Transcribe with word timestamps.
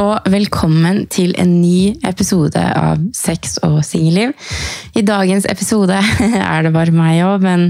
Og 0.00 0.30
velkommen 0.32 1.02
til 1.12 1.34
en 1.36 1.58
ny 1.60 1.90
episode 2.08 2.56
av 2.56 3.02
Sex 3.12 3.58
og 3.66 3.82
singelliv. 3.84 4.32
I 4.96 5.02
dagens 5.04 5.44
episode 5.50 5.98
er 6.40 6.64
det 6.64 6.72
bare 6.72 6.94
meg 6.94 7.18
òg, 7.26 7.44
men 7.44 7.66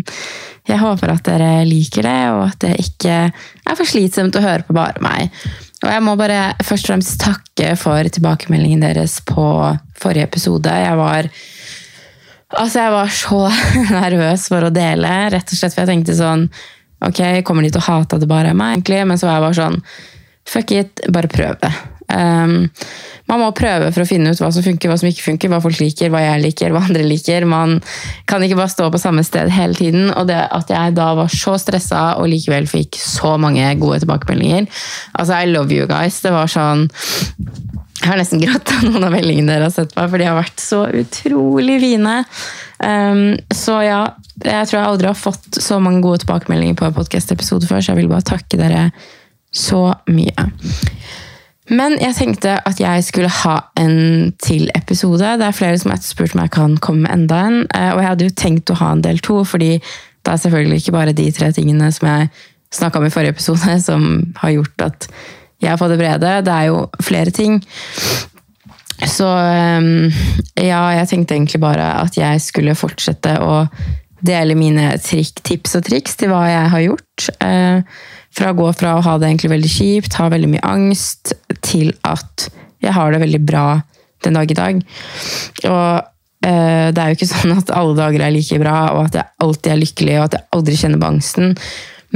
jeg 0.69 0.79
håper 0.79 1.11
at 1.11 1.25
dere 1.27 1.65
liker 1.67 2.07
det, 2.07 2.21
og 2.31 2.45
at 2.45 2.61
det 2.63 2.77
ikke 2.85 3.17
er 3.33 3.75
for 3.75 3.89
slitsomt 3.89 4.39
å 4.39 4.45
høre 4.45 4.63
på 4.69 4.77
bare 4.79 5.03
meg. 5.03 5.35
Og 5.83 5.91
jeg 5.91 6.07
må 6.07 6.15
bare 6.21 6.55
først 6.63 6.87
og 6.87 6.93
fremst 6.93 7.19
takke 7.25 7.75
for 7.81 8.15
tilbakemeldingen 8.15 8.87
deres 8.87 9.19
på 9.27 9.47
forrige 9.99 10.31
episode. 10.31 10.71
Jeg 10.85 11.01
var 11.01 11.31
Altså, 12.51 12.81
jeg 12.83 12.91
var 12.91 13.11
så 13.15 13.45
nervøs 14.05 14.49
for 14.51 14.67
å 14.67 14.75
dele, 14.75 15.11
rett 15.35 15.51
og 15.51 15.59
slett 15.59 15.75
for 15.75 15.85
jeg 15.85 15.97
tenkte 15.97 16.19
sånn 16.19 16.49
Ok, 17.07 17.21
kommer 17.47 17.63
de 17.63 17.71
til 17.71 17.81
å 17.81 17.87
hate 17.87 18.19
at 18.19 18.23
det 18.23 18.31
bare 18.31 18.51
er 18.51 18.59
meg, 18.59 18.81
egentlig? 18.81 19.05
Men 19.07 19.19
så 19.19 19.31
var 19.31 19.39
jeg 19.39 19.49
bare 19.49 19.63
sånn 19.65 19.81
Fuck 20.51 20.75
it, 20.75 21.09
bare 21.15 21.31
prøv 21.31 21.59
det. 21.63 21.71
Um, 22.11 22.71
man 23.31 23.43
må 23.45 23.51
prøve 23.55 23.93
for 23.95 24.03
å 24.03 24.09
finne 24.09 24.33
ut 24.33 24.41
hva 24.43 24.51
som 24.51 24.65
funker, 24.65 24.91
hva 24.91 24.99
som 24.99 25.07
ikke 25.11 25.23
funker, 25.29 25.51
hva 25.53 25.61
folk 25.63 25.79
liker, 25.79 26.11
hva 26.11 26.23
jeg 26.25 26.43
liker, 26.43 26.75
hva 26.75 26.83
andre 26.83 27.05
liker. 27.07 27.47
Man 27.47 27.77
kan 28.31 28.43
ikke 28.43 28.59
bare 28.59 28.73
stå 28.73 28.89
på 28.91 29.03
samme 29.03 29.23
sted 29.27 29.53
hele 29.55 29.79
tiden. 29.79 30.11
Og 30.19 30.27
det 30.31 30.41
at 30.51 30.73
jeg 30.73 30.97
da 30.99 31.13
var 31.19 31.31
så 31.31 31.55
stressa 31.63 32.03
og 32.19 32.31
likevel 32.33 32.67
fikk 32.71 32.99
så 32.99 33.37
mange 33.41 33.69
gode 33.81 34.01
tilbakemeldinger 34.03 34.67
Altså, 35.15 35.37
I 35.37 35.51
love 35.51 35.75
you 35.75 35.87
guys. 35.91 36.19
Det 36.25 36.35
var 36.35 36.51
sånn 36.51 36.89
jeg 38.01 38.09
har 38.09 38.17
nesten 38.17 38.41
grått 38.41 38.71
av 38.73 38.87
noen 38.89 39.05
av 39.05 39.13
meldingene 39.13 39.53
dere 39.53 39.67
har 39.69 39.75
sett 39.75 39.93
meg, 39.93 40.07
for 40.09 40.21
de 40.21 40.25
har 40.25 40.39
vært 40.39 40.63
så 40.63 40.79
utrolig 41.03 41.77
fine. 41.83 42.15
Um, 42.81 43.25
så 43.53 43.77
ja, 43.85 43.99
jeg 44.41 44.71
tror 44.71 44.79
jeg 44.79 44.87
aldri 44.87 45.11
har 45.11 45.19
fått 45.21 45.61
så 45.61 45.77
mange 45.85 46.01
gode 46.07 46.23
tilbakemeldinger 46.23 46.79
på 46.81 46.89
en 46.89 46.97
podkast-episode 46.97 47.69
før, 47.69 47.85
så 47.85 47.93
jeg 47.93 48.01
vil 48.01 48.09
bare 48.13 48.25
takke 48.33 48.57
dere 48.61 48.87
så 49.53 49.91
mye. 50.09 50.49
Men 51.71 51.97
jeg 52.03 52.17
tenkte 52.19 52.57
at 52.67 52.81
jeg 52.83 53.05
skulle 53.07 53.31
ha 53.31 53.57
en 53.79 54.33
til 54.43 54.71
episode. 54.75 55.37
Det 55.39 55.47
er 55.47 55.57
flere 55.57 55.79
som 55.79 55.93
har 55.93 56.01
etterspurt 56.01 56.35
om 56.35 56.43
jeg 56.43 56.55
kan 56.57 56.77
komme 56.83 57.07
med 57.07 57.15
enda 57.15 57.43
en. 57.47 57.61
Eh, 57.75 57.93
og 57.95 58.01
jeg 58.03 58.09
hadde 58.09 58.27
jo 58.27 58.39
tenkt 58.43 58.73
å 58.73 58.79
ha 58.81 58.93
en 58.95 59.05
del 59.05 59.23
to, 59.23 59.43
fordi 59.47 59.77
det 59.79 60.33
er 60.33 60.41
selvfølgelig 60.43 60.83
ikke 60.83 60.97
bare 60.97 61.17
de 61.17 61.29
tre 61.33 61.53
tingene 61.55 61.93
som 61.95 62.09
jeg 62.11 62.31
snakka 62.75 62.99
om 62.99 63.07
i 63.07 63.13
forrige 63.15 63.37
episode, 63.37 63.79
som 63.87 64.03
har 64.43 64.57
gjort 64.57 64.87
at 64.89 65.09
jeg 65.61 65.71
har 65.71 65.79
fått 65.81 65.95
det 65.95 66.01
brede. 66.01 66.35
Det 66.47 66.53
er 66.57 66.69
jo 66.71 66.85
flere 67.05 67.31
ting. 67.35 67.61
Så 69.07 69.27
ehm, 69.29 70.11
ja, 70.61 70.83
jeg 70.99 71.09
tenkte 71.09 71.37
egentlig 71.37 71.61
bare 71.63 71.87
at 72.03 72.17
jeg 72.19 72.43
skulle 72.45 72.77
fortsette 72.77 73.39
å 73.41 73.65
dele 74.21 74.57
mine 74.59 74.93
trik, 75.01 75.41
tips 75.47 75.79
og 75.79 75.87
triks 75.87 76.19
til 76.21 76.33
hva 76.33 76.43
jeg 76.51 76.73
har 76.75 76.85
gjort. 76.85 77.29
Eh, 77.45 78.01
fra 78.37 78.53
å 78.53 78.59
gå 78.59 78.69
fra 78.79 78.97
å 78.97 79.05
ha 79.05 79.17
det 79.19 79.31
egentlig 79.31 79.53
veldig 79.55 79.73
kjipt, 79.73 80.19
ha 80.21 80.29
veldig 80.33 80.51
mye 80.53 80.67
angst, 80.67 81.35
til 81.67 81.93
at 82.07 82.49
jeg 82.81 82.95
har 82.97 83.13
det 83.13 83.23
veldig 83.23 83.43
bra 83.47 83.67
den 84.25 84.37
dag 84.39 84.51
i 84.51 84.59
dag. 84.59 84.83
Og 85.71 86.47
eh, 86.47 86.91
det 86.95 87.01
er 87.01 87.11
jo 87.11 87.19
ikke 87.19 87.33
sånn 87.35 87.57
at 87.57 87.73
alle 87.77 87.97
dager 87.99 88.27
er 88.27 88.35
like 88.35 88.61
bra, 88.63 88.77
og 88.97 89.09
at 89.09 89.19
jeg 89.21 89.47
alltid 89.47 89.73
er 89.73 89.83
lykkelig, 89.83 90.19
og 90.19 90.29
at 90.29 90.39
jeg 90.39 90.49
aldri 90.59 90.79
kjenner 90.83 91.03
på 91.03 91.11
angsten. 91.15 91.57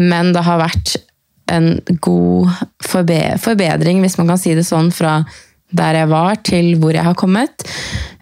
Men 0.00 0.32
det 0.34 0.44
har 0.46 0.62
vært 0.62 0.96
en 1.52 1.74
god 2.02 2.52
forbedring, 2.84 4.00
hvis 4.00 4.16
man 4.20 4.30
kan 4.32 4.40
si 4.40 4.54
det 4.56 4.64
sånn, 4.66 4.88
fra 4.94 5.18
der 5.74 5.98
jeg 5.98 6.10
var, 6.12 6.38
til 6.46 6.70
hvor 6.78 6.94
jeg 6.94 7.04
har 7.04 7.16
kommet. 7.18 7.66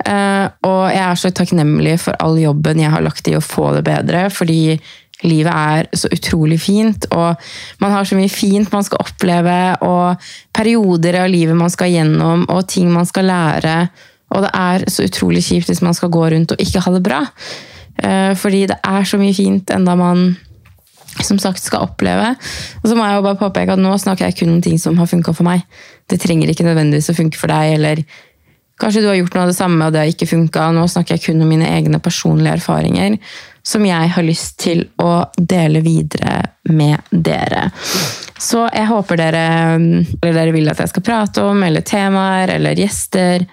Eh, 0.09 0.47
og 0.67 0.83
jeg 0.91 1.05
er 1.05 1.21
så 1.21 1.31
takknemlig 1.35 1.99
for 2.03 2.17
all 2.23 2.39
jobben 2.41 2.81
jeg 2.81 2.93
har 2.93 3.05
lagt 3.05 3.29
i 3.29 3.37
å 3.37 3.45
få 3.45 3.75
det 3.77 3.85
bedre, 3.87 4.27
fordi 4.33 4.79
livet 5.27 5.53
er 5.53 5.89
så 5.97 6.11
utrolig 6.13 6.61
fint, 6.63 7.07
og 7.15 7.39
man 7.83 7.95
har 7.95 8.07
så 8.09 8.19
mye 8.19 8.31
fint 8.33 8.73
man 8.73 8.87
skal 8.87 9.03
oppleve, 9.05 9.59
og 9.87 10.31
perioder 10.55 11.23
av 11.23 11.31
livet 11.33 11.59
man 11.59 11.73
skal 11.73 11.93
gjennom, 11.93 12.47
og 12.53 12.69
ting 12.71 12.91
man 12.93 13.09
skal 13.09 13.29
lære. 13.31 13.77
Og 14.33 14.47
det 14.47 14.53
er 14.57 14.87
så 14.91 15.05
utrolig 15.07 15.45
kjipt 15.45 15.69
hvis 15.69 15.85
man 15.85 15.97
skal 15.97 16.13
gå 16.13 16.25
rundt 16.33 16.55
og 16.55 16.63
ikke 16.63 16.83
ha 16.85 16.95
det 16.95 17.05
bra. 17.05 17.21
Eh, 18.03 18.33
fordi 18.39 18.65
det 18.71 18.79
er 18.81 19.05
så 19.05 19.21
mye 19.21 19.37
fint 19.37 19.71
enda 19.75 19.95
man 19.99 20.33
som 21.21 21.39
sagt 21.41 21.61
skal 21.61 21.85
oppleve. 21.85 22.33
Og 22.81 22.89
så 22.89 22.97
må 22.97 23.05
jeg 23.05 23.19
jo 23.19 23.25
bare 23.27 23.41
påpeke 23.41 23.75
at 23.75 23.83
nå 23.83 23.93
snakker 24.01 24.31
jeg 24.31 24.39
kun 24.41 24.55
om 24.57 24.63
ting 24.65 24.79
som 24.81 24.97
har 24.99 25.11
funka 25.11 25.35
for 25.37 25.47
meg. 25.47 25.65
Det 26.09 26.21
trenger 26.23 26.51
ikke 26.51 26.67
nødvendigvis 26.67 27.13
å 27.13 27.19
funke 27.19 27.41
for 27.41 27.53
deg, 27.53 27.77
eller 27.77 28.05
kanskje 28.81 29.03
du 29.05 29.11
har 29.11 29.19
gjort 29.21 29.37
noe 29.37 29.45
av 29.45 29.53
det 29.53 29.59
samme 29.59 29.87
og 29.87 29.95
det 29.95 30.03
har 30.03 30.13
ikke 30.13 30.31
funka. 30.31 30.71
Nå 30.73 30.87
snakker 30.91 31.19
jeg 31.19 31.27
kun 31.29 31.45
om 31.45 31.53
mine 31.53 31.69
egne 31.69 32.01
personlige 32.03 32.57
erfaringer 32.57 33.19
som 33.63 33.87
jeg 33.87 34.11
har 34.15 34.27
lyst 34.27 34.59
til 34.63 34.85
å 35.03 35.25
dele 35.39 35.83
videre 35.85 36.41
med 36.71 36.99
dere. 37.11 37.69
Så 38.39 38.65
jeg 38.75 38.89
håper 38.91 39.21
dere, 39.21 39.43
eller 39.79 40.35
dere 40.35 40.55
vil 40.55 40.71
at 40.73 40.81
jeg 40.83 40.91
skal 40.91 41.05
prate 41.07 41.45
om, 41.47 41.63
eller 41.63 41.85
temaer, 41.87 42.51
eller 42.57 42.79
gjester, 42.79 43.47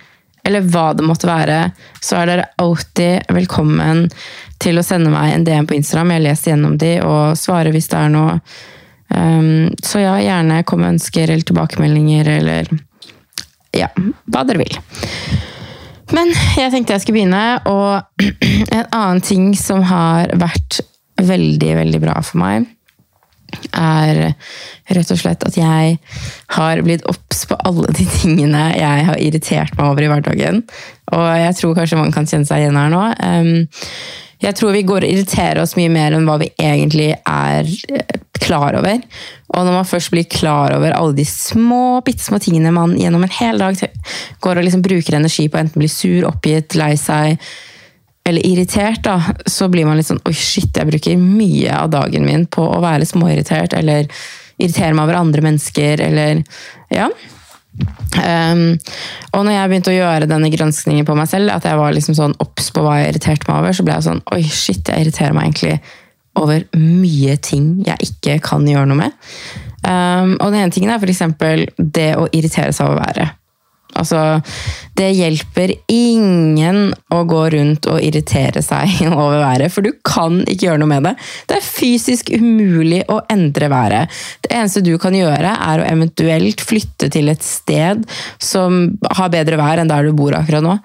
eller 0.44 0.66
hva 0.66 0.88
det 0.97 1.06
måtte 1.06 1.30
være, 1.30 1.59
så 2.02 2.18
er 2.18 2.31
dere 2.31 2.47
alltid 2.64 3.30
velkommen 3.36 4.08
til 4.59 4.80
å 4.80 4.86
sende 4.86 5.12
meg 5.14 5.36
en 5.36 5.46
DM 5.46 5.70
på 5.70 5.78
Instagram. 5.78 6.16
Jeg 6.16 6.26
leser 6.26 6.53
gjennom 6.53 6.78
de 6.81 6.94
og 7.06 7.38
svarer 7.38 7.76
hvis 7.76 7.91
det 7.91 8.00
er 8.00 8.14
noe. 8.14 8.40
Um, 9.09 9.70
så 9.81 10.03
ja, 10.03 10.18
gjerne 10.22 10.64
kom 10.70 10.84
med 10.84 10.96
ønsker 10.96 11.30
eller 11.30 11.46
tilbakemeldinger, 11.46 12.34
eller 12.40 12.74
ja, 13.78 13.90
hva 14.26 14.46
dere 14.47 14.64
vil. 14.64 14.81
Men 16.16 16.31
jeg 16.58 16.72
tenkte 16.74 16.96
jeg 16.96 17.03
skulle 17.03 17.20
begynne, 17.20 17.44
og 17.70 18.25
en 18.78 18.86
annen 18.96 19.24
ting 19.25 19.52
som 19.58 19.84
har 19.90 20.31
vært 20.40 20.81
veldig, 21.20 21.72
veldig 21.81 22.02
bra 22.03 22.20
for 22.25 22.42
meg, 22.42 22.68
er 23.74 24.36
rett 24.94 25.12
og 25.14 25.18
slett 25.18 25.44
at 25.47 25.56
jeg 25.58 25.97
har 26.53 26.81
blitt 26.86 27.06
obs 27.09 27.44
på 27.50 27.58
alle 27.66 27.90
de 27.97 28.06
tingene 28.20 28.68
jeg 28.78 29.06
har 29.08 29.22
irritert 29.22 29.74
meg 29.78 29.90
over 29.90 30.06
i 30.06 30.09
hverdagen. 30.12 30.62
Og 31.18 31.28
jeg 31.42 31.58
tror 31.58 31.78
kanskje 31.78 32.00
man 32.00 32.14
kan 32.14 32.30
kjenne 32.30 32.50
seg 32.50 32.64
igjen 32.64 32.78
her 32.78 32.94
nå. 32.94 33.03
Jeg 34.40 34.56
tror 34.56 34.72
vi 34.72 34.86
går 34.88 35.04
og 35.04 35.12
irriterer 35.12 35.60
oss 35.62 35.76
mye 35.76 35.92
mer 35.92 36.16
enn 36.16 36.28
hva 36.28 36.38
vi 36.40 36.52
egentlig 36.56 37.12
er 37.18 37.68
eh, 37.92 38.20
klar 38.40 38.78
over. 38.80 39.02
Og 39.50 39.66
når 39.66 39.74
man 39.76 39.88
først 39.88 40.14
blir 40.14 40.30
klar 40.32 40.76
over 40.78 40.96
alle 40.96 41.18
de 41.18 41.26
små, 41.28 42.00
bitte 42.06 42.24
små 42.24 42.40
tingene 42.42 42.72
man 42.76 42.96
gjennom 42.98 43.26
en 43.26 43.36
hel 43.40 43.60
dag 43.60 43.76
går 44.40 44.62
og 44.62 44.68
liksom 44.68 44.86
bruker 44.86 45.18
energi 45.18 45.50
på, 45.50 45.60
enten 45.60 45.84
blir 45.84 45.92
sur, 45.92 46.30
oppgitt, 46.30 46.78
lei 46.80 46.94
seg 47.00 47.36
eller 48.30 48.46
irritert, 48.46 49.02
da, 49.04 49.18
så 49.50 49.68
blir 49.72 49.88
man 49.88 49.98
litt 49.98 50.10
sånn 50.10 50.22
Oi, 50.30 50.36
shit, 50.38 50.70
jeg 50.76 50.86
bruker 50.86 51.18
mye 51.18 51.74
av 51.74 51.90
dagen 51.94 52.28
min 52.28 52.46
på 52.52 52.62
å 52.62 52.82
være 52.84 53.08
småirritert, 53.10 53.74
eller 53.80 54.06
irritere 54.60 54.94
meg 54.94 55.08
over 55.08 55.20
andre 55.20 55.46
mennesker, 55.50 56.06
eller 56.10 56.44
Ja. 56.94 57.10
Um, 58.19 58.75
og 59.31 59.45
når 59.45 59.53
jeg 59.53 59.72
begynte 59.72 59.91
å 59.94 59.95
gjøre 59.95 60.28
denne 60.29 60.51
granskningen 60.51 61.07
på 61.07 61.16
meg 61.17 61.29
selv, 61.31 61.53
at 61.53 61.67
jeg 61.67 61.79
var 61.79 61.95
liksom 61.95 62.17
sånn 62.17 62.35
obs 62.44 62.69
på 62.75 62.84
hva 62.84 63.00
jeg 63.00 63.13
irriterte 63.13 63.50
meg 63.50 63.62
over, 63.62 63.75
så 63.75 63.85
ble 63.88 63.95
jeg 63.95 64.07
sånn 64.09 64.23
Oi, 64.35 64.44
shit, 64.44 64.84
jeg 64.90 65.06
irriterer 65.06 65.35
meg 65.38 65.50
egentlig 65.50 65.79
over 66.40 66.63
mye 66.78 67.35
ting 67.44 67.72
jeg 67.88 68.09
ikke 68.12 68.38
kan 68.45 68.67
gjøre 68.67 68.90
noe 68.91 69.00
med. 69.00 69.17
Um, 69.84 70.35
og 70.38 70.51
den 70.51 70.63
ene 70.63 70.73
tingen 70.75 70.91
er 70.91 71.00
f.eks. 71.00 71.23
det 71.78 72.12
å 72.19 72.28
irritere 72.35 72.75
seg 72.75 72.90
over 72.90 73.03
været. 73.06 73.39
Altså, 73.98 74.20
det 74.98 75.10
hjelper 75.18 75.74
ingen 75.90 76.92
å 77.14 77.24
gå 77.28 77.42
rundt 77.56 77.88
og 77.90 78.04
irritere 78.06 78.62
seg 78.64 79.00
over 79.10 79.40
været, 79.42 79.74
for 79.74 79.86
du 79.86 79.94
kan 80.06 80.42
ikke 80.46 80.68
gjøre 80.68 80.82
noe 80.84 80.92
med 80.92 81.08
det. 81.10 81.16
Det 81.50 81.58
er 81.58 81.66
fysisk 81.66 82.32
umulig 82.36 83.02
å 83.10 83.20
endre 83.34 83.72
været. 83.72 84.20
Det 84.46 84.54
eneste 84.54 84.86
du 84.86 84.94
kan 85.02 85.18
gjøre, 85.18 85.56
er 85.56 85.82
å 85.82 85.88
eventuelt 85.90 86.62
flytte 86.64 87.09
til 87.14 87.32
et 87.34 87.46
sted 87.46 88.06
som 88.38 88.86
har 89.18 89.34
bedre 89.34 89.59
vær 89.59 89.82
enn 89.82 89.90
der 89.90 90.06
du 90.06 90.14
bor 90.18 90.38
akkurat 90.38 90.66
nå. 90.66 90.78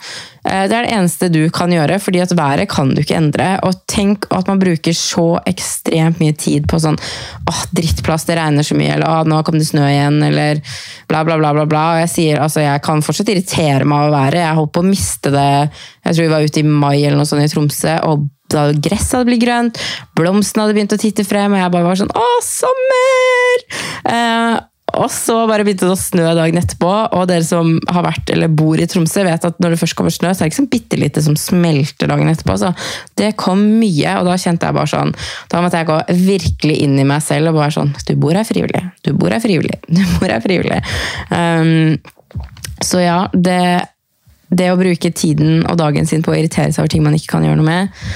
Eh, 0.44 0.64
det 0.68 0.76
er 0.76 0.86
det 0.86 0.92
eneste 0.92 1.30
du 1.32 1.42
kan 1.54 1.72
gjøre, 1.72 1.98
fordi 2.02 2.20
at 2.24 2.34
været 2.36 2.68
kan 2.72 2.92
du 2.92 3.00
ikke 3.02 3.16
endre. 3.18 3.48
Og 3.64 3.80
tenk 3.90 4.28
at 4.34 4.50
man 4.50 4.60
bruker 4.60 4.96
så 4.96 5.38
ekstremt 5.48 6.20
mye 6.22 6.36
tid 6.36 6.68
på 6.70 6.80
sånn 6.82 6.98
åh, 7.50 7.62
drittplass, 7.74 8.26
det 8.28 8.38
regner 8.38 8.66
så 8.66 8.76
mye, 8.78 8.92
eller 8.96 9.08
åh, 9.08 9.24
nå 9.28 9.40
kom 9.46 9.58
det 9.58 9.68
snø 9.68 9.86
igjen, 9.88 10.20
eller 10.28 10.60
bla, 11.08 11.24
bla, 11.24 11.38
bla. 11.40 11.54
bla, 11.56 11.66
bla. 11.70 11.84
Og 11.94 12.04
jeg 12.04 12.12
sier, 12.12 12.42
altså, 12.44 12.62
jeg 12.64 12.84
kan 12.84 13.02
fortsatt 13.04 13.32
irritere 13.32 13.88
meg 13.88 14.08
av 14.08 14.14
været. 14.18 14.42
Jeg 14.44 14.60
holdt 14.60 14.74
på 14.74 14.84
å 14.84 14.88
miste 14.88 15.32
det 15.34 15.48
Jeg 15.54 16.12
tror 16.12 16.22
vi 16.22 16.32
var 16.32 16.44
ute 16.44 16.60
i 16.60 16.68
mai 16.68 16.98
eller 17.00 17.18
noe 17.20 17.28
sånt 17.28 17.44
i 17.44 17.50
Tromsø, 17.50 17.96
og 18.10 18.28
da 18.52 18.68
gresset 18.76 19.16
hadde 19.16 19.30
blitt 19.30 19.42
grønt, 19.42 19.80
blomstene 20.18 20.66
hadde 20.66 20.76
begynt 20.76 20.94
å 20.94 21.00
titte 21.00 21.24
frem, 21.26 21.54
og 21.56 21.62
jeg 21.62 21.72
bare 21.72 21.86
var 21.86 21.98
sånn 21.98 22.12
Å, 22.12 22.26
sommer! 22.44 23.64
Eh, 24.12 24.58
og 24.98 25.10
så 25.12 25.36
bare 25.48 25.64
begynte 25.66 25.86
det 25.88 25.94
å 25.94 25.98
snø 25.98 26.26
dagen 26.36 26.58
etterpå, 26.60 26.90
og 27.16 27.26
dere 27.30 27.44
som 27.46 27.74
har 27.92 28.06
vært 28.06 28.30
eller 28.34 28.52
bor 28.52 28.80
i 28.80 28.86
Tromsø, 28.90 29.24
vet 29.26 29.46
at 29.48 29.60
når 29.62 29.74
det 29.74 29.80
først 29.80 29.96
kommer 29.98 30.14
snø, 30.14 30.32
så 30.32 30.42
er 30.42 30.46
det 30.46 30.52
ikke 30.52 30.60
sånn 30.60 30.70
bitte 30.72 30.98
lite 31.00 31.22
som 31.24 31.38
smelter 31.38 32.10
dagen 32.10 32.30
etterpå. 32.30 32.56
Så 32.60 32.72
det 33.20 33.32
kom 33.40 33.62
mye, 33.80 34.16
og 34.20 34.28
da 34.28 34.36
kjente 34.40 34.68
jeg 34.68 34.76
bare 34.76 34.90
sånn 34.90 35.14
Da 35.50 35.60
måtte 35.62 35.80
jeg 35.80 35.88
gå 35.88 35.96
virkelig 36.26 36.76
inn 36.84 36.98
i 37.00 37.06
meg 37.08 37.22
selv 37.24 37.52
og 37.52 37.58
bare 37.60 37.74
sånn 37.74 37.92
Du 38.06 38.14
bor 38.20 38.36
her 38.36 38.46
frivillig. 38.46 38.82
Du 39.06 39.12
bor 39.16 39.34
her 39.34 39.42
frivillig. 39.42 39.80
Du 39.94 40.02
bor 40.18 40.30
her 40.30 40.42
frivillig. 40.44 40.80
Um, 41.30 41.96
så 42.82 43.00
ja, 43.02 43.18
det, 43.32 43.86
det 44.50 44.70
å 44.72 44.78
bruke 44.78 45.12
tiden 45.14 45.64
og 45.68 45.78
dagen 45.80 46.08
sin 46.10 46.24
på 46.24 46.34
å 46.34 46.38
irritere 46.38 46.72
seg 46.74 46.82
over 46.82 46.92
ting 46.92 47.04
man 47.04 47.16
ikke 47.16 47.36
kan 47.36 47.46
gjøre 47.46 47.60
noe 47.60 47.68
med, 47.68 48.06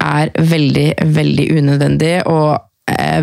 er 0.00 0.32
veldig, 0.32 0.88
veldig 1.12 1.46
unødvendig. 1.58 2.14
og 2.30 2.69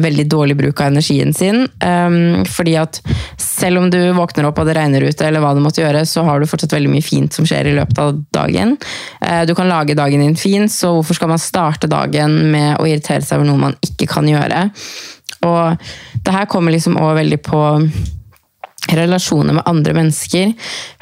veldig 0.01 0.25
dårlig 0.29 0.55
bruk 0.57 0.81
av 0.81 0.91
energien 0.91 1.33
sin. 1.33 1.65
Um, 1.83 2.45
fordi 2.47 2.77
at 2.79 3.01
selv 3.41 3.81
om 3.81 3.89
du 3.91 3.99
våkner 4.15 4.47
opp 4.47 4.61
og 4.61 4.69
det 4.69 4.77
regner 4.77 5.03
ute, 5.03 5.25
eller 5.27 5.43
hva 5.43 5.53
du 5.55 5.61
måtte 5.63 5.81
gjøre, 5.83 6.05
så 6.07 6.23
har 6.27 6.39
du 6.39 6.47
fortsatt 6.49 6.75
veldig 6.77 6.91
mye 6.93 7.05
fint 7.05 7.33
som 7.33 7.47
skjer 7.47 7.71
i 7.71 7.75
løpet 7.77 8.01
av 8.03 8.21
dagen. 8.35 8.75
Uh, 9.23 9.43
du 9.49 9.53
kan 9.57 9.69
lage 9.69 9.97
dagen 9.97 10.23
din 10.23 10.37
fin, 10.39 10.69
så 10.71 10.93
hvorfor 10.95 11.19
skal 11.19 11.31
man 11.33 11.41
starte 11.41 11.89
dagen 11.91 12.39
med 12.53 12.77
å 12.77 12.87
irritere 12.87 13.25
seg 13.25 13.39
over 13.39 13.49
noe 13.51 13.65
man 13.67 13.79
ikke 13.85 14.09
kan 14.11 14.29
gjøre? 14.29 14.67
Og 15.47 15.89
det 16.25 16.33
her 16.33 16.47
kommer 16.49 16.73
liksom 16.73 16.97
også 16.99 17.17
veldig 17.19 17.41
på 17.45 17.63
relasjoner 18.95 19.57
med 19.57 19.67
andre 19.67 19.95
mennesker. 19.97 20.53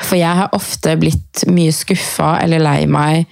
For 0.02 0.18
jeg 0.20 0.42
har 0.42 0.56
ofte 0.58 0.96
blitt 1.00 1.46
mye 1.52 1.74
skuffa 1.76 2.36
eller 2.42 2.64
lei 2.64 2.80
meg 2.90 3.26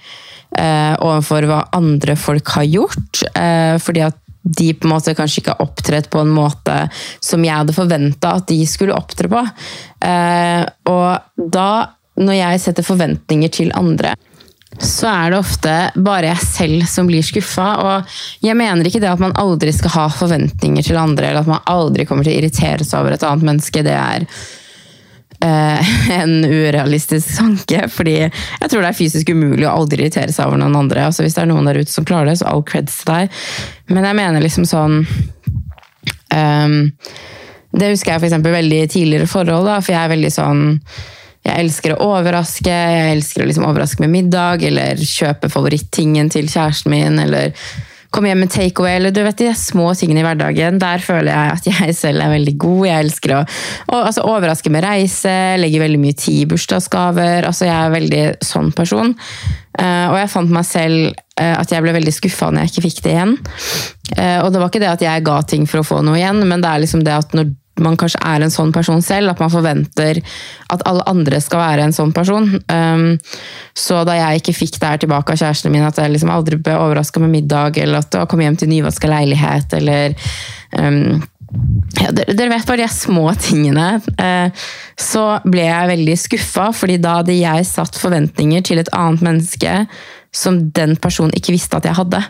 eh, 0.58 0.94
overfor 0.94 1.48
hva 1.50 1.60
andre 1.76 2.16
folk 2.18 2.54
har 2.56 2.68
gjort. 2.68 3.24
Eh, 3.34 3.74
fordi 3.82 4.04
at 4.06 4.20
de 4.44 4.74
på 4.76 4.88
en 4.88 4.92
måte 4.92 5.14
kanskje 5.16 5.40
ikke 5.40 5.54
har 5.54 5.64
opptrådt 5.64 6.10
på 6.12 6.20
en 6.20 6.32
måte 6.36 6.76
som 7.24 7.44
jeg 7.44 7.56
hadde 7.56 7.76
forventa 7.76 8.34
at 8.38 8.48
de 8.50 8.60
skulle 8.68 8.96
opptre 8.96 9.30
på. 9.32 9.40
Eh, 10.04 10.62
og 10.92 11.48
da, 11.56 11.70
når 12.20 12.38
jeg 12.38 12.62
setter 12.66 12.86
forventninger 12.86 13.52
til 13.52 13.72
andre, 13.78 14.12
så 14.78 15.06
er 15.08 15.30
det 15.30 15.38
ofte 15.38 15.72
bare 16.02 16.32
jeg 16.32 16.48
selv 16.48 16.88
som 16.90 17.08
blir 17.08 17.24
skuffa. 17.24 17.68
Og 17.80 18.16
jeg 18.44 18.58
mener 18.58 18.88
ikke 18.88 19.00
det 19.02 19.12
at 19.12 19.22
man 19.22 19.36
aldri 19.40 19.72
skal 19.72 19.94
ha 19.96 20.08
forventninger 20.12 20.84
til 20.84 21.00
andre, 21.00 21.30
eller 21.30 21.44
at 21.44 21.52
man 21.54 21.64
aldri 21.70 22.06
kommer 22.08 22.26
til 22.26 22.34
å 22.34 22.42
irritere 22.42 22.84
seg 22.84 23.00
over 23.00 23.16
et 23.16 23.26
annet 23.26 23.48
menneske. 23.52 23.84
Det 23.86 23.96
er 23.96 24.28
en 26.20 26.34
urealistisk 26.44 27.36
tanke, 27.36 27.84
fordi 27.92 28.16
jeg 28.22 28.70
tror 28.70 28.80
det 28.80 28.90
er 28.90 28.98
fysisk 28.98 29.32
umulig 29.34 29.66
å 29.68 29.74
aldri 29.74 30.02
irritere 30.04 30.32
seg 30.34 30.48
over 30.48 30.60
noen 30.60 30.76
andre. 30.84 31.06
Altså, 31.08 31.24
hvis 31.24 31.36
det 31.36 31.44
er 31.44 31.50
noen 31.50 31.68
der 31.68 31.80
ute 31.82 31.92
som 31.92 32.06
klarer 32.08 32.32
det, 32.32 32.38
så 32.40 32.50
all 32.50 32.64
creds 32.66 33.00
til 33.02 33.12
deg. 33.12 33.40
Men 33.92 34.08
jeg 34.08 34.18
mener 34.20 34.44
liksom 34.44 34.68
sånn 34.68 35.00
um, 36.32 36.78
Det 37.74 37.90
husker 37.90 38.14
jeg 38.14 38.28
eksempel 38.30 38.54
veldig 38.54 38.80
tidligere 38.94 39.28
forhold, 39.30 39.68
da, 39.68 39.80
for 39.82 39.96
jeg 39.96 40.02
er 40.02 40.14
veldig 40.14 40.32
sånn 40.34 40.64
jeg 41.44 41.60
elsker 41.60 41.92
å 41.92 42.04
overraske, 42.14 42.72
jeg 42.72 43.16
elsker 43.18 43.44
å 43.44 43.48
liksom 43.50 43.66
overraske 43.68 44.00
med 44.00 44.14
middag, 44.14 44.62
eller 44.64 44.96
kjøpe 44.96 45.50
favorittingen 45.52 46.30
til 46.32 46.48
kjæresten 46.48 46.94
min, 46.94 47.18
eller 47.20 47.52
komme 48.14 48.30
hjem 48.30 48.44
med 48.44 48.52
takeaway, 48.54 48.98
eller 48.98 49.14
du 49.14 49.20
vet 49.26 49.40
de 49.42 49.50
små 49.58 49.90
tingene 49.98 50.22
i 50.22 50.26
hverdagen. 50.26 50.78
Der 50.82 51.02
føler 51.02 51.32
jeg 51.32 51.56
at 51.56 51.68
jeg 51.70 51.96
selv 51.98 52.24
er 52.24 52.32
veldig 52.34 52.54
god. 52.62 52.80
Jeg 52.88 53.06
elsker 53.06 53.34
å 53.36 53.42
og, 53.42 53.98
altså, 53.98 54.24
overraske 54.30 54.72
med 54.72 54.84
reise, 54.86 55.34
legge 55.60 55.82
veldig 55.82 56.00
mye 56.00 56.16
tid 56.18 56.44
i 56.44 56.48
bursdagsgaver. 56.50 57.48
Altså, 57.48 57.66
jeg 57.68 57.74
er 57.74 57.94
veldig 57.94 58.24
sånn 58.44 58.72
person. 58.76 59.14
Uh, 59.74 60.06
og 60.12 60.16
jeg 60.20 60.30
fant 60.30 60.54
meg 60.54 60.66
selv 60.68 61.08
uh, 61.10 61.56
at 61.58 61.72
jeg 61.74 61.82
ble 61.82 61.96
veldig 61.96 62.14
skuffa 62.14 62.52
når 62.52 62.62
jeg 62.62 62.72
ikke 62.72 62.86
fikk 62.86 63.02
det 63.04 63.14
igjen. 63.16 63.34
Uh, 64.14 64.38
og 64.44 64.52
det 64.54 64.62
var 64.62 64.70
ikke 64.70 64.84
det 64.84 64.92
at 64.92 65.02
jeg 65.02 65.26
ga 65.26 65.40
ting 65.50 65.66
for 65.70 65.82
å 65.82 65.86
få 65.86 66.00
noe 66.06 66.20
igjen, 66.20 66.44
men 66.46 66.62
det 66.62 66.70
er 66.70 66.84
liksom 66.84 67.02
det 67.06 67.16
at 67.16 67.34
når 67.34 67.50
man 67.82 67.96
kanskje 67.98 68.20
er 68.22 68.44
en 68.44 68.52
sånn 68.54 68.72
person 68.74 69.02
selv, 69.02 69.32
at 69.32 69.40
man 69.42 69.52
forventer 69.52 70.20
at 70.72 70.84
alle 70.88 71.04
andre 71.10 71.40
skal 71.42 71.62
være 71.62 71.86
en 71.88 71.94
sånn 71.96 72.12
person. 72.14 72.46
Um, 72.70 73.06
så 73.74 74.04
da 74.06 74.16
jeg 74.18 74.42
ikke 74.42 74.56
fikk 74.60 74.78
det 74.78 74.90
her 74.92 75.02
tilbake 75.02 75.34
av 75.34 75.40
kjæresten 75.42 75.74
min, 75.74 75.86
at 75.86 75.98
jeg 75.98 76.12
liksom 76.14 76.32
aldri 76.34 76.60
ble 76.60 76.76
overraska 76.78 77.22
med 77.22 77.34
middag, 77.34 77.80
eller 77.82 78.04
at 78.04 78.14
jeg 78.14 78.30
kom 78.30 78.42
hjem 78.44 78.58
til 78.60 78.70
nyvaska 78.70 79.10
leilighet, 79.10 79.78
eller 79.80 80.14
um, 80.78 81.22
ja, 82.00 82.10
dere 82.14 82.50
vet 82.50 82.66
bare 82.66 82.84
de 82.84 82.90
små 82.94 83.28
tingene. 83.42 83.88
Uh, 84.18 84.66
så 85.00 85.26
ble 85.46 85.66
jeg 85.66 85.94
veldig 85.94 86.18
skuffa, 86.20 86.70
fordi 86.76 87.00
da 87.02 87.20
hadde 87.20 87.38
jeg 87.38 87.70
satt 87.70 87.98
forventninger 87.98 88.66
til 88.66 88.82
et 88.82 88.92
annet 88.94 89.24
menneske 89.26 89.80
som 90.34 90.58
den 90.74 90.96
personen 90.98 91.34
ikke 91.38 91.54
visste 91.54 91.78
at 91.78 91.86
jeg 91.86 91.98
hadde. 91.98 92.22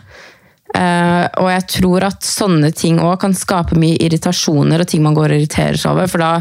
Uh, 0.75 1.29
og 1.39 1.49
jeg 1.53 1.67
tror 1.77 2.05
at 2.09 2.27
sånne 2.27 2.73
ting 2.75 2.97
òg 2.99 3.15
kan 3.23 3.37
skape 3.37 3.79
mye 3.79 3.95
irritasjoner 4.03 4.83
og 4.83 4.89
ting 4.91 5.05
man 5.05 5.15
går 5.15 5.31
og 5.31 5.39
irriterer 5.39 5.79
seg 5.79 5.93
over. 5.93 6.11
For 6.11 6.23
da 6.25 6.33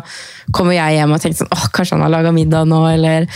kommer 0.56 0.74
jeg 0.74 0.98
hjem 0.98 1.14
og 1.14 1.22
tenker 1.22 1.44
sånn 1.44 1.54
åh, 1.54 1.68
kanskje 1.76 2.00
han 2.00 2.06
har 2.08 2.16
laga 2.16 2.34
middag 2.34 2.66
nå, 2.72 2.82
eller 2.96 3.28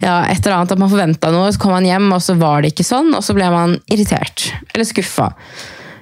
ja, 0.00 0.22
et 0.24 0.40
eller 0.40 0.56
annet. 0.56 0.72
At 0.72 0.80
man 0.80 0.92
forventa 0.92 1.32
noe, 1.34 1.52
så 1.52 1.60
kom 1.60 1.76
man 1.76 1.88
hjem, 1.88 2.08
og 2.16 2.24
så 2.24 2.38
var 2.40 2.64
det 2.64 2.72
ikke 2.72 2.88
sånn, 2.88 3.12
og 3.18 3.24
så 3.26 3.36
ble 3.36 3.50
man 3.52 3.76
irritert. 3.92 4.48
Eller 4.72 4.88
skuffa. 4.88 5.34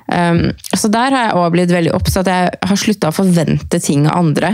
Um, 0.04 0.50
så 0.76 0.90
der 0.92 1.14
har 1.14 1.22
jeg 1.24 1.36
også 1.38 1.52
blitt 1.54 1.70
veldig 1.72 1.92
obs 1.96 2.18
at 2.20 2.28
jeg 2.28 2.48
har 2.68 2.76
slutta 2.76 3.08
å 3.08 3.16
forvente 3.16 3.78
ting 3.80 4.04
av 4.04 4.18
andre. 4.20 4.50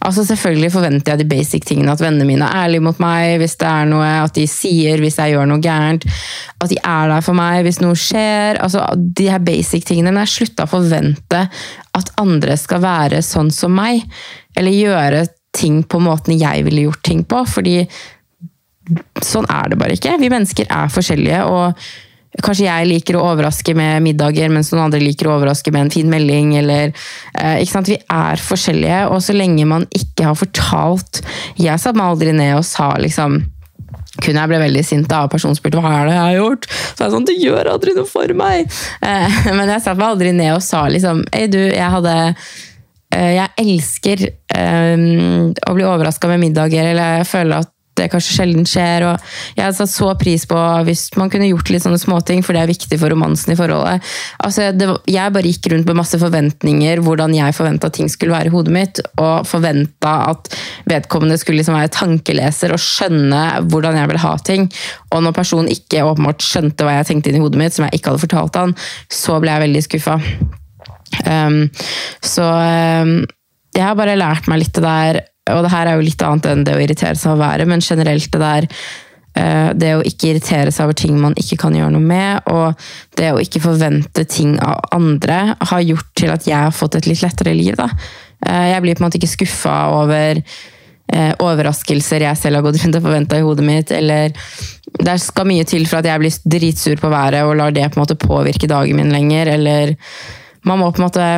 Altså 0.00 0.24
Selvfølgelig 0.24 0.72
forventer 0.72 1.12
jeg 1.12 1.20
de 1.20 1.28
basic 1.28 1.66
tingene, 1.68 1.92
at 1.92 2.00
vennene 2.00 2.24
mine 2.28 2.48
er 2.48 2.64
ærlige 2.64 2.86
mot 2.86 3.02
meg 3.02 3.36
hvis 3.42 3.58
det 3.60 3.68
er 3.68 3.90
noe, 3.90 4.08
at 4.24 4.32
de 4.38 4.46
sier 4.48 5.02
hvis 5.04 5.20
jeg 5.20 5.34
gjør 5.34 5.50
noe 5.50 5.60
gærent, 5.64 6.06
at 6.56 6.72
de 6.72 6.80
er 6.80 7.12
der 7.12 7.26
for 7.26 7.36
meg 7.36 7.60
hvis 7.66 7.82
noe 7.84 7.98
skjer. 8.00 8.62
altså 8.64 8.86
De 8.96 9.28
her 9.28 9.44
basic 9.44 9.84
tingene, 9.90 10.08
men 10.12 10.22
jeg 10.22 10.30
har 10.30 10.34
slutta 10.38 10.68
å 10.68 10.72
forvente 10.72 11.44
at 11.94 12.12
andre 12.20 12.56
skal 12.60 12.82
være 12.84 13.20
sånn 13.24 13.52
som 13.54 13.76
meg. 13.76 14.06
Eller 14.56 14.72
gjøre 14.72 15.26
ting 15.54 15.82
på 15.86 16.00
måten 16.02 16.34
jeg 16.38 16.64
ville 16.66 16.88
gjort 16.88 17.04
ting 17.06 17.22
på, 17.28 17.44
fordi 17.46 17.82
sånn 19.24 19.46
er 19.52 19.70
det 19.70 19.78
bare 19.80 19.96
ikke. 19.96 20.16
Vi 20.20 20.32
mennesker 20.32 20.68
er 20.72 20.92
forskjellige. 20.92 21.44
og 21.44 21.78
Kanskje 22.42 22.66
jeg 22.66 22.88
liker 22.90 23.18
å 23.18 23.24
overraske 23.30 23.76
med 23.78 24.02
middager, 24.02 24.50
mens 24.50 24.72
noen 24.72 24.88
andre 24.88 25.02
liker 25.02 25.28
å 25.28 25.36
overraske 25.36 25.70
med 25.74 25.86
en 25.86 25.92
fin 25.94 26.10
melding. 26.10 26.56
Eller, 26.58 26.94
eh? 27.38 27.60
Vi 27.62 27.98
er 28.00 28.42
forskjellige, 28.42 29.00
og 29.12 29.22
så 29.22 29.36
lenge 29.36 29.66
man 29.68 29.86
ikke 29.94 30.30
har 30.30 30.38
fortalt 30.38 31.20
Jeg 31.60 31.78
satte 31.78 31.98
meg 31.98 32.14
aldri 32.14 32.32
ned 32.34 32.56
og 32.58 32.64
sa 32.66 32.94
liksom 32.98 33.42
kun 34.22 34.38
jeg 34.38 34.46
ble 34.50 34.60
veldig 34.62 34.82
sint 34.86 35.08
da 35.10 35.24
og 35.26 35.32
personen 35.32 35.56
spurte 35.58 35.80
hva 35.82 35.90
er 35.90 36.06
det 36.06 36.14
jeg 36.14 36.22
har 36.22 36.36
gjort. 36.36 36.68
Så 36.70 37.02
jeg 37.02 37.14
sånn, 37.16 37.26
du 37.26 37.32
gjør 37.34 37.70
aldri 37.72 37.96
noe 37.96 38.06
for 38.06 38.36
meg! 38.38 38.70
Eh, 39.02 39.40
men 39.58 39.72
jeg 39.72 39.82
satte 39.82 39.98
meg 39.98 40.12
aldri 40.12 40.30
ned 40.36 40.54
og 40.54 40.62
sa 40.64 40.84
liksom 40.92 41.24
Hei, 41.34 41.48
du, 41.50 41.58
jeg 41.58 41.90
hadde 41.96 42.14
eh, 42.22 43.32
Jeg 43.40 43.50
elsker 43.64 44.26
um, 44.54 45.50
å 45.50 45.74
bli 45.76 45.86
overraska 45.88 46.30
med 46.30 46.44
middager, 46.46 46.92
eller 46.92 47.18
jeg 47.20 47.30
føler 47.32 47.64
at 47.64 47.73
det 47.98 48.08
kanskje 48.12 48.36
sjelden 48.38 48.66
skjer. 48.68 49.06
og 49.08 49.56
Jeg 49.56 49.64
hadde 49.64 49.78
satt 49.78 49.92
så 49.92 50.10
pris 50.20 50.46
på 50.50 50.60
hvis 50.86 51.06
man 51.20 51.30
kunne 51.32 51.48
gjort 51.50 51.70
litt 51.72 51.84
sånne 51.84 52.00
småting, 52.00 52.42
for 52.44 52.56
det 52.56 52.64
er 52.64 52.72
viktig 52.72 52.98
for 53.00 53.12
romansen 53.12 53.54
i 53.54 53.58
forholdet. 53.58 54.04
Altså, 54.44 54.70
det, 54.76 54.88
jeg 55.10 55.34
bare 55.34 55.52
gikk 55.52 55.70
rundt 55.72 55.90
med 55.90 56.00
masse 56.00 56.18
forventninger, 56.20 57.02
hvordan 57.04 57.36
jeg 57.36 57.56
forventa 57.56 57.90
ting 57.94 58.10
skulle 58.12 58.36
være 58.36 58.50
i 58.50 58.54
hodet 58.54 58.74
mitt, 58.74 59.02
og 59.20 59.46
forventa 59.48 60.14
at 60.32 60.50
vedkommende 60.90 61.38
skulle 61.40 61.60
liksom 61.62 61.78
være 61.78 61.92
tankeleser 61.94 62.74
og 62.74 62.82
skjønne 62.82 63.44
hvordan 63.70 64.00
jeg 64.00 64.10
ville 64.10 64.24
ha 64.24 64.34
ting. 64.44 64.68
Og 65.14 65.24
når 65.24 65.36
personen 65.36 65.70
ikke 65.72 66.04
åpenbart 66.06 66.44
skjønte 66.44 66.86
hva 66.86 66.98
jeg 66.98 67.10
tenkte 67.10 67.30
inn 67.30 67.40
i 67.40 67.44
hodet 67.44 67.60
mitt, 67.60 67.76
som 67.76 67.86
jeg 67.86 67.98
ikke 67.98 68.12
hadde 68.12 68.24
fortalt 68.26 68.60
han, 68.60 68.76
så 69.12 69.38
ble 69.42 69.54
jeg 69.54 69.66
veldig 69.68 69.84
skuffa. 69.86 70.18
Um, 71.24 71.60
så 72.24 72.42
um, 72.42 73.20
jeg 73.74 73.84
har 73.84 73.96
bare 73.98 74.18
lært 74.18 74.48
meg 74.50 74.62
litt 74.62 74.74
det 74.74 74.84
der 74.84 75.20
og 75.52 75.64
det 75.64 75.72
her 75.74 75.88
er 75.88 75.98
jo 75.98 76.04
litt 76.06 76.22
annet 76.24 76.46
enn 76.48 76.62
det 76.64 76.76
å 76.76 76.80
irritere 76.80 77.18
seg 77.18 77.34
over 77.34 77.44
været, 77.44 77.68
men 77.68 77.84
generelt 77.84 78.30
det 78.32 78.40
der 78.40 78.66
eh, 79.36 79.70
det 79.76 79.90
å 79.96 80.04
ikke 80.06 80.30
irritere 80.30 80.72
seg 80.72 80.86
over 80.86 80.96
ting 80.96 81.18
man 81.20 81.36
ikke 81.40 81.58
kan 81.60 81.76
gjøre 81.76 81.92
noe 81.92 82.04
med, 82.04 82.46
og 82.48 83.18
det 83.20 83.32
å 83.34 83.42
ikke 83.42 83.62
forvente 83.64 84.24
ting 84.30 84.56
av 84.64 84.86
andre, 84.96 85.56
har 85.60 85.84
gjort 85.84 86.14
til 86.16 86.32
at 86.32 86.48
jeg 86.48 86.56
har 86.56 86.72
fått 86.72 86.96
et 87.00 87.10
litt 87.10 87.24
lettere 87.24 87.52
liv. 87.56 87.76
Da. 87.76 87.90
Eh, 88.46 88.70
jeg 88.72 88.84
blir 88.84 88.96
på 88.96 89.04
en 89.04 89.08
måte 89.08 89.20
ikke 89.20 89.34
skuffa 89.34 89.74
over 89.98 90.40
eh, 90.40 91.32
overraskelser 91.44 92.24
jeg 92.24 92.40
selv 92.40 92.60
har 92.60 92.66
gått 92.68 92.80
rundt 92.80 93.00
og 93.00 93.04
forventa 93.04 93.40
i 93.40 93.44
hodet 93.44 93.66
mitt, 93.68 93.92
eller 93.92 94.32
det 95.04 95.18
skal 95.20 95.48
mye 95.50 95.66
til 95.68 95.84
for 95.90 96.00
at 96.00 96.08
jeg 96.08 96.22
blir 96.22 96.40
dritsur 96.56 96.96
på 97.02 97.12
været 97.12 97.44
og 97.44 97.56
lar 97.60 97.74
det 97.74 97.90
på 97.90 97.98
en 97.98 98.04
måte 98.06 98.16
påvirke 98.20 98.70
dagen 98.70 98.96
min 98.96 99.12
lenger, 99.12 99.52
eller 99.58 99.94
man 100.64 100.80
må 100.80 100.88
på 100.88 101.02
en 101.02 101.08
måte 101.10 101.28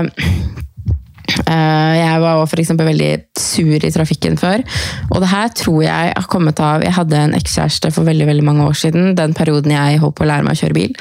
jeg 1.27 2.21
var 2.23 2.43
f.eks. 2.47 2.73
veldig 2.77 3.11
sur 3.41 3.85
i 3.85 3.93
trafikken 3.93 4.39
før. 4.41 4.63
Og 5.11 5.23
det 5.23 5.31
her 5.31 5.53
tror 5.57 5.83
jeg 5.85 6.13
har 6.13 6.29
kommet 6.31 6.61
av 6.63 6.85
Jeg 6.85 6.95
hadde 6.97 7.19
en 7.19 7.37
ekskjæreste 7.37 7.91
for 7.95 8.09
veldig 8.09 8.29
veldig 8.29 8.47
mange 8.47 8.67
år 8.67 8.77
siden. 8.79 9.15
Den 9.19 9.35
perioden 9.37 9.75
jeg 9.75 10.01
holdt 10.03 10.19
på 10.19 10.27
å 10.27 10.31
lære 10.31 10.47
meg 10.47 10.57
å 10.57 10.61
kjøre 10.63 10.77
bil. 10.77 10.97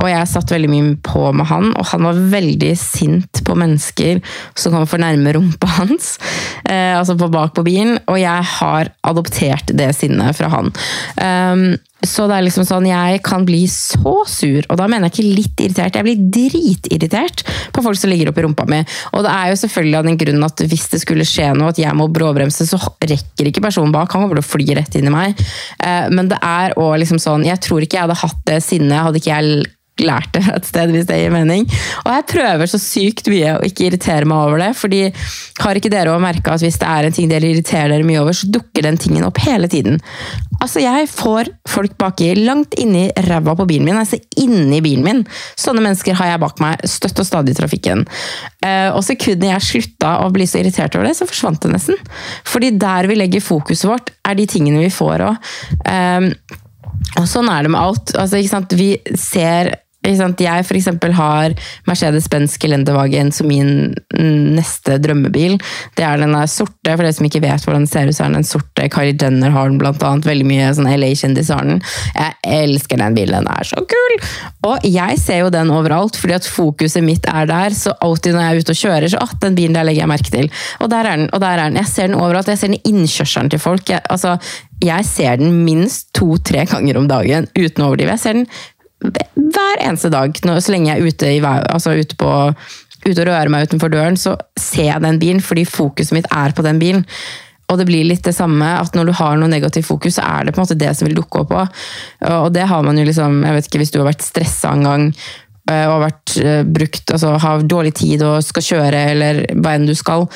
Og 0.00 0.08
jeg 0.10 0.30
satt 0.30 0.54
veldig 0.54 0.70
mye 0.72 0.94
på 1.04 1.24
med 1.36 1.48
han, 1.50 1.70
og 1.78 1.88
han 1.92 2.08
var 2.08 2.20
veldig 2.34 2.72
sint 2.80 3.42
på 3.44 3.56
mennesker 3.58 4.20
som 4.58 4.74
kom 4.74 4.86
for 4.90 5.02
nærme 5.02 5.34
rumpa 5.36 5.70
hans. 5.78 6.14
Eh, 6.64 6.92
altså 6.96 7.16
på 7.20 7.30
bak 7.32 7.54
på 7.56 7.66
bilen. 7.66 7.98
Og 8.10 8.20
jeg 8.20 8.50
har 8.58 8.92
adoptert 9.06 9.74
det 9.76 9.90
sinnet 9.96 10.36
fra 10.38 10.52
han. 10.52 10.72
Så 12.08 12.26
det 12.28 12.36
er 12.36 12.46
liksom 12.46 12.66
sånn, 12.68 12.88
jeg 12.88 13.20
kan 13.24 13.46
bli 13.48 13.62
så 13.70 14.14
sur, 14.28 14.64
og 14.68 14.78
da 14.80 14.88
mener 14.90 15.08
jeg 15.08 15.14
ikke 15.14 15.36
litt 15.40 15.62
irritert. 15.64 15.98
Jeg 15.98 16.06
blir 16.06 16.24
dritirritert 16.38 17.44
på 17.74 17.84
folk 17.84 17.98
som 17.98 18.12
ligger 18.12 18.30
oppi 18.30 18.44
rumpa 18.44 18.66
mi. 18.70 18.80
Og 19.14 19.24
det 19.26 19.32
er 19.32 19.52
jo 19.52 19.60
selvfølgelig 19.64 19.98
av 20.00 20.08
den 20.08 20.18
grunn 20.20 20.46
at 20.46 20.64
hvis 20.64 20.88
det 20.92 21.02
skulle 21.02 21.28
skje 21.28 21.50
noe, 21.56 21.72
at 21.74 21.80
jeg 21.80 21.96
må 21.98 22.08
bråbremse, 22.12 22.66
så 22.68 22.80
rekker 22.80 23.50
ikke 23.50 23.64
personen 23.64 23.94
bak. 23.94 24.12
Han 24.12 24.26
kommer 24.26 24.40
til 24.40 24.44
å 24.44 24.52
fly 24.52 24.78
rett 24.80 24.98
inn 24.98 25.10
i 25.10 25.14
meg. 25.14 25.40
Eh, 25.78 26.10
men 26.14 26.30
det 26.32 26.40
er 26.44 26.76
òg 26.80 26.96
liksom 27.00 27.20
sånn 27.22 27.44
Jeg 27.46 27.60
tror 27.64 27.84
ikke 27.84 27.98
jeg 27.98 28.06
hadde 28.06 28.20
hatt 28.20 28.40
det 28.48 28.60
sinnet 28.64 29.06
hadde 29.06 29.20
ikke 29.20 29.32
jeg 29.32 29.64
lært 30.02 30.32
det 30.34 30.42
et 30.50 30.66
sted, 30.66 30.90
hvis 30.94 31.06
det 31.06 31.20
gir 31.20 31.32
mening. 31.34 31.66
Og 32.02 32.10
jeg 32.10 32.26
prøver 32.32 32.70
så 32.70 32.80
sykt 32.82 33.28
mye 33.30 33.54
å 33.58 33.62
ikke 33.66 33.86
irritere 33.88 34.26
meg 34.26 34.48
over 34.48 34.62
det, 34.62 34.70
fordi 34.78 35.02
har 35.62 35.78
ikke 35.78 35.92
dere 35.92 36.14
òg 36.14 36.22
merka 36.24 36.56
at 36.56 36.64
hvis 36.64 36.80
det 36.82 36.88
er 36.90 37.06
en 37.06 37.14
ting 37.14 37.30
dere 37.30 37.50
irriterer 37.50 37.92
dere 37.94 38.06
mye 38.06 38.22
over, 38.24 38.34
så 38.34 38.48
dukker 38.50 38.86
den 38.86 38.98
tingen 39.00 39.26
opp 39.26 39.38
hele 39.44 39.70
tiden. 39.70 40.00
Altså, 40.58 40.82
jeg 40.82 41.06
får 41.12 41.52
folk 41.68 41.94
baki 42.00 42.32
langt 42.40 42.74
inni 42.80 43.06
ræva 43.28 43.54
på 43.58 43.68
bilen 43.70 43.86
min, 43.90 44.00
altså 44.00 44.18
inni 44.40 44.80
bilen 44.84 45.06
min. 45.06 45.22
Sånne 45.60 45.84
mennesker 45.84 46.18
har 46.18 46.32
jeg 46.32 46.42
bak 46.42 46.62
meg 46.64 46.82
støtt 46.90 47.22
og 47.22 47.28
stadig 47.28 47.54
i 47.54 47.60
trafikken. 47.60 48.04
Eh, 48.64 48.90
og 48.90 49.04
sekundet 49.06 49.52
jeg 49.52 49.68
slutta 49.68 50.16
å 50.24 50.30
bli 50.34 50.48
så 50.48 50.62
irritert 50.62 50.98
over 50.98 51.06
det, 51.10 51.14
så 51.18 51.28
forsvant 51.28 51.62
det 51.62 51.74
nesten. 51.76 52.00
Fordi 52.48 52.74
der 52.80 53.10
vi 53.10 53.20
legger 53.20 53.44
fokuset 53.44 53.90
vårt, 53.90 54.14
er 54.26 54.38
de 54.38 54.48
tingene 54.50 54.82
vi 54.82 54.92
får 54.94 55.28
òg. 55.28 55.50
Og 57.20 57.26
sånn 57.30 57.48
er 57.52 57.66
det 57.66 57.72
med 57.74 57.80
alt. 57.80 58.14
Altså, 58.18 58.40
Vi 58.74 58.90
ser 59.18 59.74
jeg 60.04 60.66
for 60.68 61.16
har 61.16 61.54
Mercedes-Benz 61.88 62.58
Gelendewagen 62.60 63.32
som 63.32 63.48
min 63.48 63.94
neste 64.14 64.98
drømmebil. 64.98 65.58
Det 65.96 66.04
er 66.04 66.20
den 66.20 66.36
sorte, 66.48 66.92
for 66.92 67.02
dere 67.02 67.12
som 67.16 67.26
ikke 67.26 67.42
vet 67.44 67.64
hvordan 67.64 67.84
den 67.84 67.90
ser 67.90 68.08
ut, 68.08 68.16
så 68.16 68.26
er 68.26 68.34
den 68.34 68.44
sorte. 68.46 68.88
Kylie 68.92 69.16
Jenner 69.20 69.50
har 69.54 69.70
den 69.70 69.78
blant 69.80 70.02
annet. 70.02 70.28
Veldig 70.28 70.46
mye 70.48 70.72
sånn 70.76 70.90
LA-kjendiser 70.90 71.58
har 71.58 71.68
den. 71.68 71.80
Jeg 72.14 72.64
elsker 72.64 73.00
den 73.00 73.16
bilen, 73.16 73.44
den 73.44 73.50
er 73.54 73.68
så 73.68 73.84
kul! 73.88 74.18
Og 74.64 74.84
jeg 74.88 75.18
ser 75.20 75.42
jo 75.44 75.52
den 75.52 75.72
overalt, 75.74 76.16
fordi 76.20 76.36
at 76.36 76.48
fokuset 76.48 77.04
mitt 77.04 77.26
er 77.30 77.48
der. 77.50 77.74
Så 77.76 77.94
alltid 78.04 78.36
når 78.36 78.44
jeg 78.44 78.54
er 78.54 78.62
ute 78.64 78.76
og 78.76 78.82
kjører, 78.82 79.08
så 79.12 79.24
at 79.24 79.40
den 79.42 79.58
bilen 79.58 79.76
der 79.76 79.88
legger 79.88 80.04
jeg 80.04 80.12
merke 80.12 80.34
til. 80.34 80.52
Og 80.84 80.92
der 80.92 81.08
er 81.08 81.20
den, 81.20 81.28
og 81.32 81.42
der 81.44 81.58
er 81.58 81.70
den. 81.70 81.80
Jeg 81.80 81.92
ser 81.92 82.10
den 82.10 82.20
overalt. 82.20 82.52
Jeg 82.52 82.60
ser 82.60 82.72
den 82.72 82.80
i 82.80 82.94
innkjørselen 82.94 83.52
til 83.52 83.62
folk. 83.62 83.88
Jeg, 83.90 84.04
altså, 84.10 84.36
jeg 84.84 85.06
ser 85.08 85.40
den 85.40 85.64
minst 85.64 86.10
to-tre 86.16 86.64
ganger 86.68 86.98
om 87.00 87.08
dagen, 87.08 87.48
uten 87.56 87.84
å 87.84 87.90
overdrive. 87.90 88.16
Jeg 88.16 88.22
ser 88.22 88.38
den 88.40 88.48
hver 89.02 89.80
eneste 89.82 90.10
dag, 90.12 90.36
så 90.36 90.72
lenge 90.72 90.90
jeg 90.92 91.00
er 91.00 91.08
ute, 91.08 91.30
i, 91.36 91.40
altså 91.44 91.96
ute, 91.98 92.16
på, 92.20 92.30
ute 93.04 93.16
og 93.18 93.26
rører 93.28 93.50
meg 93.52 93.68
utenfor 93.68 93.92
døren, 93.92 94.18
så 94.20 94.36
ser 94.60 94.92
jeg 94.92 95.04
den 95.04 95.20
bilen 95.22 95.42
fordi 95.44 95.66
fokuset 95.68 96.16
mitt 96.16 96.30
er 96.32 96.54
på 96.56 96.64
den 96.66 96.80
bilen. 96.82 97.04
Og 97.72 97.78
det 97.80 97.86
blir 97.88 98.04
litt 98.04 98.26
det 98.26 98.34
samme, 98.36 98.66
at 98.76 98.96
når 98.96 99.08
du 99.08 99.14
har 99.16 99.38
noe 99.40 99.48
negativt 99.48 99.88
fokus, 99.88 100.18
så 100.18 100.24
er 100.26 100.44
det 100.44 100.52
på 100.52 100.60
en 100.60 100.66
måte 100.66 100.76
det 100.78 100.90
som 100.96 101.08
vil 101.08 101.16
dukke 101.16 101.40
opp 101.42 101.54
òg. 101.56 101.84
Og 102.44 102.50
det 102.52 102.66
har 102.68 102.84
man 102.84 102.98
jo 103.00 103.06
liksom 103.08 103.40
Jeg 103.40 103.56
vet 103.56 103.68
ikke 103.70 103.80
hvis 103.80 103.94
du 103.94 103.98
har 104.02 104.10
vært 104.10 104.26
stressa 104.26 104.74
en 104.76 104.84
gang 104.84 105.06
og 105.64 105.92
har 105.94 106.02
vært 106.02 106.34
eh, 106.42 106.60
brukt, 106.68 107.08
altså 107.14 107.30
har 107.40 107.62
dårlig 107.64 107.94
tid 107.96 108.24
og 108.26 108.44
skal 108.44 108.66
kjøre, 108.66 108.98
eller 109.14 109.40
hva 109.56 109.72
enn 109.78 109.86
du 109.88 109.94
skal, 109.96 110.26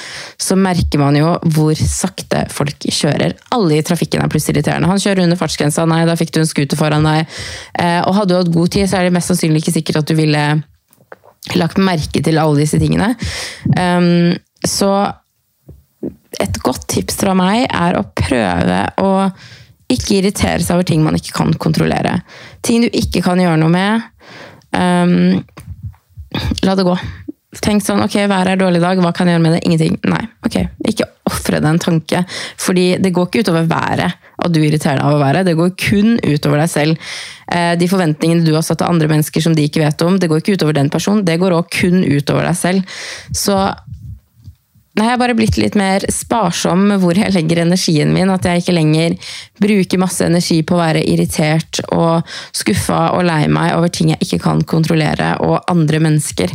så 0.41 0.57
merker 0.57 1.03
man 1.03 1.19
jo 1.19 1.35
hvor 1.53 1.77
sakte 1.77 2.47
folk 2.53 2.89
kjører. 2.89 3.37
Alle 3.53 3.77
i 3.77 3.85
trafikken 3.85 4.25
er 4.25 4.33
plutselig 4.33 4.57
irriterende. 4.57 4.89
Han 4.89 5.03
kjører 5.03 5.27
under 5.27 5.41
fartsgrensa, 5.41 5.85
nei, 5.91 6.01
da 6.09 6.17
fikk 6.19 6.33
du 6.33 6.41
en 6.41 6.49
scooter 6.49 6.81
foran 6.81 7.05
deg. 7.05 7.39
Eh, 7.77 8.01
og 8.07 8.17
hadde 8.17 8.33
du 8.33 8.39
hatt 8.41 8.57
god 8.57 8.73
tid, 8.73 8.89
så 8.89 9.01
er 9.01 9.09
det 9.09 9.15
mest 9.19 9.33
sannsynlig 9.33 9.65
ikke 9.65 9.77
sikkert 9.77 10.03
at 10.03 10.11
du 10.11 10.17
ville 10.19 10.45
lagt 11.57 11.81
merke 11.81 12.25
til 12.25 12.41
alle 12.41 12.61
disse 12.61 12.81
tingene. 12.81 13.13
Så 14.67 14.89
et 16.43 16.59
godt 16.65 16.85
tips 16.91 17.21
fra 17.21 17.33
meg 17.37 17.65
er 17.69 17.97
å 17.97 18.05
prøve 18.17 18.81
å 19.01 19.13
ikke 19.89 20.19
irritere 20.19 20.61
seg 20.61 20.77
over 20.77 20.89
ting 20.89 21.01
man 21.05 21.17
ikke 21.17 21.37
kan 21.39 21.55
kontrollere. 21.61 22.19
Ting 22.65 22.85
du 22.85 22.89
ikke 22.93 23.23
kan 23.25 23.41
gjøre 23.41 23.61
noe 23.63 23.73
med 23.73 24.05
Um, 24.79 25.41
la 26.63 26.77
det 26.79 26.87
gå. 26.87 26.95
Tenk 27.65 27.83
sånn 27.83 28.03
ok, 28.05 28.15
været 28.29 28.53
er 28.53 28.61
dårlig 28.61 28.83
i 28.83 28.85
dag, 28.85 28.99
hva 29.01 29.11
kan 29.17 29.29
jeg 29.29 29.39
gjøre 29.39 29.45
med 29.47 29.55
det? 29.57 29.63
Ingenting. 29.67 29.95
Nei, 30.13 30.21
ok, 30.45 30.59
ikke 30.91 31.07
ofre 31.29 31.61
det 31.65 31.71
en 31.71 31.81
tanke. 31.81 32.21
Fordi 32.61 32.87
det 33.03 33.13
går 33.17 33.29
ikke 33.29 33.47
utover 33.47 33.69
været 33.71 34.19
at 34.39 34.55
du 34.55 34.61
irriterer 34.63 35.01
deg 35.01 35.09
over 35.09 35.23
været, 35.25 35.49
det 35.49 35.57
går 35.59 35.73
kun 35.81 36.19
utover 36.23 36.61
deg 36.63 36.71
selv. 36.71 37.09
Eh, 37.51 37.73
de 37.81 37.89
forventningene 37.91 38.45
du 38.47 38.53
har 38.55 38.63
satt 38.67 38.83
til 38.83 38.91
andre 38.91 39.09
mennesker 39.11 39.43
som 39.43 39.57
de 39.57 39.65
ikke 39.67 39.83
vet 39.83 40.05
om, 40.07 40.21
det 40.21 40.29
går 40.31 40.43
ikke 40.43 40.59
utover 40.59 40.77
den 40.77 40.93
personen, 40.93 41.25
det 41.27 41.39
går 41.41 41.57
òg 41.57 41.73
kun 41.81 42.05
utover 42.05 42.47
deg 42.47 42.59
selv. 42.61 43.01
Så 43.35 43.57
Nei, 44.99 45.07
jeg 45.07 45.15
har 45.15 45.21
bare 45.21 45.37
blitt 45.39 45.57
litt 45.61 45.77
mer 45.79 46.03
sparsom 46.11 46.89
med 46.91 46.99
hvor 47.03 47.15
jeg 47.15 47.31
legger 47.31 47.61
energien 47.63 48.11
min. 48.11 48.33
At 48.35 48.49
jeg 48.49 48.65
ikke 48.65 48.75
lenger 48.75 49.15
bruker 49.63 50.01
masse 50.03 50.27
energi 50.27 50.59
på 50.67 50.75
å 50.75 50.81
være 50.81 51.05
irritert 51.07 51.79
og 51.95 52.27
skuffa 52.57 53.13
og 53.15 53.23
lei 53.29 53.45
meg 53.53 53.77
over 53.77 53.93
ting 53.95 54.11
jeg 54.11 54.27
ikke 54.27 54.41
kan 54.49 54.65
kontrollere, 54.67 55.37
og 55.45 55.71
andre 55.71 56.03
mennesker. 56.03 56.51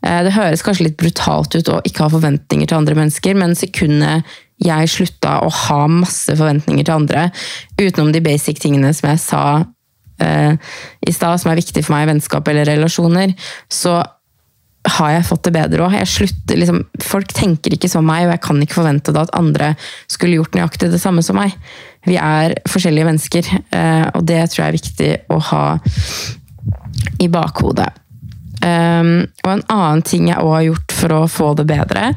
Eh, 0.00 0.22
det 0.24 0.32
høres 0.32 0.64
kanskje 0.64 0.88
litt 0.88 0.96
brutalt 1.00 1.58
ut 1.58 1.70
å 1.74 1.82
ikke 1.84 2.06
ha 2.06 2.14
forventninger 2.14 2.70
til 2.70 2.80
andre 2.80 2.96
mennesker, 3.02 3.36
men 3.36 3.52
sekundet 3.58 4.32
jeg 4.64 4.88
slutta 4.88 5.38
å 5.44 5.52
ha 5.52 5.84
masse 5.90 6.32
forventninger 6.38 6.86
til 6.86 6.96
andre, 6.96 7.28
utenom 7.76 8.14
de 8.14 8.24
basic 8.24 8.64
tingene 8.64 8.94
som 8.96 9.10
jeg 9.10 9.20
sa 9.20 9.44
uh, 10.22 10.52
i 11.04 11.12
stad, 11.12 11.40
som 11.42 11.50
er 11.50 11.58
viktig 11.58 11.82
for 11.82 11.96
meg 11.96 12.06
i 12.06 12.12
vennskap 12.12 12.48
eller 12.48 12.70
relasjoner, 12.70 13.34
så 13.66 13.98
har 14.84 15.10
jeg 15.14 15.26
fått 15.28 15.46
det 15.46 15.54
bedre 15.54 15.86
òg. 15.86 15.96
Liksom, 16.52 16.82
folk 17.02 17.32
tenker 17.36 17.74
ikke 17.74 17.88
som 17.90 18.04
meg, 18.06 18.26
og 18.26 18.34
jeg 18.34 18.42
kan 18.44 18.62
ikke 18.62 18.78
forvente 18.78 19.14
at 19.16 19.32
andre 19.36 19.72
skulle 20.12 20.38
gjort 20.38 20.56
nøyaktig 20.56 20.90
det 20.92 21.00
samme 21.02 21.24
som 21.24 21.38
meg. 21.40 21.56
Vi 22.04 22.18
er 22.20 22.58
forskjellige 22.68 23.08
mennesker, 23.08 23.52
eh, 23.72 24.06
og 24.12 24.26
det 24.28 24.42
tror 24.52 24.64
jeg 24.64 24.68
er 24.68 24.78
viktig 24.78 25.12
å 25.32 25.40
ha 25.50 25.66
i 27.24 27.30
bakhodet. 27.32 27.90
Um, 28.64 29.26
og 29.44 29.50
en 29.50 29.64
annen 29.72 30.02
ting 30.06 30.28
jeg 30.30 30.40
òg 30.40 30.52
har 30.54 30.66
gjort 30.70 30.94
for 30.96 31.16
å 31.16 31.24
få 31.28 31.50
det 31.58 31.66
bedre, 31.68 32.12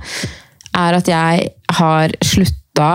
er 0.78 1.00
at 1.00 1.10
jeg 1.10 1.48
har 1.80 2.14
slutta 2.24 2.92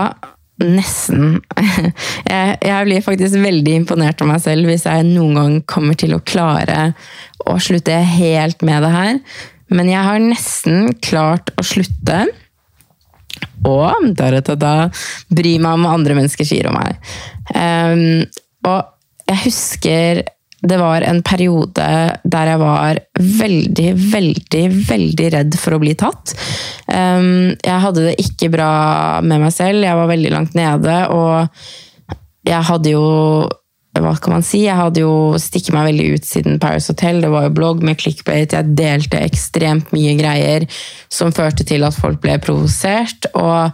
nesten 0.63 1.39
jeg 2.29 2.85
blir 2.85 3.03
faktisk 3.03 3.39
veldig 3.41 3.73
imponert 3.81 4.21
av 4.21 4.29
meg 4.29 4.41
selv 4.43 4.69
hvis 4.69 4.85
jeg 4.85 5.05
noen 5.07 5.37
gang 5.37 5.55
kommer 5.69 5.97
til 5.99 6.13
å 6.15 6.21
klare 6.23 6.93
å 7.49 7.57
slutte 7.59 7.97
helt 8.13 8.61
med 8.63 8.85
det 8.85 8.91
her. 8.93 9.17
Men 9.71 9.91
jeg 9.91 10.03
har 10.05 10.21
nesten 10.21 10.91
klart 11.03 11.53
å 11.57 11.65
slutte. 11.65 12.25
Og 13.63 14.11
da, 14.59 14.73
bry 15.31 15.57
meg 15.61 15.77
om 15.77 15.85
hva 15.85 15.95
andre 15.95 16.17
mennesker 16.19 16.47
sier 16.47 16.67
om 16.69 16.77
meg. 16.77 16.99
Um, 17.55 18.23
og 18.67 18.81
jeg 19.29 19.43
husker 19.47 20.23
det 20.63 20.77
var 20.79 21.03
en 21.03 21.19
periode 21.27 21.85
der 22.23 22.49
jeg 22.49 22.59
var 22.61 22.99
veldig, 23.19 23.89
veldig, 24.13 24.61
veldig 24.87 25.25
redd 25.33 25.57
for 25.59 25.75
å 25.75 25.81
bli 25.81 25.95
tatt. 25.99 26.31
Um, 26.87 27.51
jeg 27.57 27.81
hadde 27.83 28.05
det 28.07 28.13
ikke 28.23 28.51
bra 28.53 28.69
med 29.25 29.43
meg 29.43 29.51
selv, 29.55 29.83
jeg 29.83 29.99
var 29.99 30.07
veldig 30.11 30.31
langt 30.31 30.55
nede, 30.55 30.95
og 31.11 32.15
jeg 32.47 32.67
hadde 32.69 32.95
jo 32.95 33.03
hva 34.01 34.15
kan 34.17 34.33
man 34.33 34.45
si? 34.45 34.63
Jeg 34.65 34.77
hadde 34.79 35.03
jo 35.03 35.37
stikket 35.37 35.75
meg 35.75 35.91
veldig 35.91 36.07
ut 36.15 36.25
siden 36.25 36.59
Paris 36.61 36.89
Hotel. 36.89 37.21
Det 37.21 37.29
var 37.29 37.45
jo 37.45 37.55
blogg 37.59 37.83
med 37.85 37.99
clickbait. 38.01 38.55
Jeg 38.55 38.73
delte 38.77 39.21
ekstremt 39.21 39.93
mye 39.93 40.15
greier 40.17 40.65
som 41.13 41.33
førte 41.35 41.65
til 41.69 41.85
at 41.85 41.97
folk 41.97 42.17
ble 42.23 42.39
provosert. 42.41 43.29
Og 43.37 43.69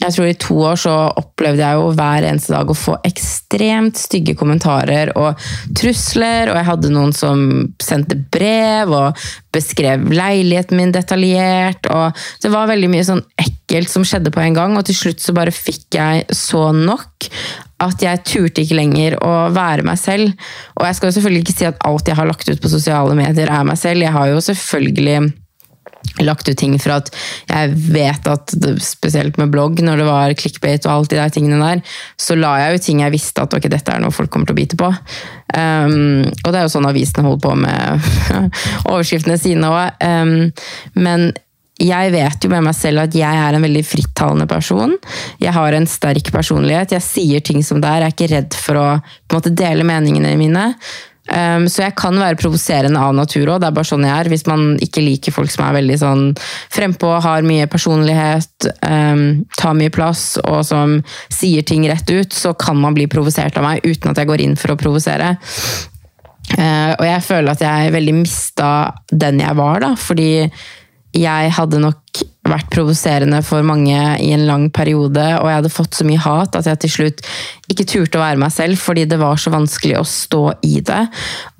jeg 0.00 0.14
tror 0.14 0.28
i 0.30 0.36
to 0.40 0.56
år 0.70 0.78
så 0.80 0.94
opplevde 1.20 1.60
jeg 1.60 1.76
jo 1.76 1.90
hver 1.96 2.26
eneste 2.28 2.54
dag 2.54 2.70
å 2.72 2.76
få 2.76 2.96
ekstremt 3.06 4.00
stygge 4.00 4.34
kommentarer 4.38 5.12
og 5.18 5.40
trusler, 5.76 6.50
og 6.50 6.56
jeg 6.56 6.68
hadde 6.70 6.92
noen 6.94 7.12
som 7.16 7.42
sendte 7.82 8.16
brev 8.32 8.94
og 8.96 9.24
beskrev 9.52 10.06
leiligheten 10.14 10.78
min 10.78 10.94
detaljert, 10.94 11.90
og 11.92 12.16
det 12.42 12.52
var 12.52 12.70
veldig 12.70 12.90
mye 12.92 13.06
sånn 13.06 13.24
ekkelt 13.40 13.92
som 13.92 14.06
skjedde 14.06 14.32
på 14.32 14.42
en 14.44 14.56
gang, 14.56 14.78
og 14.78 14.86
til 14.88 14.96
slutt 14.96 15.20
så 15.20 15.36
bare 15.36 15.54
fikk 15.54 15.98
jeg 15.98 16.24
så 16.36 16.70
nok 16.76 17.28
at 17.80 18.02
jeg 18.04 18.24
turte 18.28 18.64
ikke 18.64 18.76
lenger 18.76 19.16
å 19.24 19.34
være 19.56 19.84
meg 19.86 19.96
selv. 20.00 20.34
Og 20.76 20.84
jeg 20.84 20.96
skal 20.96 21.08
jo 21.08 21.16
selvfølgelig 21.16 21.44
ikke 21.46 21.56
si 21.56 21.68
at 21.68 21.86
alt 21.88 22.10
jeg 22.10 22.18
har 22.18 22.28
lagt 22.28 22.50
ut 22.50 22.60
på 22.60 22.72
sosiale 22.72 23.16
medier, 23.16 23.48
er 23.48 23.64
meg 23.64 23.80
selv. 23.80 24.04
Jeg 24.04 24.12
har 24.12 24.28
jo 24.28 24.42
selvfølgelig 24.44 25.30
lagt 26.24 26.48
ut 26.48 26.58
ting 26.58 26.76
for 26.80 26.96
at 26.98 27.10
jeg 27.48 27.74
vet 27.92 28.28
at 28.30 28.54
spesielt 28.84 29.38
med 29.40 29.52
blogg, 29.52 29.80
når 29.84 30.00
det 30.00 30.06
var 30.08 30.36
clickbait 30.38 30.86
og 30.86 30.92
alt 30.94 31.12
de 31.12 31.20
der 31.20 31.32
tingene 31.32 31.60
der, 31.60 31.84
så 32.20 32.36
la 32.38 32.56
jeg 32.62 32.74
jo 32.76 32.82
ting 32.86 33.04
jeg 33.04 33.14
visste 33.14 33.44
at 33.44 33.54
ok, 33.56 33.68
dette 33.72 33.94
er 33.94 34.02
noe 34.02 34.14
folk 34.14 34.32
kommer 34.32 34.50
til 34.50 34.56
å 34.56 34.60
bite 34.60 34.80
på. 34.80 34.90
Um, 35.50 36.24
og 36.44 36.50
det 36.50 36.60
er 36.60 36.66
jo 36.66 36.72
sånn 36.72 36.88
avisene 36.90 37.26
holder 37.26 37.44
på 37.46 37.54
med 37.58 38.10
overskriftene 38.90 39.38
sine 39.40 39.70
òg. 39.70 40.02
Um, 40.04 40.50
men 40.98 41.30
jeg 41.80 42.12
vet 42.12 42.44
jo 42.44 42.50
med 42.52 42.66
meg 42.66 42.76
selv 42.76 43.06
at 43.06 43.14
jeg 43.16 43.40
er 43.42 43.56
en 43.56 43.64
veldig 43.64 43.82
frittalende 43.88 44.46
person. 44.50 44.92
Jeg 45.40 45.54
har 45.56 45.72
en 45.72 45.88
sterk 45.88 46.28
personlighet. 46.34 46.92
Jeg 46.92 47.06
sier 47.06 47.44
ting 47.44 47.64
som 47.64 47.80
det 47.80 47.88
er. 47.88 48.04
Jeg 48.04 48.10
er 48.10 48.16
ikke 48.16 48.32
redd 48.34 48.58
for 48.66 48.80
å 48.80 48.88
måte, 49.32 49.54
dele 49.56 49.86
meningene 49.88 50.34
mine. 50.36 50.66
Um, 51.28 51.66
så 51.70 51.84
jeg 51.84 51.94
kan 52.00 52.16
være 52.18 52.38
provoserende 52.40 52.98
av 52.98 53.12
natur 53.14 53.52
òg, 53.52 53.60
det 53.60 53.68
er 53.68 53.76
bare 53.76 53.86
sånn 53.90 54.06
jeg 54.06 54.14
er. 54.16 54.30
Hvis 54.32 54.46
man 54.48 54.72
ikke 54.82 55.04
liker 55.04 55.34
folk 55.34 55.52
som 55.52 55.66
er 55.66 55.76
veldig 55.76 55.98
sånn 56.00 56.24
frempå, 56.72 57.12
har 57.22 57.46
mye 57.46 57.68
personlighet, 57.70 58.70
um, 58.88 59.44
tar 59.60 59.76
mye 59.78 59.92
plass 59.94 60.24
og 60.42 60.64
som 60.66 60.98
sier 61.28 61.66
ting 61.66 61.86
rett 61.90 62.10
ut, 62.10 62.34
så 62.34 62.54
kan 62.58 62.80
man 62.80 62.96
bli 62.96 63.06
provosert 63.10 63.60
av 63.60 63.68
meg 63.68 63.86
uten 63.86 64.10
at 64.10 64.18
jeg 64.18 64.30
går 64.32 64.44
inn 64.46 64.58
for 64.58 64.74
å 64.74 64.80
provosere. 64.80 65.36
Uh, 66.50 66.96
og 66.96 67.06
jeg 67.06 67.22
føler 67.28 67.52
at 67.52 67.62
jeg 67.62 67.94
veldig 67.94 68.16
mista 68.16 68.70
den 69.12 69.44
jeg 69.44 69.58
var, 69.60 69.84
da, 69.84 69.94
fordi 70.00 70.32
jeg 71.16 71.54
hadde 71.56 71.80
nok 71.82 72.20
vært 72.50 72.70
provoserende 72.72 73.40
for 73.46 73.64
mange 73.66 73.96
i 74.22 74.30
en 74.34 74.46
lang 74.48 74.68
periode, 74.74 75.22
og 75.38 75.48
jeg 75.48 75.58
hadde 75.60 75.72
fått 75.72 75.98
så 75.98 76.06
mye 76.08 76.22
hat 76.22 76.56
at 76.58 76.68
jeg 76.70 76.82
til 76.84 76.94
slutt 76.94 77.24
ikke 77.70 77.86
turte 77.88 78.18
å 78.18 78.24
være 78.24 78.40
meg 78.42 78.54
selv 78.54 78.80
fordi 78.80 79.06
det 79.10 79.20
var 79.20 79.40
så 79.40 79.52
vanskelig 79.54 79.98
å 80.00 80.06
stå 80.08 80.44
i 80.66 80.78
det. 80.86 81.02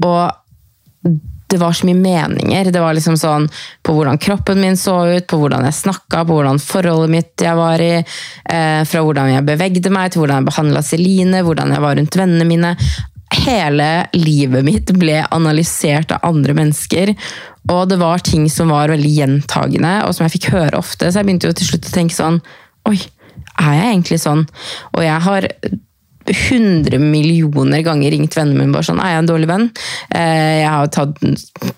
Og 0.07 1.19
det 1.51 1.59
var 1.59 1.75
så 1.75 1.87
mye 1.87 1.99
meninger. 1.99 2.71
Det 2.71 2.81
var 2.81 2.95
liksom 2.95 3.17
sånn 3.19 3.49
på 3.83 3.95
hvordan 3.97 4.21
kroppen 4.23 4.61
min 4.63 4.79
så 4.79 5.01
ut, 5.11 5.27
på 5.27 5.39
hvordan 5.41 5.67
jeg 5.67 5.79
snakka, 5.81 6.23
på 6.23 6.37
hvordan 6.37 6.61
forholdet 6.63 7.11
mitt 7.11 7.45
jeg 7.45 7.59
var 7.59 7.83
i. 7.83 7.95
Eh, 7.99 8.83
fra 8.87 9.03
hvordan 9.03 9.33
jeg 9.35 9.47
bevegde 9.49 9.93
meg, 9.95 10.13
til 10.13 10.23
hvordan 10.23 10.43
jeg 10.43 10.51
behandla 10.53 10.85
Celine, 10.87 11.43
hvordan 11.47 11.75
jeg 11.75 11.85
var 11.87 11.99
rundt 11.99 12.21
vennene 12.23 12.47
mine. 12.47 12.77
Hele 13.31 13.89
livet 14.17 14.67
mitt 14.67 14.91
ble 14.99 15.21
analysert 15.31 16.15
av 16.17 16.25
andre 16.27 16.57
mennesker. 16.59 17.15
Og 17.71 17.85
det 17.91 18.01
var 18.01 18.25
ting 18.27 18.49
som 18.51 18.73
var 18.75 18.91
veldig 18.91 19.13
gjentagende, 19.19 20.01
og 20.07 20.17
som 20.17 20.27
jeg 20.27 20.39
fikk 20.39 20.51
høre 20.55 20.81
ofte. 20.81 21.11
Så 21.11 21.21
jeg 21.21 21.29
begynte 21.29 21.51
jo 21.51 21.59
til 21.59 21.73
slutt 21.73 21.91
å 21.91 21.95
tenke 21.95 22.17
sånn 22.17 22.41
Oi, 22.89 22.97
er 23.61 23.75
jeg 23.77 23.89
egentlig 23.91 24.19
sånn? 24.23 24.47
Og 24.97 25.03
jeg 25.05 25.21
har 25.27 25.47
100 26.31 27.01
millioner 27.03 27.83
ganger 27.85 28.13
ringt 28.13 28.37
vennene 28.37 28.61
mine 28.61 28.75
bare 28.75 28.87
sånn 28.87 29.01
Er 29.03 29.15
jeg 29.15 29.23
en 29.23 29.29
dårlig 29.31 29.49
venn? 29.51 29.67
Eh, 30.15 30.61
jeg 30.61 30.71
har 30.71 30.91
tatt 30.93 31.17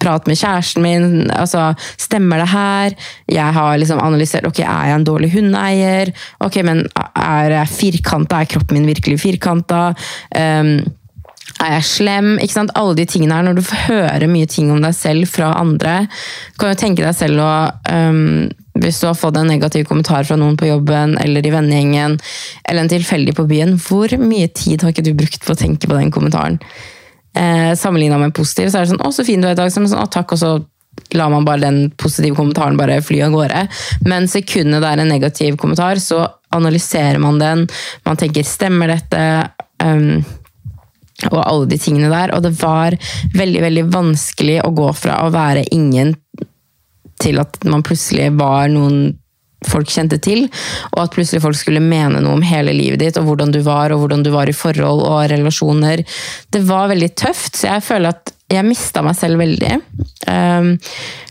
prat 0.02 0.26
med 0.28 0.38
kjæresten 0.38 0.84
min. 0.84 1.06
altså, 1.30 1.70
Stemmer 2.00 2.42
det 2.42 2.48
her? 2.52 2.96
Jeg 3.30 3.56
har 3.58 3.76
liksom 3.80 4.02
analysert 4.02 4.48
ok, 4.48 4.62
er 4.64 4.90
jeg 4.90 4.98
en 4.98 5.06
dårlig 5.08 5.32
hundeeier. 5.36 6.12
Ok, 6.44 6.60
men 6.66 6.84
er 7.18 7.58
jeg 7.58 7.74
firkanta? 7.76 8.42
Er 8.42 8.50
kroppen 8.50 8.78
min 8.78 8.90
virkelig 8.90 9.20
firkanta? 9.22 9.84
Um, 10.36 10.76
er 11.60 11.76
jeg 11.76 11.84
slem? 11.88 12.32
Ikke 12.40 12.56
sant? 12.56 12.72
Alle 12.78 12.96
de 12.98 13.06
tingene 13.08 13.36
her. 13.36 13.46
Når 13.46 13.58
du 13.58 13.62
får 13.66 13.86
høre 13.90 14.30
mye 14.30 14.48
ting 14.50 14.70
om 14.72 14.80
deg 14.82 14.96
selv 14.96 15.28
fra 15.30 15.52
andre, 15.60 16.06
kan 16.58 16.72
du 16.72 16.80
tenke 16.80 17.04
deg 17.04 17.14
selv 17.16 17.42
å 17.44 17.52
um, 17.92 18.50
hvis 18.80 19.02
du 19.02 19.06
har 19.06 19.18
fått 19.18 19.36
en 19.36 19.50
negativ 19.50 19.84
kommentar 19.88 20.24
fra 20.24 20.38
noen 20.40 20.56
på 20.56 20.70
jobben 20.70 21.18
eller 21.20 21.44
i 21.44 21.52
vennegjengen, 21.52 22.16
eller 22.64 22.84
en 22.84 22.90
tilfeldig 22.90 23.34
på 23.36 23.44
byen, 23.50 23.76
hvor 23.76 24.14
mye 24.22 24.48
tid 24.48 24.82
har 24.82 24.94
ikke 24.94 25.04
du 25.04 25.12
brukt 25.18 25.44
på 25.44 25.52
å 25.52 25.58
tenke 25.58 25.90
på 25.90 25.98
den 25.98 26.12
kommentaren? 26.14 26.58
Eh, 27.36 27.72
Sammenligna 27.78 28.18
med 28.20 28.34
positiv, 28.36 28.70
så 28.70 28.80
er 28.80 28.84
det 28.84 28.92
sånn 28.92 29.04
'Å, 29.04 29.12
så 29.12 29.24
fin 29.24 29.40
du 29.40 29.48
er 29.48 29.52
i 29.52 29.60
dag', 29.60 29.70
så 29.70 29.80
er 29.80 29.88
sånn, 29.88 30.04
å, 30.04 30.10
takk, 30.10 30.32
og 30.32 30.38
så 30.38 30.64
lar 31.14 31.30
man 31.30 31.44
bare 31.44 31.60
den 31.60 31.90
positive 31.90 32.36
kommentaren 32.36 32.76
bare 32.76 33.00
fly 33.00 33.22
av 33.22 33.32
gårde. 33.32 33.68
Men 34.04 34.28
sekundet 34.28 34.82
det 34.82 34.88
er 34.88 35.00
en 35.00 35.08
negativ 35.08 35.56
kommentar, 35.56 35.96
så 35.96 36.28
analyserer 36.52 37.18
man 37.18 37.38
den. 37.38 37.68
Man 38.04 38.16
tenker 38.16 38.42
'stemmer 38.42 38.88
dette'? 38.88 39.50
Um, 39.80 40.24
og 41.30 41.40
alle 41.42 41.70
de 41.70 41.78
tingene 41.80 42.10
der. 42.12 42.34
Og 42.36 42.44
det 42.44 42.54
var 42.60 42.96
veldig, 43.36 43.62
veldig 43.66 43.88
vanskelig 43.92 44.60
å 44.66 44.74
gå 44.76 44.90
fra 44.96 45.22
å 45.24 45.32
være 45.34 45.66
ingen 45.74 46.14
til 47.22 47.38
at 47.42 47.60
man 47.68 47.84
plutselig 47.86 48.32
var 48.38 48.70
noen 48.72 49.12
folk 49.68 49.90
kjente 49.92 50.18
til, 50.18 50.48
og 50.90 51.04
at 51.04 51.12
plutselig 51.14 51.42
folk 51.44 51.54
skulle 51.54 51.82
mene 51.84 52.18
noe 52.22 52.34
om 52.34 52.42
hele 52.42 52.74
livet 52.74 52.98
ditt, 52.98 53.18
og 53.20 53.28
hvordan 53.28 53.52
du 53.54 53.60
var, 53.62 53.94
og 53.94 54.02
hvordan 54.02 54.24
du 54.26 54.32
var 54.34 54.50
i 54.50 54.56
forhold 54.56 55.04
og 55.06 55.20
relasjoner. 55.30 56.02
Det 56.50 56.64
var 56.66 56.90
veldig 56.90 57.12
tøft, 57.14 57.60
så 57.60 57.76
jeg 57.76 57.86
føler 57.86 58.16
at 58.16 58.34
jeg 58.52 58.66
mista 58.66 59.02
meg 59.04 59.16
selv 59.18 59.40
veldig. 59.40 59.72
Um, 60.30 60.74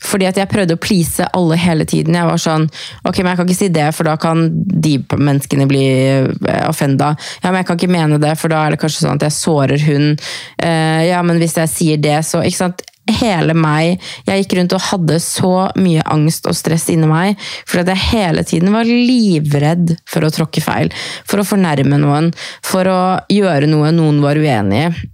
fordi 0.03 0.27
at 0.27 0.39
jeg 0.41 0.49
prøvde 0.51 0.75
å 0.75 0.81
please 0.81 1.27
alle 1.37 1.57
hele 1.61 1.85
tiden. 1.87 2.17
Jeg 2.17 2.27
var 2.27 2.41
sånn 2.41 2.67
Ok, 3.07 3.21
men 3.21 3.31
jeg 3.31 3.39
kan 3.39 3.47
ikke 3.49 3.59
si 3.59 3.69
det, 3.73 3.87
for 3.95 4.09
da 4.09 4.17
kan 4.21 4.47
de 4.51 4.97
menneskene 5.15 5.67
bli 5.69 5.85
eh, 5.87 6.63
offenda. 6.67 7.13
Ja, 7.41 7.49
men 7.49 7.61
jeg 7.61 7.69
kan 7.69 7.79
ikke 7.79 7.91
mene 7.93 8.19
det, 8.21 8.35
for 8.39 8.51
da 8.51 8.65
er 8.65 8.75
det 8.75 8.81
kanskje 8.81 9.05
sånn 9.05 9.19
at 9.21 9.27
jeg 9.29 9.37
sårer 9.37 9.85
hun. 9.87 10.13
Uh, 10.61 11.01
ja, 11.07 11.21
men 11.25 11.41
hvis 11.41 11.57
jeg 11.61 11.71
sier 11.71 12.01
det, 12.01 12.19
så 12.27 12.43
Ikke 12.45 12.63
sant 12.63 12.85
hele 13.11 13.55
meg 13.57 14.01
Jeg 14.27 14.43
gikk 14.43 14.55
rundt 14.59 14.75
og 14.77 14.83
hadde 14.91 15.17
så 15.23 15.53
mye 15.81 16.03
angst 16.13 16.47
og 16.49 16.57
stress 16.57 16.87
inni 16.93 17.09
meg. 17.09 17.39
For 17.65 17.81
at 17.81 17.91
jeg 17.91 18.07
hele 18.11 18.45
tiden 18.47 18.73
var 18.75 18.89
livredd 18.89 19.95
for 20.09 20.25
å 20.25 20.33
tråkke 20.33 20.63
feil. 20.63 20.91
For 21.27 21.41
å 21.41 21.47
fornærme 21.47 21.99
noen. 22.01 22.31
For 22.65 22.87
å 22.87 23.01
gjøre 23.31 23.69
noe 23.71 23.91
noen 23.95 24.21
var 24.23 24.39
uenig 24.39 24.85
i. 24.85 25.09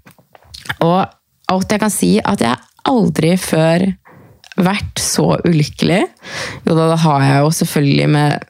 Og 0.84 1.17
alt 1.52 1.72
jeg 1.72 1.84
kan 1.84 1.94
si, 1.94 2.12
at 2.20 2.44
jeg 2.44 2.58
aldri 2.88 3.34
før 3.40 3.88
vært 4.58 5.02
så 5.02 5.36
ulykkelig. 5.46 6.02
Jo 6.66 6.76
da, 6.78 6.88
det 6.94 7.02
har 7.04 7.26
jeg 7.26 7.44
jo 7.44 7.58
selvfølgelig 7.62 8.14
med 8.18 8.46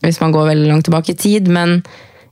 Hvis 0.00 0.16
man 0.22 0.32
går 0.32 0.46
veldig 0.48 0.68
langt 0.70 0.86
tilbake 0.88 1.12
i 1.12 1.18
tid, 1.20 1.48
men 1.52 1.82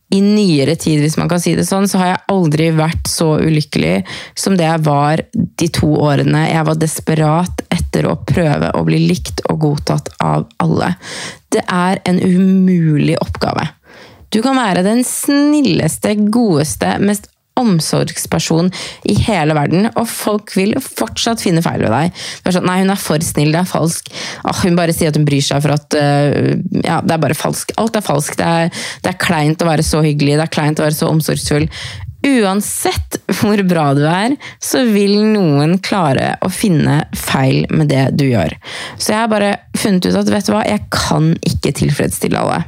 i 0.09 0.23
nyere 0.25 0.73
tid, 0.81 1.03
hvis 1.03 1.19
man 1.21 1.29
kan 1.29 1.41
si 1.43 1.53
det 1.53 1.67
sånn, 1.69 1.85
så 1.85 1.99
har 2.01 2.09
jeg 2.09 2.23
aldri 2.33 2.71
vært 2.73 3.11
så 3.13 3.35
ulykkelig 3.45 4.07
som 4.33 4.57
det 4.57 4.65
jeg 4.65 4.81
var 4.87 5.21
de 5.35 5.69
to 5.77 5.91
årene 6.01 6.47
jeg 6.49 6.65
var 6.65 6.79
desperat 6.81 7.61
etter 7.69 8.09
å 8.09 8.17
prøve 8.25 8.71
å 8.73 8.87
bli 8.89 9.03
likt 9.11 9.43
og 9.53 9.61
godtatt 9.67 10.09
av 10.25 10.47
alle. 10.65 10.95
Det 11.53 11.61
er 11.61 12.01
en 12.09 12.23
umulig 12.25 13.19
oppgave. 13.21 13.69
Du 14.33 14.41
kan 14.45 14.57
være 14.57 14.87
den 14.87 15.05
snilleste, 15.05 16.15
godeste, 16.33 16.97
mest 17.05 17.29
omsorgsperson 17.59 18.71
i 19.09 19.17
hele 19.27 19.57
verden, 19.59 19.91
og 19.95 20.09
folk 20.11 20.55
vil 20.59 20.77
fortsatt 20.83 21.43
finne 21.45 21.65
feil 21.65 21.85
ved 21.85 21.95
deg. 21.95 22.25
Sånn, 22.49 22.67
Nei, 22.69 22.81
hun 22.83 22.93
er 22.93 23.01
for 23.01 23.23
snill, 23.25 23.55
det 23.55 23.63
er 23.63 23.71
falsk. 23.71 24.11
Åh, 24.45 24.65
hun 24.65 24.79
bare 24.79 24.95
sier 24.97 25.13
at 25.13 25.19
hun 25.19 25.27
bryr 25.29 25.45
seg 25.45 25.63
for 25.65 25.75
at 25.77 25.99
uh, 25.99 26.55
Ja, 26.85 27.01
det 27.05 27.15
er 27.15 27.23
bare 27.23 27.39
falsk. 27.39 27.73
Alt 27.81 27.97
er 27.99 28.05
falsk. 28.05 28.37
Det 28.39 28.49
det 29.03 29.13
er 29.13 29.23
kleint 29.23 29.63
å 29.63 29.69
være 29.69 29.87
så 29.87 30.03
hyggelig, 30.05 30.37
det 30.39 30.47
er 30.47 30.53
kleint 30.53 30.81
å 30.81 30.87
være 30.87 30.97
så 30.97 31.11
omsorgsfull. 31.13 31.69
Uansett 32.29 33.21
hvor 33.39 33.61
bra 33.69 33.93
du 33.95 34.03
er, 34.11 34.35
så 34.63 34.83
vil 34.91 35.21
noen 35.33 35.77
klare 35.85 36.33
å 36.43 36.51
finne 36.51 37.05
feil 37.17 37.63
med 37.71 37.93
det 37.93 38.09
du 38.19 38.27
gjør. 38.27 38.57
Så 38.99 39.15
jeg 39.15 39.23
har 39.23 39.31
bare 39.31 39.53
funnet 39.79 40.09
ut 40.09 40.19
at 40.19 40.33
vet 40.33 40.49
du 40.49 40.55
hva, 40.57 40.65
jeg 40.67 40.85
kan 40.95 41.31
ikke 41.47 41.77
tilfredsstille 41.79 42.43
alle. 42.43 42.65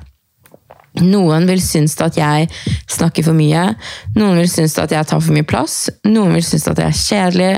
Noen 0.99 1.47
vil 1.47 1.61
synes 1.63 1.95
at 2.03 2.17
jeg 2.19 2.49
snakker 2.91 3.23
for 3.27 3.37
mye. 3.37 3.69
Noen 4.17 4.41
vil 4.41 4.49
synes 4.51 4.75
at 4.83 4.91
jeg 4.91 5.07
tar 5.07 5.21
for 5.23 5.35
mye 5.37 5.47
plass. 5.47 5.85
Noen 6.09 6.35
vil 6.35 6.47
synes 6.47 6.67
at 6.71 6.81
jeg 6.83 6.91
er 6.91 6.99
kjedelig. 6.99 7.53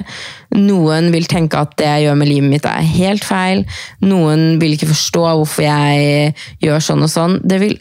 Noen 0.61 1.09
vil 1.15 1.29
tenke 1.31 1.63
at 1.63 1.73
det 1.81 1.89
jeg 1.89 2.07
gjør 2.07 2.19
med 2.21 2.29
livet 2.29 2.53
mitt, 2.53 2.69
er 2.69 2.93
helt 2.99 3.25
feil. 3.25 3.65
Noen 4.05 4.61
vil 4.61 4.77
ikke 4.77 4.91
forstå 4.93 5.25
hvorfor 5.31 5.65
jeg 5.65 6.37
gjør 6.65 6.85
sånn 6.85 7.09
og 7.09 7.13
sånn. 7.13 7.41
Det 7.41 7.61
vil 7.63 7.79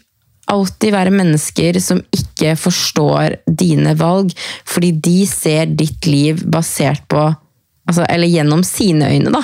alltid 0.51 0.95
være 0.95 1.13
mennesker 1.15 1.79
som 1.83 2.01
ikke 2.15 2.55
forstår 2.59 3.37
dine 3.47 3.93
valg, 3.99 4.33
fordi 4.67 4.91
de 5.03 5.19
ser 5.29 5.71
ditt 5.77 6.07
liv 6.09 6.43
basert 6.51 7.05
på 7.11 7.27
altså, 7.27 8.05
Eller 8.07 8.31
gjennom 8.31 8.63
sine 8.63 9.11
øyne, 9.11 9.31
da. 9.33 9.43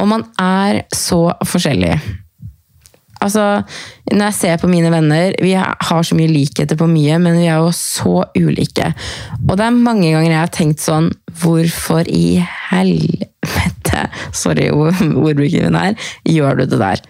Og 0.00 0.08
man 0.08 0.26
er 0.40 0.84
så 0.94 1.26
forskjellig. 1.44 1.98
Altså, 3.24 3.62
når 4.12 4.26
jeg 4.28 4.36
ser 4.38 4.60
på 4.60 4.68
mine 4.68 4.90
venner, 4.92 5.34
vi 5.42 5.54
har 5.56 6.02
så 6.04 6.16
mye 6.18 6.30
likheter 6.30 6.78
på 6.78 6.88
mye, 6.90 7.18
men 7.22 7.38
vi 7.40 7.48
er 7.48 7.62
jo 7.62 7.72
så 7.74 8.26
ulike. 8.36 8.90
Og 9.48 9.56
det 9.56 9.66
er 9.66 9.76
mange 9.76 10.10
ganger 10.12 10.30
jeg 10.30 10.40
har 10.42 10.54
tenkt 10.54 10.84
sånn 10.84 11.12
Hvorfor 11.34 12.06
i 12.06 12.38
helvete, 12.70 14.04
sorry 14.36 14.68
ordbruken 14.70 15.64
min 15.66 15.78
her, 15.80 15.96
gjør 16.30 16.60
du 16.60 16.66
det 16.70 16.78
der? 16.78 17.02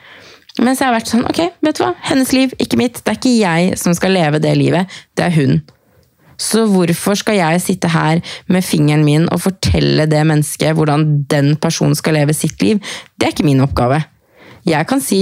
Mens 0.62 0.80
jeg 0.80 0.88
har 0.88 0.94
vært 0.94 1.10
sånn 1.10 1.26
Ok, 1.28 1.42
vet 1.66 1.76
du 1.76 1.82
hva? 1.82 1.92
Hennes 2.08 2.32
liv, 2.32 2.54
ikke 2.62 2.78
mitt. 2.80 3.02
Det 3.02 3.12
er 3.12 3.18
ikke 3.18 3.34
jeg 3.36 3.78
som 3.80 3.96
skal 3.96 4.14
leve 4.16 4.40
det 4.40 4.54
livet, 4.56 5.00
det 5.18 5.26
er 5.26 5.34
hun. 5.36 5.60
Så 6.40 6.64
hvorfor 6.70 7.18
skal 7.18 7.38
jeg 7.38 7.62
sitte 7.62 7.90
her 7.92 8.22
med 8.50 8.64
fingeren 8.66 9.04
min 9.06 9.28
og 9.30 9.44
fortelle 9.44 10.08
det 10.10 10.24
mennesket 10.26 10.74
hvordan 10.74 11.06
den 11.30 11.54
personen 11.60 11.94
skal 11.98 12.16
leve 12.18 12.34
sitt 12.34 12.62
liv? 12.62 12.80
Det 13.14 13.28
er 13.28 13.36
ikke 13.36 13.46
min 13.46 13.62
oppgave. 13.62 14.00
Jeg 14.66 14.88
kan 14.88 15.02
si 15.04 15.20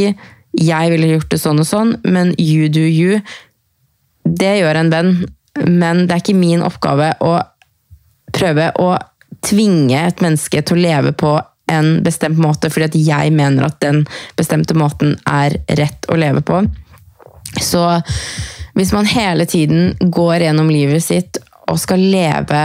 jeg 0.58 0.92
ville 0.92 1.14
gjort 1.14 1.30
det 1.32 1.40
sånn 1.40 1.62
og 1.62 1.68
sånn, 1.68 1.94
men 2.04 2.34
you 2.40 2.68
do 2.72 2.82
you. 2.84 3.20
Det 4.24 4.52
gjør 4.60 4.82
en 4.82 4.92
venn, 4.92 5.14
men 5.64 6.04
det 6.06 6.16
er 6.16 6.22
ikke 6.22 6.38
min 6.38 6.64
oppgave 6.64 7.14
å 7.24 7.38
prøve 8.32 8.68
å 8.80 8.92
tvinge 9.42 9.98
et 9.98 10.22
menneske 10.24 10.62
til 10.62 10.78
å 10.78 10.84
leve 10.84 11.14
på 11.16 11.34
en 11.72 12.02
bestemt 12.04 12.40
måte 12.42 12.68
fordi 12.72 12.88
at 12.88 12.96
jeg 13.00 13.32
mener 13.34 13.66
at 13.66 13.78
den 13.82 14.02
bestemte 14.38 14.76
måten 14.76 15.16
er 15.28 15.56
rett 15.78 16.08
å 16.12 16.18
leve 16.20 16.42
på. 16.44 16.62
Så 17.60 17.84
hvis 18.76 18.92
man 18.94 19.08
hele 19.08 19.46
tiden 19.48 19.94
går 20.00 20.46
gjennom 20.46 20.70
livet 20.72 21.04
sitt 21.04 21.40
og 21.70 21.80
skal 21.80 22.02
leve 22.12 22.62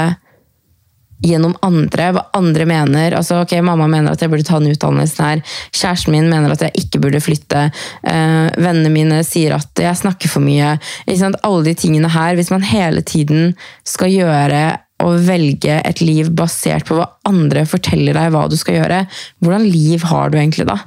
gjennom 1.23 1.55
andre, 1.65 2.11
hva 2.13 2.25
andre 2.37 2.67
mener. 2.69 3.15
Altså, 3.17 3.41
ok, 3.41 3.57
Mamma 3.65 3.87
mener 3.89 4.13
at 4.13 4.23
jeg 4.23 4.31
burde 4.31 4.45
ta 4.47 4.59
den 4.61 4.73
utdannelsen 4.73 5.25
her. 5.25 5.43
Kjæresten 5.75 6.13
min 6.13 6.29
mener 6.31 6.53
at 6.53 6.65
jeg 6.65 6.83
ikke 6.83 7.01
burde 7.03 7.21
flytte. 7.23 7.67
Eh, 8.07 8.47
vennene 8.57 8.93
mine 8.93 9.21
sier 9.27 9.57
at 9.57 9.81
jeg 9.81 10.01
snakker 10.03 10.31
for 10.31 10.45
mye. 10.45 10.75
Alle 11.07 11.63
de 11.65 11.77
tingene 11.77 12.11
her. 12.13 12.35
Hvis 12.37 12.53
man 12.53 12.65
hele 12.65 13.01
tiden 13.05 13.55
skal 13.87 14.13
gjøre 14.13 14.65
og 15.05 15.19
velge 15.27 15.75
et 15.85 15.99
liv 16.01 16.31
basert 16.33 16.87
på 16.87 16.95
hva 16.97 17.05
andre 17.29 17.67
forteller 17.69 18.17
deg 18.17 18.31
hva 18.33 18.47
du 18.49 18.55
skal 18.57 18.79
gjøre, 18.79 19.03
hvordan 19.45 19.67
liv 19.69 20.05
har 20.09 20.31
du 20.33 20.39
egentlig 20.39 20.65
da? 20.69 20.79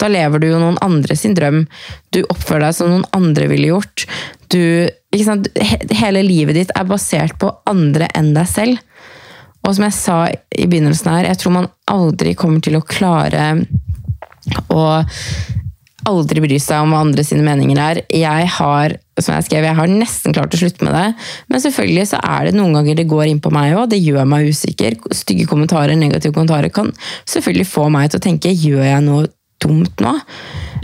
Da 0.00 0.10
lever 0.10 0.42
du 0.42 0.48
jo 0.50 0.60
noen 0.60 0.76
andre 0.84 1.16
sin 1.16 1.36
drøm. 1.36 1.64
Du 2.12 2.24
oppfører 2.26 2.68
deg 2.68 2.76
som 2.76 2.90
noen 2.90 3.06
andre 3.16 3.48
ville 3.52 3.70
gjort. 3.72 4.06
Du, 4.52 4.60
Hele 5.14 6.24
livet 6.26 6.58
ditt 6.58 6.72
er 6.74 6.88
basert 6.90 7.38
på 7.40 7.52
andre 7.70 8.08
enn 8.18 8.32
deg 8.34 8.48
selv. 8.50 8.82
Og 9.64 9.76
som 9.76 9.86
jeg 9.86 9.96
sa 9.96 10.18
i 10.28 10.66
begynnelsen 10.68 11.12
her, 11.12 11.30
jeg 11.30 11.40
tror 11.40 11.56
man 11.58 11.70
aldri 11.90 12.34
kommer 12.38 12.60
til 12.64 12.76
å 12.78 12.84
klare 12.84 13.54
å 14.72 14.82
aldri 16.04 16.42
bry 16.44 16.58
seg 16.60 16.84
om 16.84 16.92
hva 16.92 17.00
andre 17.04 17.24
sine 17.24 17.44
meninger 17.46 17.80
er. 17.80 18.02
Jeg 18.12 18.48
har 18.58 18.98
som 19.22 19.36
jeg 19.36 19.46
skrev, 19.46 19.66
jeg 19.68 19.78
har 19.78 19.90
nesten 19.90 20.34
klart 20.34 20.54
å 20.56 20.58
slutte 20.58 20.86
med 20.86 20.94
det. 20.96 21.06
Men 21.52 21.62
selvfølgelig 21.62 22.08
så 22.10 22.18
er 22.18 22.48
det 22.48 22.56
noen 22.56 22.74
ganger 22.74 22.98
det 22.98 23.06
går 23.10 23.28
inn 23.30 23.40
på 23.42 23.52
meg 23.54 23.76
òg. 23.76 23.86
Det 23.92 24.00
gjør 24.02 24.26
meg 24.28 24.50
usikker. 24.50 24.98
Stygge 25.14 25.46
kommentarer, 25.50 25.94
negative 25.98 26.34
kommentarer 26.34 26.72
kan 26.74 26.90
selvfølgelig 27.30 27.70
få 27.70 27.88
meg 27.94 28.10
til 28.10 28.20
å 28.20 28.26
tenke 28.26 28.52
gjør 28.52 28.82
jeg 28.88 29.04
noe 29.06 29.30
dumt 29.62 30.02
nå? 30.02 30.12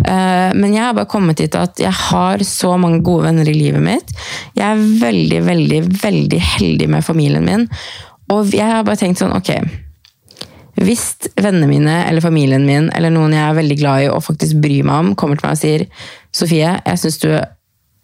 Eh, 0.06 0.50
men 0.56 0.70
jeg 0.72 0.84
har 0.84 0.94
bare 0.96 1.10
kommet 1.10 1.42
hit 1.42 1.58
at 1.58 1.80
jeg 1.82 1.92
har 1.92 2.44
så 2.46 2.76
mange 2.80 3.02
gode 3.04 3.26
venner 3.26 3.50
i 3.50 3.56
livet 3.56 3.82
mitt. 3.84 4.14
Jeg 4.54 4.64
er 4.68 4.86
veldig, 5.02 5.42
veldig, 5.50 5.82
veldig 6.04 6.40
heldig 6.54 6.88
med 6.94 7.06
familien 7.06 7.44
min. 7.46 7.66
Og 8.30 8.52
jeg 8.54 8.66
har 8.66 8.84
bare 8.86 9.00
tenkt 9.00 9.22
sånn, 9.22 9.36
ok 9.36 9.54
hvis 10.80 11.28
vennene 11.36 11.68
mine 11.68 11.94
eller 12.08 12.24
familien 12.24 12.62
min 12.64 12.86
eller 12.96 13.12
noen 13.12 13.34
jeg 13.34 13.42
er 13.44 13.56
veldig 13.58 13.78
glad 13.80 14.04
i 14.04 14.10
og 14.12 14.22
faktisk 14.24 14.62
bryr 14.62 14.86
meg 14.86 15.02
om, 15.02 15.10
kommer 15.18 15.36
til 15.36 15.48
meg 15.48 15.56
og 15.56 15.60
sier 15.60 15.84
Sofie, 16.32 16.70
jeg 16.86 17.00
syns 17.02 17.18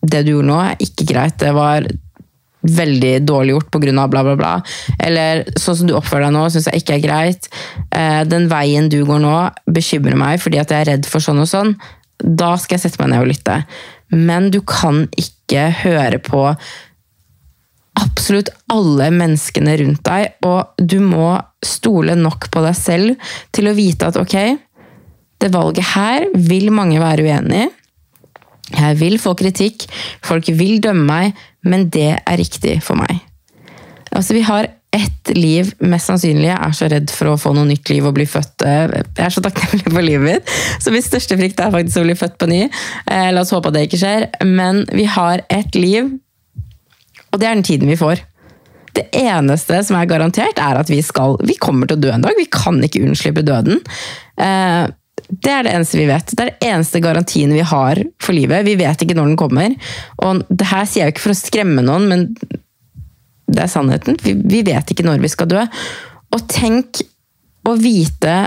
det 0.06 0.24
du 0.26 0.32
gjorde 0.34 0.48
nå, 0.48 0.56
er 0.60 0.82
ikke 0.82 1.06
greit. 1.08 1.36
Det 1.38 1.52
var 1.54 1.86
veldig 2.66 3.12
dårlig 3.22 3.54
gjort 3.54 3.68
pga. 3.70 4.06
bla, 4.10 4.22
bla, 4.26 4.34
bla. 4.38 4.52
Eller 4.98 5.44
sånn 5.54 5.78
som 5.78 5.86
du 5.88 5.94
oppfører 5.94 6.26
deg 6.26 6.34
nå, 6.34 6.48
syns 6.50 6.66
jeg 6.70 6.82
ikke 6.82 6.96
er 6.96 7.04
greit. 7.04 7.48
Eh, 7.94 8.22
den 8.26 8.48
veien 8.50 8.90
du 8.90 9.04
går 9.06 9.22
nå, 9.22 9.36
bekymrer 9.70 10.18
meg 10.18 10.42
fordi 10.42 10.58
at 10.58 10.74
jeg 10.74 10.84
er 10.84 10.90
redd 10.92 11.06
for 11.06 11.22
sånn 11.22 11.42
og 11.42 11.50
sånn. 11.50 11.76
Da 12.18 12.56
skal 12.58 12.76
jeg 12.76 12.86
sette 12.86 13.02
meg 13.02 13.12
ned 13.14 13.22
og 13.22 13.30
lytte. 13.30 13.60
Men 14.10 14.50
du 14.50 14.60
kan 14.66 15.04
ikke 15.14 15.68
høre 15.84 16.18
på 16.22 16.48
absolutt 17.96 18.50
alle 18.72 19.10
menneskene 19.14 19.76
rundt 19.80 20.04
deg, 20.06 20.36
og 20.46 20.76
du 20.78 20.98
må 21.02 21.34
stole 21.64 22.16
nok 22.18 22.50
på 22.52 22.62
deg 22.64 22.76
selv 22.78 23.32
til 23.56 23.70
å 23.70 23.76
vite 23.76 24.10
at 24.10 24.18
ok, 24.20 24.36
det 25.42 25.52
valget 25.52 25.92
her 25.94 26.28
vil 26.34 26.70
mange 26.74 27.00
være 27.02 27.26
uenig 27.26 27.66
i. 27.66 27.72
Jeg 28.66 28.96
vil 28.98 29.14
få 29.22 29.36
kritikk, 29.38 29.84
folk 30.26 30.48
vil 30.58 30.80
dømme 30.82 31.06
meg, 31.06 31.44
men 31.66 31.86
det 31.92 32.16
er 32.18 32.40
riktig 32.40 32.80
for 32.82 32.98
meg. 32.98 33.20
Altså, 34.10 34.34
vi 34.34 34.42
har 34.46 34.66
ett 34.96 35.30
liv, 35.36 35.72
mest 35.84 36.08
sannsynlig. 36.08 36.48
Jeg 36.48 36.56
er 36.56 36.76
så 36.76 36.88
redd 36.90 37.12
for 37.12 37.30
å 37.30 37.38
få 37.40 37.52
noe 37.56 37.68
nytt 37.68 37.90
liv 37.92 38.06
og 38.06 38.14
bli 38.16 38.26
født. 38.28 38.64
Jeg 38.64 39.04
er 39.22 39.34
så 39.34 39.42
takknemlig 39.44 39.92
for 39.92 40.04
livet 40.04 40.24
mitt. 40.24 40.54
Så 40.82 40.92
min 40.94 41.04
største 41.04 41.36
frykt 41.38 41.60
er 41.62 41.74
faktisk 41.74 42.00
å 42.00 42.06
bli 42.06 42.16
født 42.18 42.38
på 42.40 42.48
ny. 42.50 42.62
Eh, 42.64 43.28
la 43.34 43.42
oss 43.42 43.52
håpe 43.54 43.70
at 43.70 43.76
det 43.76 43.86
ikke 43.88 44.00
skjer. 44.00 44.28
Men 44.48 44.84
vi 44.94 45.04
har 45.10 45.44
ett 45.52 45.76
liv, 45.76 46.14
og 47.36 47.42
det 47.42 47.48
er 47.48 47.58
den 47.58 47.66
tiden 47.68 47.92
vi 47.92 47.98
får. 48.00 48.24
Det 48.96 49.10
eneste 49.20 49.82
som 49.84 49.98
er 49.98 50.08
garantert, 50.08 50.56
er 50.56 50.80
at 50.80 50.88
vi 50.88 51.02
skal 51.04 51.36
Vi 51.44 51.58
kommer 51.60 51.88
til 51.88 51.98
å 51.98 52.04
dø 52.06 52.14
en 52.14 52.24
dag. 52.24 52.36
Vi 52.38 52.48
kan 52.48 52.80
ikke 52.80 53.04
unnslippe 53.04 53.44
døden. 53.44 53.82
Eh, 54.40 54.86
det 55.26 55.52
er 55.52 55.66
det 55.66 55.72
eneste 55.74 55.98
vi 55.98 56.08
vet. 56.08 56.32
Det 56.32 56.44
er 56.44 56.52
den 56.52 56.68
eneste 56.70 57.02
garantien 57.04 57.52
vi 57.52 57.64
har 57.66 58.00
for 58.22 58.36
livet. 58.36 58.64
Vi 58.64 58.76
vet 58.78 59.02
ikke 59.02 59.16
når 59.18 59.32
den 59.32 59.40
kommer. 59.40 59.74
Og 60.22 60.44
det 60.48 60.68
her 60.70 60.86
sier 60.88 61.06
jeg 61.06 61.16
ikke 61.16 61.26
for 61.26 61.34
å 61.34 61.38
skremme 61.38 61.84
noen, 61.84 62.06
men 62.08 62.28
det 63.46 63.64
er 63.64 63.72
sannheten. 63.72 64.18
Vi, 64.22 64.62
vet 64.66 64.92
ikke 64.92 65.06
når 65.06 65.24
vi 65.24 65.32
skal 65.32 65.50
dø. 65.50 65.64
Og 66.34 66.46
tenk 66.52 67.02
å 67.66 67.74
vite 67.80 68.38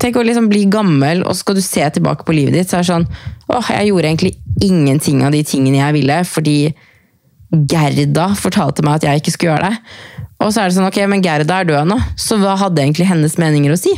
Tenk 0.00 0.16
å 0.16 0.22
liksom 0.24 0.46
bli 0.48 0.62
gammel, 0.72 1.20
og 1.28 1.36
skal 1.36 1.58
du 1.58 1.60
se 1.60 1.84
tilbake 1.92 2.24
på 2.24 2.32
livet 2.32 2.54
ditt, 2.56 2.70
så 2.70 2.78
er 2.78 2.80
det 2.80 2.88
sånn 2.88 3.04
åh, 3.52 3.66
jeg 3.74 3.90
gjorde 3.90 4.08
egentlig 4.08 4.30
ingenting 4.64 5.18
av 5.20 5.34
de 5.34 5.42
tingene 5.44 5.82
jeg 5.82 5.96
ville, 5.98 6.16
fordi 6.24 6.54
Gerda 7.52 8.30
fortalte 8.38 8.84
meg 8.84 9.00
at 9.00 9.08
jeg 9.08 9.22
ikke 9.22 9.34
skulle 9.34 9.52
gjøre 9.52 9.70
det. 9.70 9.96
Og 10.42 10.50
så 10.50 10.62
er 10.62 10.70
det 10.70 10.76
sånn, 10.78 10.88
ok, 10.88 11.00
men 11.10 11.22
Gerda 11.24 11.60
er 11.60 11.68
død 11.68 11.90
nå, 11.92 11.98
så 12.18 12.38
hva 12.40 12.56
hadde 12.58 12.82
egentlig 12.82 13.06
hennes 13.10 13.38
meninger 13.38 13.74
å 13.74 13.78
si? 13.78 13.92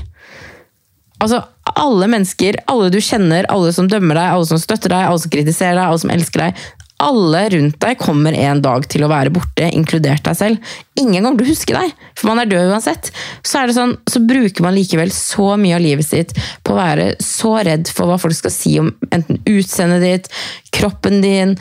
Altså, 1.22 1.40
alle 1.80 2.08
mennesker, 2.10 2.58
alle 2.68 2.90
du 2.92 2.98
kjenner, 3.00 3.46
alle 3.52 3.70
som 3.72 3.88
dømmer 3.88 4.18
deg, 4.18 4.32
alle 4.34 4.48
som 4.50 4.60
støtter 4.60 4.92
deg, 4.92 5.06
alle 5.08 5.22
som 5.22 5.32
kritiserer 5.32 5.78
deg, 5.78 5.86
alle 5.86 6.02
som 6.02 6.12
elsker 6.12 6.44
deg 6.44 6.64
alle 7.02 7.40
rundt 7.50 7.80
deg 7.82 7.98
kommer 7.98 8.36
en 8.38 8.60
dag 8.62 8.84
til 8.90 9.04
å 9.04 9.10
være 9.10 9.32
borte, 9.34 9.66
inkludert 9.76 10.24
deg 10.26 10.36
selv. 10.38 10.74
Ingen 11.00 11.24
kommer 11.24 11.40
til 11.40 11.48
å 11.48 11.52
huske 11.52 11.76
deg, 11.76 11.94
for 12.14 12.30
man 12.30 12.42
er 12.42 12.50
død 12.50 12.70
uansett. 12.72 13.10
Så, 13.42 13.58
er 13.58 13.68
det 13.68 13.76
sånn, 13.76 13.96
så 14.10 14.22
bruker 14.24 14.64
man 14.64 14.76
likevel 14.76 15.10
så 15.14 15.54
mye 15.60 15.76
av 15.76 15.84
livet 15.84 16.06
sitt 16.06 16.34
på 16.64 16.74
å 16.74 16.78
være 16.78 17.08
så 17.22 17.56
redd 17.66 17.90
for 17.90 18.10
hva 18.10 18.20
folk 18.22 18.38
skal 18.38 18.54
si 18.54 18.76
om 18.82 18.92
enten 19.10 19.42
utseendet 19.42 20.04
ditt, 20.04 20.30
kroppen 20.74 21.20
din, 21.24 21.56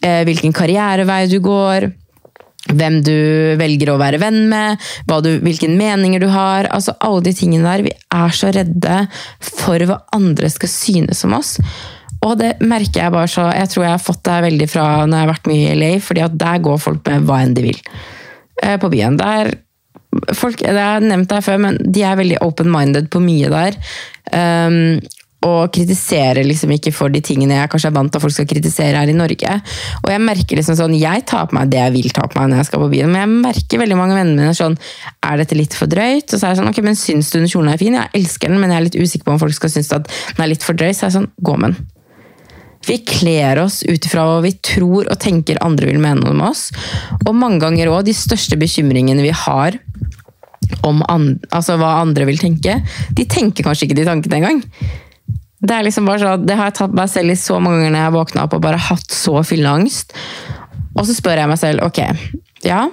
hvilken 0.00 0.52
karrierevei 0.54 1.24
du 1.30 1.40
går 1.42 1.88
hvem 2.68 2.98
du 3.04 3.14
velger 3.60 3.92
å 3.92 4.00
være 4.00 4.20
venn 4.20 4.42
med, 4.50 4.82
du, 5.24 5.30
hvilke 5.44 5.70
meninger 5.72 6.20
du 6.20 6.28
har. 6.32 6.68
altså 6.74 6.96
Alle 7.04 7.24
de 7.28 7.34
tingene 7.36 7.68
der. 7.68 7.84
Vi 7.86 7.94
er 7.94 8.34
så 8.34 8.52
redde 8.54 8.98
for 9.40 9.84
hva 9.88 10.02
andre 10.16 10.50
skal 10.52 10.72
synes 10.72 11.24
om 11.24 11.38
oss. 11.38 11.56
Og 12.26 12.34
det 12.40 12.56
merker 12.66 13.04
jeg 13.04 13.14
bare 13.14 13.30
så 13.30 13.44
Jeg 13.54 13.70
tror 13.70 13.84
jeg 13.84 13.92
har 13.94 14.02
fått 14.02 14.24
det 14.26 14.38
veldig 14.42 14.66
fra 14.66 14.86
når 15.06 15.14
jeg 15.14 15.24
har 15.24 15.32
vært 15.32 15.50
mye 15.52 15.68
i 15.68 15.78
LA, 15.78 15.92
fordi 16.02 16.24
at 16.26 16.36
der 16.40 16.64
går 16.66 16.82
folk 16.82 17.06
med 17.06 17.28
hva 17.28 17.40
enn 17.44 17.54
de 17.54 17.66
vil 17.68 17.78
eh, 18.64 18.76
på 18.80 18.90
byen. 18.90 19.18
Der 19.20 19.54
folk, 20.34 20.58
det 20.58 20.74
har 20.74 20.98
jeg 20.98 21.12
nevnt 21.12 21.32
her 21.36 21.44
før, 21.44 21.60
men 21.62 21.78
de 21.84 22.02
er 22.02 22.18
veldig 22.18 22.40
open-minded 22.44 23.10
på 23.12 23.22
mye 23.22 23.52
der. 23.52 23.78
Um, 24.32 24.98
og 25.46 25.70
kritiserer 25.70 26.42
liksom 26.42 26.72
ikke 26.74 26.90
for 26.94 27.12
de 27.14 27.20
tingene 27.22 27.60
jeg 27.60 27.70
kanskje 27.70 27.92
er 27.92 27.94
vant 27.94 28.10
til 28.10 28.18
at 28.18 28.24
folk 28.24 28.34
skal 28.34 28.48
kritisere 28.50 28.98
her 28.98 29.10
i 29.10 29.14
Norge. 29.14 29.58
Og 30.02 30.08
jeg 30.10 30.22
merker 30.24 30.58
liksom 30.58 30.78
sånn, 30.80 30.96
jeg 30.98 31.22
tar 31.30 31.46
på 31.46 31.54
meg 31.58 31.70
det 31.70 31.78
jeg 31.78 31.94
vil 31.94 32.08
ta 32.14 32.24
på 32.26 32.40
meg 32.40 32.50
når 32.50 32.62
jeg 32.62 32.70
skal 32.72 32.82
på 32.82 32.88
byen, 32.94 33.12
men 33.12 33.22
jeg 33.22 33.44
merker 33.46 33.82
veldig 33.84 33.98
mange 34.00 34.16
vennene 34.18 34.48
mine 34.48 34.56
sånn 34.56 34.74
Er 35.22 35.38
dette 35.38 35.58
litt 35.58 35.76
for 35.78 35.90
drøyt? 35.90 36.32
Og 36.32 36.34
så 36.34 36.42
er 36.42 36.54
jeg 36.54 36.60
sånn 36.60 36.70
Ok, 36.72 36.80
men 36.86 36.98
syns 36.98 37.30
du 37.30 37.38
den 37.38 37.50
kjolen 37.50 37.70
er 37.72 37.78
fin? 37.80 37.94
Jeg 37.94 38.14
elsker 38.18 38.50
den, 38.50 38.58
men 38.62 38.74
jeg 38.74 38.80
er 38.80 38.86
litt 38.88 38.98
usikker 38.98 39.28
på 39.28 39.36
om 39.36 39.40
folk 39.42 39.54
skal 39.54 39.72
synes 39.76 39.92
at 39.94 40.10
den 40.10 40.44
er 40.44 40.50
litt 40.50 40.66
for 40.66 40.78
drøy. 40.78 40.90
Så 40.90 41.06
er 41.06 41.12
jeg 41.12 41.18
sånn 41.20 41.30
Gå 41.38 41.54
med 41.60 41.76
den. 41.76 41.88
Vi 42.88 42.96
kler 43.04 43.60
oss 43.62 43.82
ut 43.84 44.06
ifra 44.06 44.24
hva 44.24 44.38
vi 44.42 44.54
tror 44.64 45.08
og 45.10 45.18
tenker 45.20 45.60
andre 45.64 45.90
vil 45.90 46.00
mene 46.02 46.30
om 46.30 46.42
oss. 46.46 46.68
Og 47.26 47.34
mange 47.36 47.60
ganger 47.62 47.90
òg 47.92 48.06
de 48.06 48.14
største 48.16 48.58
bekymringene 48.58 49.24
vi 49.24 49.34
har 49.34 49.76
om 50.86 51.02
and, 51.08 51.44
altså 51.54 51.78
hva 51.80 51.98
andre 52.02 52.26
vil 52.28 52.40
tenke, 52.40 52.78
de 53.16 53.26
tenker 53.28 53.66
kanskje 53.66 53.88
ikke 53.88 53.98
de 53.98 54.08
tankene 54.08 54.40
engang. 54.40 54.62
Det 55.58 55.74
er 55.74 55.86
liksom 55.86 56.06
bare 56.06 56.22
så, 56.22 56.34
det 56.38 56.54
har 56.58 56.70
jeg 56.70 56.78
tatt 56.78 56.94
meg 56.94 57.10
selv 57.10 57.34
i 57.34 57.38
så 57.38 57.58
mange 57.58 57.80
ganger 57.80 57.94
når 57.94 58.00
jeg 58.00 58.08
har 58.08 58.16
våkna 58.16 58.44
opp 58.46 58.58
og 58.58 58.64
bare 58.64 58.82
hatt 58.88 59.14
så 59.14 59.40
fylleangst. 59.46 60.14
Og 60.94 61.06
så 61.06 61.16
spør 61.16 61.42
jeg 61.42 61.50
meg 61.50 61.60
selv 61.60 61.86
ok, 61.86 62.02
ja, 62.66 62.84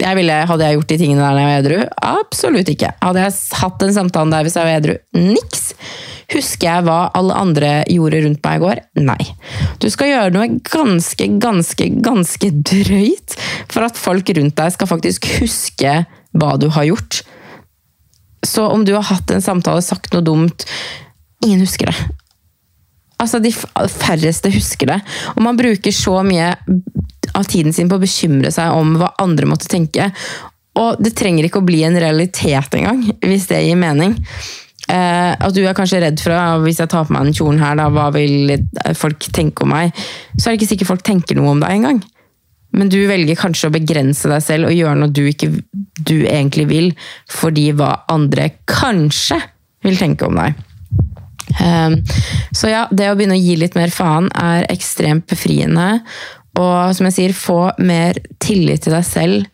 jeg 0.00 0.16
ville, 0.16 0.36
hadde 0.48 0.66
jeg 0.66 0.78
gjort 0.78 0.88
de 0.88 0.96
tingene 1.02 1.20
der 1.20 1.34
når 1.36 1.42
jeg 1.42 1.50
var 1.50 1.60
edru? 1.60 1.80
Absolutt 2.22 2.70
ikke. 2.72 2.94
Hadde 3.02 3.26
jeg 3.26 3.34
hatt 3.60 3.84
en 3.84 3.94
samtale 3.98 4.32
der 4.32 4.46
hvis 4.46 4.56
jeg 4.56 4.68
var 4.68 4.78
edru? 4.80 4.94
Niks. 5.18 5.66
Husker 6.32 6.68
jeg 6.68 6.86
hva 6.86 6.98
alle 7.18 7.36
andre 7.36 7.72
gjorde 7.92 8.22
rundt 8.24 8.40
meg 8.46 8.56
i 8.56 8.62
går? 8.62 8.80
Nei. 9.04 9.20
Du 9.82 9.88
skal 9.92 10.08
gjøre 10.08 10.32
noe 10.32 10.48
ganske, 10.64 11.28
ganske, 11.42 11.88
ganske 12.06 12.50
drøyt 12.72 13.36
for 13.68 13.84
at 13.84 14.00
folk 14.00 14.32
rundt 14.38 14.56
deg 14.62 14.72
skal 14.72 14.90
faktisk 14.94 15.28
huske 15.42 15.94
hva 16.32 16.54
du 16.56 16.70
har 16.72 16.88
gjort. 16.88 17.20
Så 18.48 18.64
om 18.72 18.86
du 18.88 18.94
har 18.96 19.06
hatt 19.10 19.30
en 19.30 19.44
samtale, 19.44 19.84
sagt 19.84 20.14
noe 20.16 20.24
dumt, 20.24 20.64
Ingen 21.42 21.64
husker 21.64 21.90
det. 21.90 21.96
Altså, 23.22 23.38
De 23.42 23.52
færreste 23.52 24.50
husker 24.54 24.94
det. 24.94 25.00
Og 25.36 25.42
man 25.46 25.58
bruker 25.58 25.94
så 25.94 26.20
mye 26.26 26.52
av 27.32 27.46
tiden 27.48 27.74
sin 27.74 27.90
på 27.90 27.98
å 27.98 28.02
bekymre 28.02 28.50
seg 28.54 28.74
om 28.76 28.96
hva 29.00 29.12
andre 29.22 29.48
måtte 29.48 29.70
tenke. 29.70 30.10
Og 30.80 31.00
det 31.04 31.14
trenger 31.18 31.46
ikke 31.46 31.60
å 31.60 31.68
bli 31.68 31.82
en 31.84 31.98
realitet 32.00 32.76
engang, 32.78 33.04
hvis 33.20 33.48
det 33.50 33.62
gir 33.66 33.78
mening. 33.78 34.16
Eh, 34.90 35.32
at 35.36 35.54
du 35.54 35.60
er 35.62 35.76
kanskje 35.76 36.00
redd 36.02 36.20
for 36.20 36.34
at 36.34 36.62
hvis 36.64 36.80
jeg 36.82 36.90
tar 36.90 37.06
på 37.06 37.14
meg 37.14 37.28
den 37.28 37.36
kjolen 37.36 37.60
her, 37.62 37.76
da, 37.78 37.86
hva 37.92 38.08
vil 38.14 38.56
folk 38.98 39.28
tenke 39.34 39.64
om 39.64 39.72
meg? 39.72 39.92
Så 40.34 40.48
er 40.48 40.52
det 40.52 40.62
ikke 40.62 40.72
sikkert 40.72 40.90
folk 40.94 41.06
tenker 41.06 41.38
noe 41.38 41.52
om 41.54 41.62
deg 41.62 41.76
engang. 41.76 42.02
Men 42.72 42.88
du 42.88 42.98
velger 43.08 43.36
kanskje 43.38 43.68
å 43.68 43.74
begrense 43.74 44.28
deg 44.32 44.42
selv 44.44 44.70
og 44.70 44.76
gjøre 44.76 44.98
noe 44.98 45.12
du 45.12 45.26
ikke 45.28 45.50
du 46.00 46.16
egentlig 46.24 46.66
vil, 46.70 46.92
fordi 47.30 47.68
hva 47.76 47.94
andre 48.12 48.48
kanskje 48.68 49.38
vil 49.84 49.98
tenke 50.00 50.26
om 50.26 50.40
deg. 50.40 50.56
Ehm, 51.60 51.98
så 52.54 52.70
ja, 52.70 52.86
det 52.90 53.10
å 53.10 53.16
begynne 53.18 53.36
å 53.36 53.42
gi 53.42 53.56
litt 53.60 53.76
mer 53.78 53.92
faen 53.92 54.30
er 54.38 54.68
ekstremt 54.72 55.26
befriende. 55.30 56.02
Og 56.60 56.92
som 56.96 57.08
jeg 57.08 57.16
sier, 57.16 57.36
få 57.36 57.60
mer 57.84 58.20
tillit 58.42 58.84
til 58.84 58.96
deg 58.96 59.06
selv. 59.08 59.48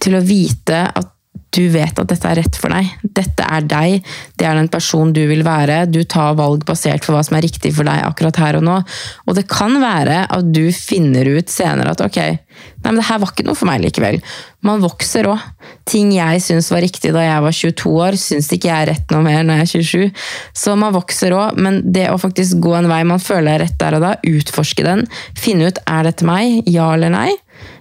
Til 0.00 0.18
å 0.18 0.24
vite 0.24 0.82
at 0.92 1.12
du 1.54 1.66
vet 1.72 1.98
at 1.98 2.08
dette 2.10 2.28
er 2.28 2.40
rett 2.40 2.58
for 2.58 2.72
deg. 2.72 2.88
Dette 3.16 3.44
er 3.46 3.64
deg. 3.64 4.08
Det 4.36 4.46
er 4.46 4.58
den 4.58 4.70
personen 4.72 5.14
du 5.16 5.22
vil 5.28 5.44
være. 5.46 5.84
Du 5.88 6.02
tar 6.04 6.36
valg 6.38 6.66
basert 6.68 7.06
på 7.06 7.14
hva 7.14 7.22
som 7.24 7.38
er 7.38 7.46
riktig 7.46 7.72
for 7.76 7.88
deg 7.88 8.02
akkurat 8.04 8.40
her 8.42 8.58
og 8.58 8.66
nå. 8.66 8.80
Og 9.26 9.38
det 9.38 9.46
kan 9.50 9.78
være 9.80 10.24
at 10.32 10.50
du 10.52 10.66
finner 10.74 11.28
ut 11.38 11.52
senere 11.52 11.94
at 11.94 12.02
ok, 12.04 12.18
nei, 12.18 12.90
men 12.90 13.00
det 13.00 13.06
her 13.08 13.22
var 13.22 13.32
ikke 13.32 13.46
noe 13.46 13.58
for 13.58 13.70
meg 13.70 13.80
likevel. 13.84 14.20
Man 14.66 14.82
vokser 14.84 15.30
òg. 15.30 15.42
Ting 15.88 16.10
jeg 16.16 16.42
syntes 16.42 16.68
var 16.74 16.82
riktig 16.82 17.12
da 17.14 17.22
jeg 17.24 17.42
var 17.44 17.54
22 17.54 17.94
år, 18.02 18.18
syns 18.20 18.50
ikke 18.52 18.68
jeg 18.68 18.84
er 18.84 18.90
rett 18.92 19.14
noe 19.14 19.24
mer 19.24 19.46
når 19.46 19.62
jeg 19.62 19.66
er 19.66 19.72
27. 19.86 20.24
Så 20.64 20.76
man 20.78 20.94
vokser 20.96 21.34
òg, 21.36 21.60
men 21.62 21.80
det 21.94 22.08
å 22.10 22.20
faktisk 22.20 22.60
gå 22.64 22.74
en 22.76 22.90
vei 22.90 23.00
man 23.06 23.22
føler 23.22 23.54
er 23.54 23.64
rett 23.64 23.78
der 23.80 23.96
og 23.96 24.04
da, 24.04 24.16
utforske 24.26 24.84
den, 24.86 25.06
finne 25.38 25.70
ut 25.70 25.80
er 25.86 26.08
dette 26.10 26.26
meg, 26.26 26.66
ja 26.66 26.90
eller 26.96 27.14
nei, 27.14 27.30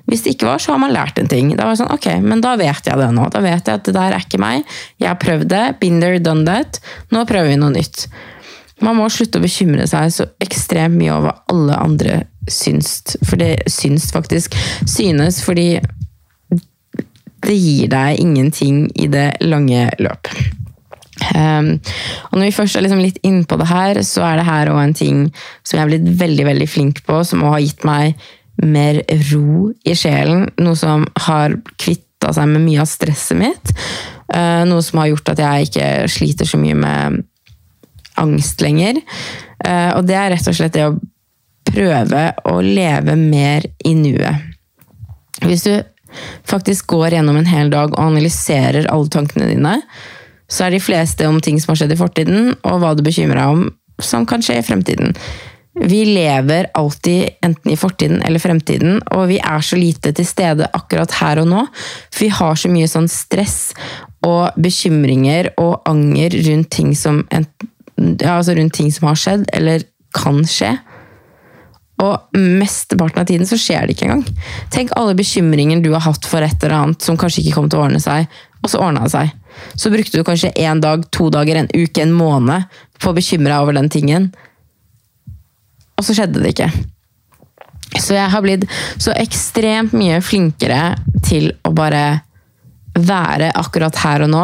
hvis 0.06 0.22
det 0.22 0.36
ikke 0.36 0.50
var, 0.52 0.62
så 0.62 0.76
har 0.76 0.82
man 0.84 0.94
lært 0.94 1.18
en 1.18 1.30
ting. 1.30 1.50
Da 1.58 1.66
var 1.66 1.74
det 1.74 1.82
sånn, 1.82 1.94
ok, 1.96 2.08
Men 2.22 2.44
da 2.44 2.54
vet 2.60 2.86
jeg 2.86 3.00
det 3.02 3.10
nå. 3.16 3.26
Da 3.34 3.42
vet 3.42 3.66
jeg 3.66 3.80
at 3.80 3.88
det 3.88 3.96
der 3.96 4.14
er 4.14 4.26
ikke 4.26 4.42
meg. 4.42 4.66
Jeg 5.02 5.10
har 5.10 5.20
prøvd 5.22 5.50
det. 5.50 5.64
Been 5.82 6.00
there, 6.04 6.22
done 6.22 6.46
that. 6.46 6.80
Nå 7.14 7.26
prøver 7.30 7.50
vi 7.54 7.60
noe 7.62 7.74
nytt. 7.74 8.06
Man 8.86 9.00
må 9.00 9.08
slutte 9.10 9.40
å 9.40 9.46
bekymre 9.46 9.88
seg 9.90 10.12
så 10.14 10.28
ekstremt 10.44 11.00
mye 11.00 11.14
over 11.16 11.32
hva 11.32 11.36
alle 11.54 11.80
andre 11.80 12.20
syns. 12.52 13.18
For 13.24 13.42
det 13.42 13.66
syns 13.72 14.12
faktisk. 14.14 14.58
Synes 14.86 15.42
fordi 15.46 15.80
det 17.46 17.58
gir 17.58 17.90
deg 17.90 18.22
ingenting 18.22 18.86
i 19.00 19.10
det 19.12 19.30
lange 19.46 19.88
løp. 20.02 20.30
Um, 21.32 21.78
og 22.30 22.38
når 22.38 22.50
vi 22.50 22.56
først 22.58 22.78
er 22.78 22.84
liksom 22.86 23.02
litt 23.02 23.20
innpå 23.26 23.58
det 23.58 23.70
her, 23.70 24.02
så 24.06 24.26
er 24.28 24.40
det 24.40 24.48
her 24.50 24.72
òg 24.74 24.82
en 24.82 24.98
ting 24.98 25.22
som 25.64 25.78
jeg 25.78 25.86
er 25.86 25.94
blitt 25.94 26.10
veldig 26.20 26.48
veldig 26.50 26.68
flink 26.70 27.02
på, 27.08 27.22
som 27.26 27.46
har 27.48 27.64
gitt 27.64 27.86
meg 27.88 28.20
mer 28.64 29.02
ro 29.32 29.72
i 29.86 29.96
sjelen. 29.98 30.48
Noe 30.62 30.78
som 30.80 31.06
har 31.28 31.58
kvitta 31.82 32.34
seg 32.36 32.50
med 32.52 32.64
mye 32.66 32.84
av 32.84 32.90
stresset 32.90 33.40
mitt. 33.40 33.74
Uh, 34.32 34.64
noe 34.70 34.84
som 34.86 35.02
har 35.02 35.12
gjort 35.12 35.34
at 35.34 35.42
jeg 35.44 35.70
ikke 35.70 35.90
sliter 36.12 36.50
så 36.50 36.60
mye 36.62 36.78
med 36.80 37.24
angst 38.22 38.64
lenger. 38.64 39.02
Uh, 39.60 39.98
og 39.98 40.06
det 40.08 40.18
er 40.20 40.32
rett 40.34 40.50
og 40.50 40.58
slett 40.58 40.76
det 40.78 40.88
å 40.88 40.96
prøve 41.66 42.28
å 42.48 42.60
leve 42.64 43.18
mer 43.20 43.66
i 43.86 43.96
nuet. 43.98 44.52
Hvis 45.44 45.66
du 45.66 45.74
faktisk 46.48 46.88
går 46.94 47.18
gjennom 47.18 47.40
en 47.40 47.50
hel 47.50 47.72
dag 47.74 47.92
og 47.92 48.00
analyserer 48.02 48.88
alle 48.92 49.12
tankene 49.12 49.50
dine, 49.52 49.80
så 50.48 50.68
er 50.68 50.76
de 50.76 50.84
fleste 50.84 51.28
om 51.28 51.42
ting 51.44 51.58
som 51.60 51.74
har 51.74 51.82
skjedd 51.82 51.96
i 51.96 52.00
fortiden, 52.00 52.54
og 52.64 52.80
hva 52.82 52.94
du 52.96 53.04
bekymrer 53.06 53.42
deg 53.42 53.56
om 53.56 53.66
som 54.04 54.28
kan 54.28 54.44
skje 54.44 54.60
i 54.60 54.66
fremtiden. 54.66 55.16
Vi 55.76 56.06
lever 56.06 56.68
alltid 56.74 57.30
enten 57.42 57.72
i 57.72 57.78
fortiden 57.78 58.22
eller 58.24 58.40
fremtiden, 58.40 59.02
og 59.12 59.28
vi 59.28 59.42
er 59.44 59.62
så 59.62 59.76
lite 59.76 60.14
til 60.16 60.28
stede 60.28 60.70
akkurat 60.74 61.12
her 61.20 61.42
og 61.42 61.50
nå. 61.52 61.66
For 62.14 62.24
vi 62.24 62.32
har 62.32 62.56
så 62.60 62.72
mye 62.72 62.88
sånn 62.88 63.10
stress 63.12 63.74
og 64.24 64.56
bekymringer 64.56 65.52
og 65.60 65.84
anger 65.90 66.38
rundt 66.48 66.72
ting 66.78 66.94
som, 66.96 67.26
ja, 67.28 68.38
altså 68.38 68.56
rundt 68.56 68.78
ting 68.80 68.88
som 68.94 69.10
har 69.12 69.20
skjedd, 69.20 69.44
eller 69.52 69.84
kan 70.16 70.40
skje. 70.48 70.72
Og 72.06 72.40
mesteparten 72.40 73.22
av 73.22 73.28
tiden 73.28 73.48
så 73.48 73.60
skjer 73.60 73.84
det 73.84 73.96
ikke 73.96 74.08
engang. 74.08 74.26
Tenk 74.72 74.96
alle 74.96 75.16
bekymringene 75.16 75.84
du 75.84 75.92
har 75.92 76.04
hatt 76.08 76.28
for 76.28 76.44
et 76.44 76.64
eller 76.64 76.80
annet 76.80 77.04
som 77.04 77.20
kanskje 77.20 77.44
ikke 77.44 77.60
kom 77.60 77.70
til 77.72 77.80
å 77.82 77.86
ordne 77.90 78.00
seg, 78.04 78.32
og 78.64 78.72
så 78.72 78.80
ordna 78.80 79.04
det 79.06 79.14
seg. 79.16 79.36
Så 79.76 79.92
brukte 79.92 80.20
du 80.20 80.24
kanskje 80.28 80.56
én 80.56 80.80
dag, 80.84 81.04
to 81.12 81.30
dager, 81.32 81.60
en 81.60 81.72
uke, 81.72 82.04
en 82.04 82.16
måned 82.16 82.68
på 83.00 83.12
å 83.12 83.16
bekymre 83.16 83.52
deg 83.52 83.60
over 83.60 83.76
den 83.76 83.92
tingen. 83.92 84.32
Og 85.96 86.06
så 86.06 86.16
skjedde 86.18 86.44
det 86.44 86.54
ikke. 86.56 86.70
Så 88.02 88.16
jeg 88.18 88.32
har 88.32 88.44
blitt 88.44 88.66
så 89.02 89.14
ekstremt 89.16 89.94
mye 89.96 90.20
flinkere 90.24 90.96
til 91.26 91.52
å 91.64 91.72
bare 91.76 92.06
være 92.96 93.52
akkurat 93.60 93.96
her 94.04 94.26
og 94.26 94.32
nå. 94.32 94.44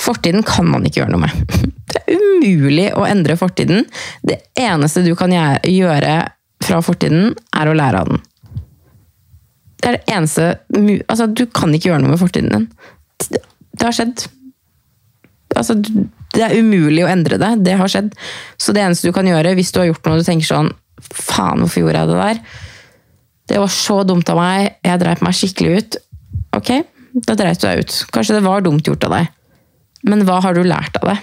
Fortiden 0.00 0.44
kan 0.46 0.68
man 0.68 0.84
ikke 0.86 1.02
gjøre 1.02 1.14
noe 1.14 1.26
med. 1.26 1.56
Det 1.92 2.00
er 2.08 2.16
umulig 2.16 2.86
å 2.96 3.04
endre 3.04 3.36
fortiden. 3.36 3.84
Det 4.24 4.38
eneste 4.58 5.02
du 5.04 5.12
kan 5.18 5.32
gjøre 5.32 6.14
fra 6.64 6.78
fortiden, 6.84 7.34
er 7.58 7.68
å 7.68 7.74
lære 7.76 8.00
av 8.00 8.08
den. 8.08 8.22
Det 9.82 9.90
er 9.90 9.98
det 9.98 10.14
eneste 10.14 10.46
Altså, 11.10 11.26
du 11.26 11.44
kan 11.50 11.74
ikke 11.74 11.90
gjøre 11.90 12.04
noe 12.04 12.14
med 12.14 12.22
fortiden 12.22 12.54
din. 12.54 12.68
Det 13.28 13.84
har 13.84 13.92
skjedd. 13.96 14.24
Altså, 15.58 15.76
det 16.32 16.44
er 16.46 16.56
umulig 16.56 17.04
å 17.04 17.10
endre 17.12 17.36
det. 17.42 17.50
Det 17.66 17.76
har 17.76 17.92
skjedd. 17.92 18.14
Så 18.56 18.72
det 18.72 18.86
eneste 18.86 19.10
du 19.10 19.16
kan 19.16 19.28
gjøre, 19.28 19.52
hvis 19.58 19.74
du 19.74 19.82
har 19.82 19.90
gjort 19.90 20.08
noe 20.08 20.22
du 20.22 20.26
tenker 20.26 20.48
sånn 20.48 20.72
Faen, 21.10 21.62
hvorfor 21.62 21.84
gjorde 21.84 22.02
jeg 22.02 22.10
det 22.12 22.20
der? 22.20 22.42
Det 23.52 23.60
var 23.60 23.72
så 23.74 24.00
dumt 24.06 24.28
av 24.32 24.38
meg. 24.38 24.72
Jeg 24.86 25.02
dreit 25.02 25.22
meg 25.24 25.36
skikkelig 25.36 25.78
ut. 25.78 26.00
Ok, 26.56 26.72
da 27.26 27.36
dreit 27.38 27.60
du 27.60 27.66
deg 27.66 27.82
ut. 27.82 27.96
Kanskje 28.14 28.38
det 28.38 28.44
var 28.46 28.64
dumt 28.64 28.86
gjort 28.86 29.08
av 29.08 29.16
deg. 29.18 29.32
Men 30.08 30.24
hva 30.26 30.40
har 30.44 30.56
du 30.56 30.62
lært 30.66 30.96
av 31.02 31.12
det? 31.12 31.18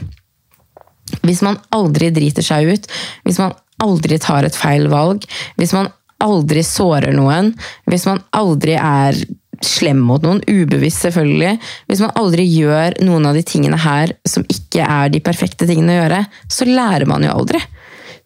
Hvis 1.26 1.42
man 1.46 1.58
aldri 1.76 2.12
driter 2.14 2.46
seg 2.46 2.70
ut, 2.70 2.86
hvis 3.26 3.40
man 3.42 3.56
aldri 3.82 4.20
tar 4.22 4.46
et 4.46 4.56
feil 4.56 4.88
valg, 4.92 5.26
hvis 5.58 5.74
man 5.76 5.90
aldri 6.24 6.64
sårer 6.68 7.16
noen, 7.16 7.54
hvis 7.90 8.06
man 8.10 8.22
aldri 8.36 8.76
er 8.76 9.18
slem 9.66 10.00
mot 10.04 10.24
noen, 10.24 10.42
ubevisst 10.48 11.04
selvfølgelig, 11.08 11.58
hvis 11.90 12.04
man 12.04 12.14
aldri 12.20 12.46
gjør 12.48 13.00
noen 13.04 13.28
av 13.28 13.36
de 13.36 13.44
tingene 13.48 13.80
her 13.80 14.14
som 14.28 14.46
ikke 14.48 14.86
er 14.86 15.12
de 15.12 15.24
perfekte 15.24 15.68
tingene 15.68 15.96
å 15.96 16.00
gjøre, 16.04 16.22
så 16.52 16.68
lærer 16.70 17.08
man 17.10 17.26
jo 17.26 17.34
aldri. 17.34 17.62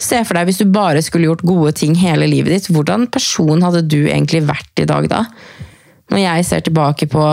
Se 0.04 0.20
for 0.28 0.36
deg 0.36 0.50
hvis 0.50 0.60
du 0.60 0.68
bare 0.74 1.02
skulle 1.06 1.30
gjort 1.30 1.46
gode 1.48 1.74
ting 1.80 1.96
hele 2.00 2.28
livet 2.28 2.52
ditt, 2.56 2.72
hvordan 2.76 3.08
person 3.14 3.64
hadde 3.64 3.86
du 3.88 4.02
egentlig 4.04 4.44
vært 4.48 4.84
i 4.84 4.88
dag 4.90 5.08
da? 5.12 5.24
Når 6.12 6.20
jeg 6.26 6.48
ser 6.48 6.66
tilbake 6.66 7.08
på 7.12 7.28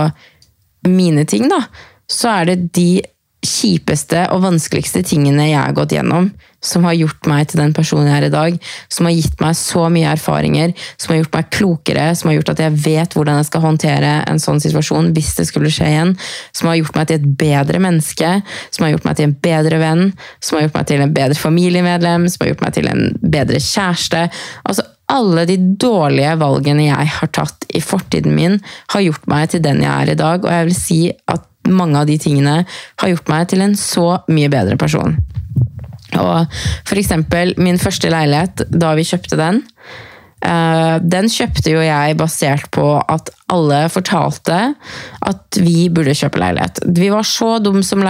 mine 0.87 1.27
ting, 1.29 1.49
da, 1.51 1.65
så 2.11 2.31
er 2.39 2.53
det 2.53 2.71
de 2.77 3.03
kjipeste 3.45 4.27
og 4.35 4.45
vanskeligste 4.45 5.03
tingene 5.07 5.49
jeg 5.51 5.59
har 5.59 5.75
gått 5.77 5.95
gjennom, 5.97 6.31
som 6.61 6.85
har 6.85 6.97
gjort 6.99 7.29
meg 7.31 7.49
til 7.51 7.63
den 7.63 7.73
personen 7.77 8.11
jeg 8.11 8.19
er 8.19 8.27
i 8.29 8.33
dag, 8.33 8.59
som 8.93 9.09
har 9.09 9.17
gitt 9.17 9.41
meg 9.43 9.57
så 9.59 9.87
mye 9.93 10.13
erfaringer, 10.13 10.75
som 11.01 11.15
har 11.15 11.23
gjort 11.23 11.39
meg 11.39 11.51
klokere, 11.57 12.07
som 12.19 12.31
har 12.31 12.39
gjort 12.39 12.53
at 12.55 12.63
jeg 12.67 12.77
vet 12.85 13.17
hvordan 13.17 13.41
jeg 13.41 13.49
skal 13.49 13.65
håndtere 13.65 14.13
en 14.31 14.43
sånn 14.43 14.63
situasjon 14.63 15.11
hvis 15.17 15.33
det 15.41 15.49
skulle 15.49 15.73
skje 15.73 15.89
igjen, 15.89 16.15
som 16.57 16.71
har 16.71 16.81
gjort 16.81 17.01
meg 17.01 17.11
til 17.11 17.21
et 17.21 17.29
bedre 17.41 17.83
menneske, 17.83 18.33
som 18.71 18.87
har 18.87 18.95
gjort 18.95 19.09
meg 19.09 19.19
til 19.19 19.29
en 19.31 19.37
bedre 19.49 19.83
venn, 19.83 20.07
som 20.45 20.59
har 20.59 20.67
gjort 20.67 20.81
meg 20.81 20.89
til 20.93 21.05
en 21.05 21.19
bedre 21.21 21.41
familiemedlem, 21.41 22.29
som 22.29 22.45
har 22.45 22.53
gjort 22.53 22.65
meg 22.67 22.77
til 22.77 22.91
en 22.93 23.05
bedre 23.21 23.61
kjæreste. 23.65 24.27
Altså 24.69 24.87
alle 25.11 25.47
de 25.49 25.57
dårlige 25.81 26.37
valgene 26.39 26.87
jeg 26.87 27.13
har 27.17 27.31
tatt 27.35 27.67
i 27.75 27.83
fortiden 27.83 28.37
min, 28.37 28.61
har 28.95 29.07
gjort 29.07 29.27
meg 29.31 29.51
til 29.51 29.65
den 29.65 29.83
jeg 29.83 29.91
er 29.91 30.13
i 30.13 30.19
dag, 30.19 30.45
og 30.45 30.53
jeg 30.55 30.69
vil 30.69 30.77
si 30.79 31.01
at 31.11 31.47
mange 31.71 31.99
av 32.01 32.09
de 32.09 32.17
tingene 32.21 32.63
har 32.65 33.13
gjort 33.13 33.31
meg 33.31 33.51
til 33.51 33.65
en 33.65 33.77
så 33.79 34.07
mye 34.33 34.51
bedre 34.53 34.79
person. 34.81 35.19
Og 36.23 36.63
for 36.89 37.01
eksempel 37.01 37.55
min 37.61 37.81
første 37.81 38.13
leilighet, 38.13 38.67
da 38.71 38.95
vi 38.99 39.07
kjøpte 39.09 39.39
den, 39.41 39.63
eh, 40.45 40.97
den 41.03 41.29
kjøpte 41.33 41.73
jo 41.73 41.83
jeg 41.85 42.19
basert 42.21 42.71
på 42.75 42.87
at 43.01 43.33
alle 43.51 43.81
fortalte 43.91 44.59
at 45.27 45.59
vi 45.61 45.89
burde 45.93 46.15
kjøpe 46.17 46.41
leilighet. 46.41 46.83
Vi 46.97 47.11
var 47.13 47.27
så 47.27 47.59
dumme 47.63 47.83
som, 47.87 48.05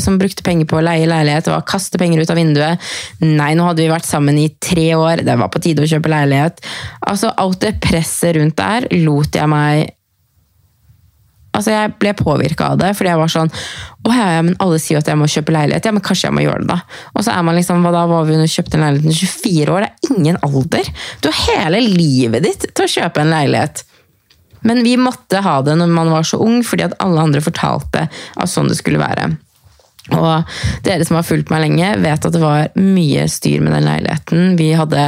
som, 0.00 0.20
brukte 0.20 0.46
penger 0.46 0.68
på 0.70 0.78
å 0.78 0.84
leie 0.84 1.08
leilighet. 1.10 1.48
Det 1.48 1.54
var 1.54 1.64
å 1.64 1.72
kaste 1.74 2.00
penger 2.00 2.22
ut 2.22 2.30
av 2.30 2.40
vinduet. 2.40 2.94
Nei, 3.24 3.52
nå 3.58 3.66
hadde 3.66 3.84
vi 3.84 3.90
vært 3.92 4.08
sammen 4.08 4.38
i 4.40 4.48
tre 4.62 4.92
år, 4.94 5.24
det 5.26 5.36
var 5.40 5.52
på 5.52 5.62
tide 5.64 5.84
å 5.84 5.90
kjøpe 5.90 6.12
leilighet. 6.12 6.64
Altså, 7.08 7.34
Alt 7.36 7.60
det 7.64 7.76
presset 7.82 8.38
rundt 8.38 8.56
der 8.60 8.88
lot 9.04 9.34
jeg 9.34 9.50
meg 9.50 9.92
Altså, 11.54 11.70
jeg 11.70 11.94
ble 12.02 12.12
påvirka 12.18 12.72
av 12.72 12.80
det, 12.80 12.90
fordi 12.98 13.12
jeg 13.12 13.20
var 13.20 13.30
sånn 13.30 13.52
Å 14.04 14.12
ja, 14.12 14.26
ja, 14.36 14.42
men 14.44 14.56
alle 14.62 14.80
sier 14.82 14.98
at 14.98 15.08
jeg 15.08 15.16
må 15.16 15.28
kjøpe 15.30 15.54
leilighet. 15.54 15.86
Ja, 15.86 15.94
men 15.94 16.04
kanskje 16.04 16.28
jeg 16.28 16.36
må 16.36 16.44
gjøre 16.44 16.64
det, 16.64 16.74
da. 16.74 16.80
Og 17.14 17.24
så 17.24 17.32
er 17.32 17.46
man 17.46 17.56
liksom, 17.56 17.84
hva 17.86 17.94
da 17.94 18.04
var 18.10 18.26
vi 18.28 18.36
under 18.36 18.50
kjøpte 18.50 18.76
en 18.76 18.84
leilighet 18.84 19.14
i 19.14 19.30
24 19.30 19.76
år? 19.76 19.86
Det 19.86 19.90
er 19.92 20.18
ingen 20.18 20.40
alder! 20.44 20.92
Du 21.22 21.30
har 21.30 21.40
hele 21.46 21.80
livet 21.86 22.44
ditt 22.44 22.68
til 22.68 22.84
å 22.84 22.92
kjøpe 22.98 23.22
en 23.22 23.32
leilighet. 23.32 23.84
Men 24.64 24.82
vi 24.84 24.96
måtte 25.00 25.42
ha 25.44 25.58
det 25.64 25.76
når 25.76 25.90
man 25.92 26.12
var 26.12 26.26
så 26.28 26.40
ung, 26.40 26.62
fordi 26.64 26.86
at 26.86 26.96
alle 27.04 27.24
andre 27.28 27.42
fortalte 27.44 28.06
at 28.08 28.50
sånn 28.50 28.70
det 28.72 28.78
skulle 28.80 29.00
være. 29.00 29.30
Og 30.12 30.56
dere 30.84 31.04
som 31.06 31.16
har 31.16 31.24
fulgt 31.24 31.48
meg 31.48 31.62
lenge, 31.64 31.94
vet 32.04 32.26
at 32.28 32.34
det 32.34 32.42
var 32.42 32.74
mye 32.76 33.24
styr 33.30 33.62
med 33.64 33.72
den 33.72 33.86
leiligheten. 33.86 34.52
Vi 34.58 34.66
hadde, 34.76 35.06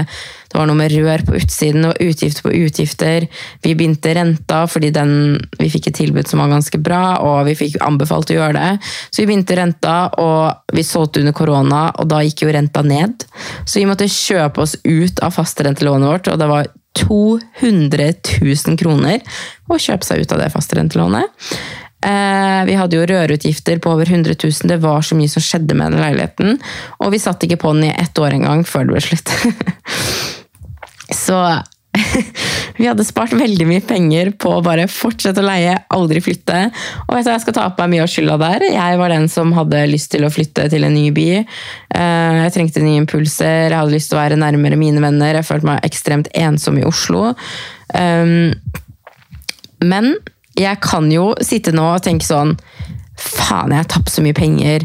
det 0.49 0.57
var 0.57 0.71
noe 0.71 0.79
med 0.79 0.95
rør 0.95 1.25
på 1.27 1.37
utsiden 1.37 1.85
og 1.91 2.01
utgifter 2.01 2.47
på 2.47 2.55
utgifter. 2.63 3.27
Vi 3.65 3.75
begynte 3.77 4.15
renta 4.17 4.63
fordi 4.73 4.91
den, 4.97 5.13
vi 5.61 5.69
fikk 5.73 5.91
et 5.91 6.01
tilbud 6.01 6.31
som 6.31 6.41
var 6.41 6.55
ganske 6.55 6.81
bra, 6.81 7.19
og 7.21 7.45
vi 7.51 7.59
fikk 7.61 7.77
anbefalt 7.85 8.33
å 8.33 8.39
gjøre 8.39 8.57
det. 8.57 8.89
Så 9.11 9.21
vi 9.21 9.29
begynte 9.29 9.61
renta, 9.61 9.99
og 10.17 10.73
vi 10.73 10.87
solgte 10.87 11.21
under 11.21 11.37
korona, 11.37 11.85
og 12.01 12.09
da 12.09 12.25
gikk 12.25 12.47
jo 12.47 12.57
renta 12.57 12.85
ned. 12.87 13.29
Så 13.67 13.83
vi 13.83 13.89
måtte 13.91 14.09
kjøpe 14.09 14.65
oss 14.65 14.79
ut 14.81 15.21
av 15.21 15.37
fastrentelånet 15.37 16.13
vårt, 16.15 16.33
og 16.33 16.41
det 16.41 16.53
var 16.55 16.73
200 16.97 18.13
000 18.41 18.79
kroner 18.81 19.21
å 19.69 19.77
kjøpe 19.77 20.07
seg 20.09 20.25
ut 20.25 20.33
av 20.33 20.41
det 20.41 20.55
fastrentelånet. 20.55 21.51
Eh, 22.07 22.63
vi 22.69 22.77
hadde 22.79 22.99
jo 22.99 23.07
rørutgifter 23.11 23.81
på 23.83 23.93
over 23.97 24.07
100 24.07 24.37
000. 24.39 24.71
Det 24.71 24.81
var 24.83 25.03
så 25.03 25.19
mye 25.19 25.31
som 25.33 25.43
skjedde 25.43 25.75
med 25.79 25.95
den 25.95 26.05
leiligheten. 26.05 26.59
Og 27.03 27.15
vi 27.15 27.23
satt 27.23 27.43
ikke 27.47 27.61
på 27.65 27.75
den 27.75 27.89
i 27.89 27.95
ett 27.97 28.19
år 28.19 28.37
engang 28.39 28.63
før 28.67 28.87
det 28.87 28.95
ble 28.95 29.07
slutt. 29.09 29.33
så 31.25 31.41
vi 32.77 32.87
hadde 32.87 33.07
spart 33.09 33.33
veldig 33.37 33.67
mye 33.69 33.83
penger 33.85 34.31
på 34.39 34.51
å 34.57 34.63
bare 34.65 34.85
fortsette 34.91 35.41
å 35.41 35.47
leie, 35.47 35.75
aldri 35.97 36.21
flytte. 36.25 36.59
Og 37.07 37.17
vet 37.17 37.27
du, 37.27 37.33
jeg 37.33 37.45
skal 37.47 37.57
ta 37.57 37.67
på 37.73 37.83
meg 37.83 37.95
mye 37.95 38.05
av 38.05 38.13
skylda 38.13 38.39
der. 38.43 38.67
Jeg 38.75 39.01
var 39.01 39.15
den 39.15 39.27
som 39.33 39.55
hadde 39.57 39.83
lyst 39.91 40.13
til 40.15 40.27
å 40.27 40.33
flytte 40.33 40.69
til 40.73 40.87
en 40.87 40.95
ny 40.97 41.09
by. 41.17 41.29
Eh, 41.41 42.39
jeg 42.43 42.55
trengte 42.57 42.85
nye 42.85 43.03
impulser, 43.03 43.71
jeg 43.71 43.79
hadde 43.79 43.97
lyst 43.97 44.13
til 44.13 44.21
å 44.21 44.23
være 44.23 44.41
nærmere 44.41 44.79
mine 44.81 45.03
venner. 45.03 45.41
Jeg 45.41 45.49
følte 45.49 45.71
meg 45.73 45.89
ekstremt 45.89 46.31
ensom 46.37 46.79
i 46.81 46.87
Oslo. 46.87 47.33
Ehm, 47.97 48.53
men 49.85 50.15
jeg 50.57 50.81
kan 50.85 51.11
jo 51.13 51.31
sitte 51.45 51.75
nå 51.77 51.85
og 51.97 52.05
tenke 52.07 52.27
sånn 52.27 52.57
Faen, 53.17 53.73
jeg 53.73 53.81
har 53.81 53.87
tapt 53.89 54.11
så 54.13 54.21
mye 54.21 54.37
penger. 54.37 54.83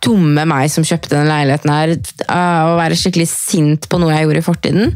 Dumme 0.00 0.46
meg 0.48 0.70
som 0.72 0.84
kjøpte 0.86 1.10
denne 1.12 1.28
leiligheten 1.28 1.72
her. 1.72 1.90
Og 1.92 2.78
være 2.78 2.96
skikkelig 2.96 3.26
sint 3.28 3.88
på 3.92 4.00
noe 4.00 4.14
jeg 4.14 4.24
gjorde 4.24 4.40
i 4.40 4.46
fortiden. 4.46 4.94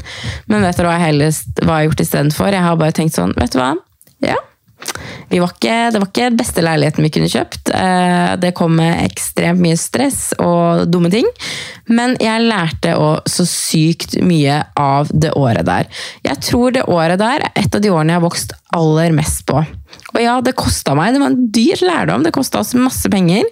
Men 0.49 0.65
vet 0.65 0.79
dere 0.79 0.89
hva 0.89 0.95
jeg, 0.97 1.05
heller, 1.11 1.35
har 1.69 1.83
gjort 1.85 2.01
istedenfor? 2.01 2.49
Jeg 2.57 2.65
har 2.65 2.79
bare 2.81 2.95
tenkt 2.97 3.19
sånn, 3.19 3.35
vet 3.37 3.53
du 3.53 3.59
hva? 3.61 3.75
Ja. 4.25 4.39
Var 5.39 5.53
ikke, 5.53 5.75
det 5.93 5.99
var 6.01 6.07
ikke 6.09 6.29
beste 6.39 6.63
leiligheten 6.63 7.05
vi 7.05 7.11
kunne 7.13 7.31
kjøpt. 7.31 7.71
Eh, 7.75 8.31
det 8.41 8.53
kom 8.57 8.75
med 8.79 9.03
ekstremt 9.05 9.61
mye 9.63 9.77
stress 9.79 10.31
og 10.41 10.87
dumme 10.91 11.11
ting. 11.13 11.27
Men 11.91 12.17
jeg 12.21 12.47
lærte 12.47 12.95
så 13.29 13.45
sykt 13.47 14.17
mye 14.25 14.61
av 14.79 15.11
det 15.13 15.33
året 15.39 15.67
der. 15.67 15.87
Jeg 16.27 16.43
tror 16.43 16.75
det 16.75 16.87
året 16.89 17.21
der 17.21 17.47
er 17.47 17.63
et 17.63 17.77
av 17.77 17.83
de 17.83 17.93
årene 17.93 18.15
jeg 18.15 18.21
har 18.21 18.27
vokst 18.27 18.55
aller 18.75 19.15
mest 19.15 19.45
på. 19.47 19.63
Og 20.15 20.19
ja, 20.21 20.39
det 20.43 20.57
kosta 20.59 20.95
meg. 20.97 21.13
Det 21.13 21.23
var 21.23 21.33
en 21.33 21.47
dyr 21.55 21.85
lærdom. 21.87 22.27
Det 22.27 22.35
kosta 22.35 22.63
oss 22.63 22.75
masse 22.77 23.11
penger 23.11 23.47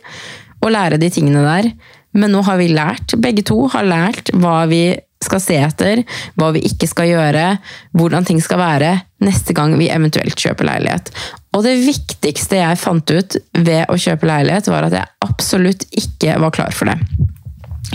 å 0.60 0.72
lære 0.72 1.00
de 1.00 1.12
tingene 1.14 1.46
der. 1.46 1.72
Men 2.18 2.34
nå 2.34 2.42
har 2.48 2.58
vi 2.60 2.72
lært, 2.74 3.14
begge 3.22 3.46
to 3.46 3.68
har 3.72 3.86
lært 3.86 4.32
hva 4.34 4.64
vi 4.70 4.98
skal 5.30 5.44
se 5.44 5.60
etter, 5.62 6.04
hva 6.40 6.52
vi 6.56 6.66
ikke 6.68 6.90
skal 6.90 7.12
gjøre, 7.14 7.46
hvordan 7.98 8.28
ting 8.28 8.42
skal 8.44 8.62
være 8.62 8.94
neste 9.24 9.56
gang 9.56 9.76
vi 9.80 9.92
eventuelt 9.94 10.40
kjøper 10.40 10.68
leilighet. 10.68 11.12
Og 11.56 11.66
det 11.66 11.80
viktigste 11.82 12.60
jeg 12.60 12.80
fant 12.82 13.16
ut 13.16 13.40
ved 13.58 13.90
å 13.90 13.98
kjøpe 14.00 14.30
leilighet, 14.30 14.70
var 14.72 14.90
at 14.90 14.98
jeg 15.00 15.14
absolutt 15.26 15.88
ikke 15.98 16.38
var 16.42 16.56
klar 16.56 16.76
for 16.76 16.92
det. 16.92 17.00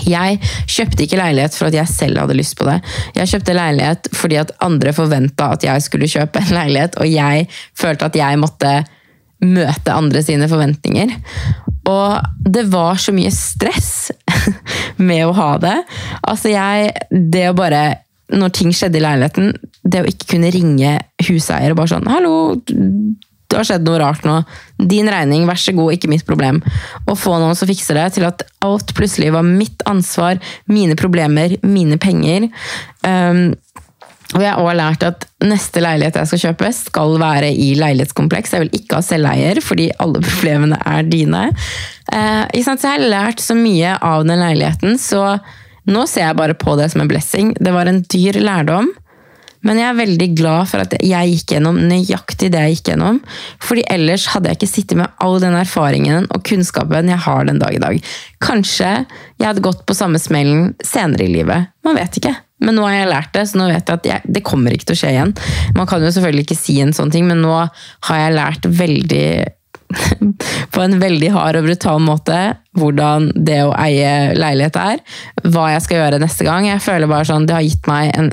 Jeg 0.02 0.40
kjøpte 0.66 1.04
ikke 1.04 1.20
leilighet 1.20 1.54
for 1.54 1.68
at 1.68 1.76
jeg 1.76 1.90
selv 1.90 2.18
hadde 2.24 2.36
lyst 2.36 2.56
på 2.58 2.66
det. 2.66 2.80
Jeg 3.14 3.30
kjøpte 3.30 3.54
leilighet 3.54 4.10
fordi 4.16 4.40
at 4.40 4.52
andre 4.64 4.94
forventa 4.96 5.52
at 5.54 5.66
jeg 5.66 5.84
skulle 5.86 6.10
kjøpe 6.10 6.42
en 6.42 6.54
leilighet, 6.56 6.98
og 6.98 7.08
jeg 7.08 7.46
følte 7.78 8.10
at 8.10 8.18
jeg 8.18 8.40
måtte 8.42 8.74
møte 9.46 9.94
andre 9.94 10.22
sine 10.24 10.48
forventninger. 10.50 11.12
Og 11.90 12.48
det 12.48 12.64
var 12.72 13.00
så 13.00 13.12
mye 13.14 13.32
stress 13.34 14.10
med 15.08 15.26
å 15.26 15.34
ha 15.36 15.50
det. 15.60 15.76
Altså, 16.22 16.52
jeg 16.54 16.94
Det 17.10 17.44
å 17.50 17.56
bare 17.56 17.82
Når 18.32 18.54
ting 18.56 18.72
skjedde 18.72 18.96
i 18.98 19.04
leiligheten, 19.04 19.52
det 19.84 20.00
å 20.00 20.08
ikke 20.08 20.30
kunne 20.32 20.52
ringe 20.54 20.96
huseier 21.28 21.74
og 21.74 21.76
bare 21.76 21.92
sånn 21.92 22.08
'Hallo, 22.08 22.56
det 23.54 23.60
har 23.60 23.66
skjedd 23.68 23.84
noe 23.86 24.00
rart 24.00 24.24
nå. 24.26 24.38
Din 24.90 25.06
regning, 25.12 25.44
vær 25.46 25.60
så 25.60 25.74
god, 25.76 25.92
ikke 25.94 26.10
mitt 26.10 26.24
problem. 26.26 26.58
Å 27.06 27.14
få 27.14 27.36
noen 27.38 27.54
som 27.54 27.68
fikser 27.70 28.00
det, 28.00 28.06
til 28.16 28.26
at 28.26 28.42
alt 28.64 28.94
plutselig 28.96 29.30
var 29.36 29.46
mitt 29.46 29.84
ansvar, 29.86 30.40
mine 30.66 30.96
problemer, 30.98 31.54
mine 31.62 32.00
penger. 32.02 32.48
Um, 33.06 33.52
og 34.34 34.42
jeg 34.42 34.50
har 34.50 34.60
også 34.60 34.78
lært 34.78 35.04
at 35.06 35.26
neste 35.46 35.82
leilighet 35.84 36.16
jeg 36.18 36.30
skal 36.30 36.42
kjøpe, 36.48 36.70
skal 36.74 37.18
være 37.22 37.52
i 37.54 37.68
leilighetskompleks. 37.78 38.54
Jeg 38.56 38.64
vil 38.64 38.80
ikke 38.80 38.98
ha 38.98 39.06
selveier, 39.06 39.60
fordi 39.62 39.90
alle 40.02 40.22
problemene 40.28 40.80
er 40.90 41.06
dine. 41.06 41.46
Eh, 42.10 42.42
så 42.58 42.74
jeg 42.74 42.96
har 42.96 43.06
lært 43.14 43.44
så 43.44 43.56
mye 43.58 43.94
av 44.02 44.26
den 44.26 44.42
leiligheten, 44.42 44.98
så 44.98 45.36
nå 45.84 46.04
ser 46.08 46.30
jeg 46.30 46.40
bare 46.40 46.56
på 46.58 46.74
det 46.80 46.90
som 46.92 47.04
en 47.04 47.10
blessing. 47.10 47.54
Det 47.60 47.72
var 47.74 47.90
en 47.90 48.02
dyr 48.10 48.40
lærdom, 48.42 48.90
men 49.64 49.80
jeg 49.80 49.88
er 49.88 49.96
veldig 49.96 50.28
glad 50.36 50.68
for 50.68 50.84
at 50.84 50.94
jeg 50.98 51.30
gikk 51.30 51.54
gjennom 51.54 51.78
nøyaktig 51.88 52.50
det 52.52 52.64
jeg 52.66 52.76
gikk 52.76 52.90
gjennom. 52.92 53.20
fordi 53.64 53.84
ellers 53.92 54.26
hadde 54.34 54.50
jeg 54.50 54.58
ikke 54.58 54.68
sittet 54.68 54.98
med 55.00 55.22
all 55.24 55.38
den 55.40 55.56
erfaringen 55.56 56.28
og 56.28 56.44
kunnskapen 56.44 57.08
jeg 57.08 57.22
har 57.24 57.46
den 57.48 57.62
dag 57.62 57.72
i 57.76 57.80
dag. 57.80 58.10
Kanskje 58.44 58.90
jeg 59.40 59.46
hadde 59.46 59.64
gått 59.64 59.86
på 59.88 59.96
samme 59.96 60.20
smellen 60.20 60.74
senere 60.84 61.24
i 61.24 61.32
livet. 61.32 61.72
Man 61.86 61.96
vet 61.96 62.20
ikke. 62.20 62.34
Men 62.64 62.78
nå 62.78 62.86
har 62.86 62.96
jeg 62.96 63.10
lært 63.10 63.34
det, 63.36 63.44
så 63.50 63.60
nå 63.60 63.68
vet 63.70 63.90
jeg 63.90 64.00
at 64.00 64.08
jeg, 64.08 64.34
det 64.36 64.44
kommer 64.46 64.74
ikke 64.74 64.88
til 64.90 64.96
å 64.96 65.00
skje 65.02 65.12
igjen. 65.14 65.34
Man 65.76 65.88
kan 65.90 66.04
jo 66.04 66.12
selvfølgelig 66.14 66.46
ikke 66.46 66.60
si 66.60 66.78
en 66.82 66.94
sånn 66.96 67.12
ting, 67.14 67.28
men 67.28 67.42
nå 67.44 67.52
har 67.60 68.20
jeg 68.20 68.36
lært 68.38 68.68
veldig 68.80 69.28
på 70.74 70.82
en 70.82 70.96
veldig 70.98 71.30
hard 71.34 71.58
og 71.60 71.66
brutal 71.68 72.00
måte 72.02 72.38
hvordan 72.78 73.28
det 73.46 73.60
å 73.66 73.74
eie 73.78 74.34
leilighet 74.38 74.78
er. 74.80 75.02
Hva 75.44 75.68
jeg 75.74 75.84
skal 75.84 76.00
gjøre 76.00 76.22
neste 76.22 76.46
gang. 76.46 76.68
Jeg 76.68 76.82
føler 76.84 77.10
bare 77.10 77.28
sånn, 77.28 77.46
Det 77.46 77.56
har 77.56 77.66
gitt 77.66 77.90
meg 77.90 78.14
en 78.16 78.32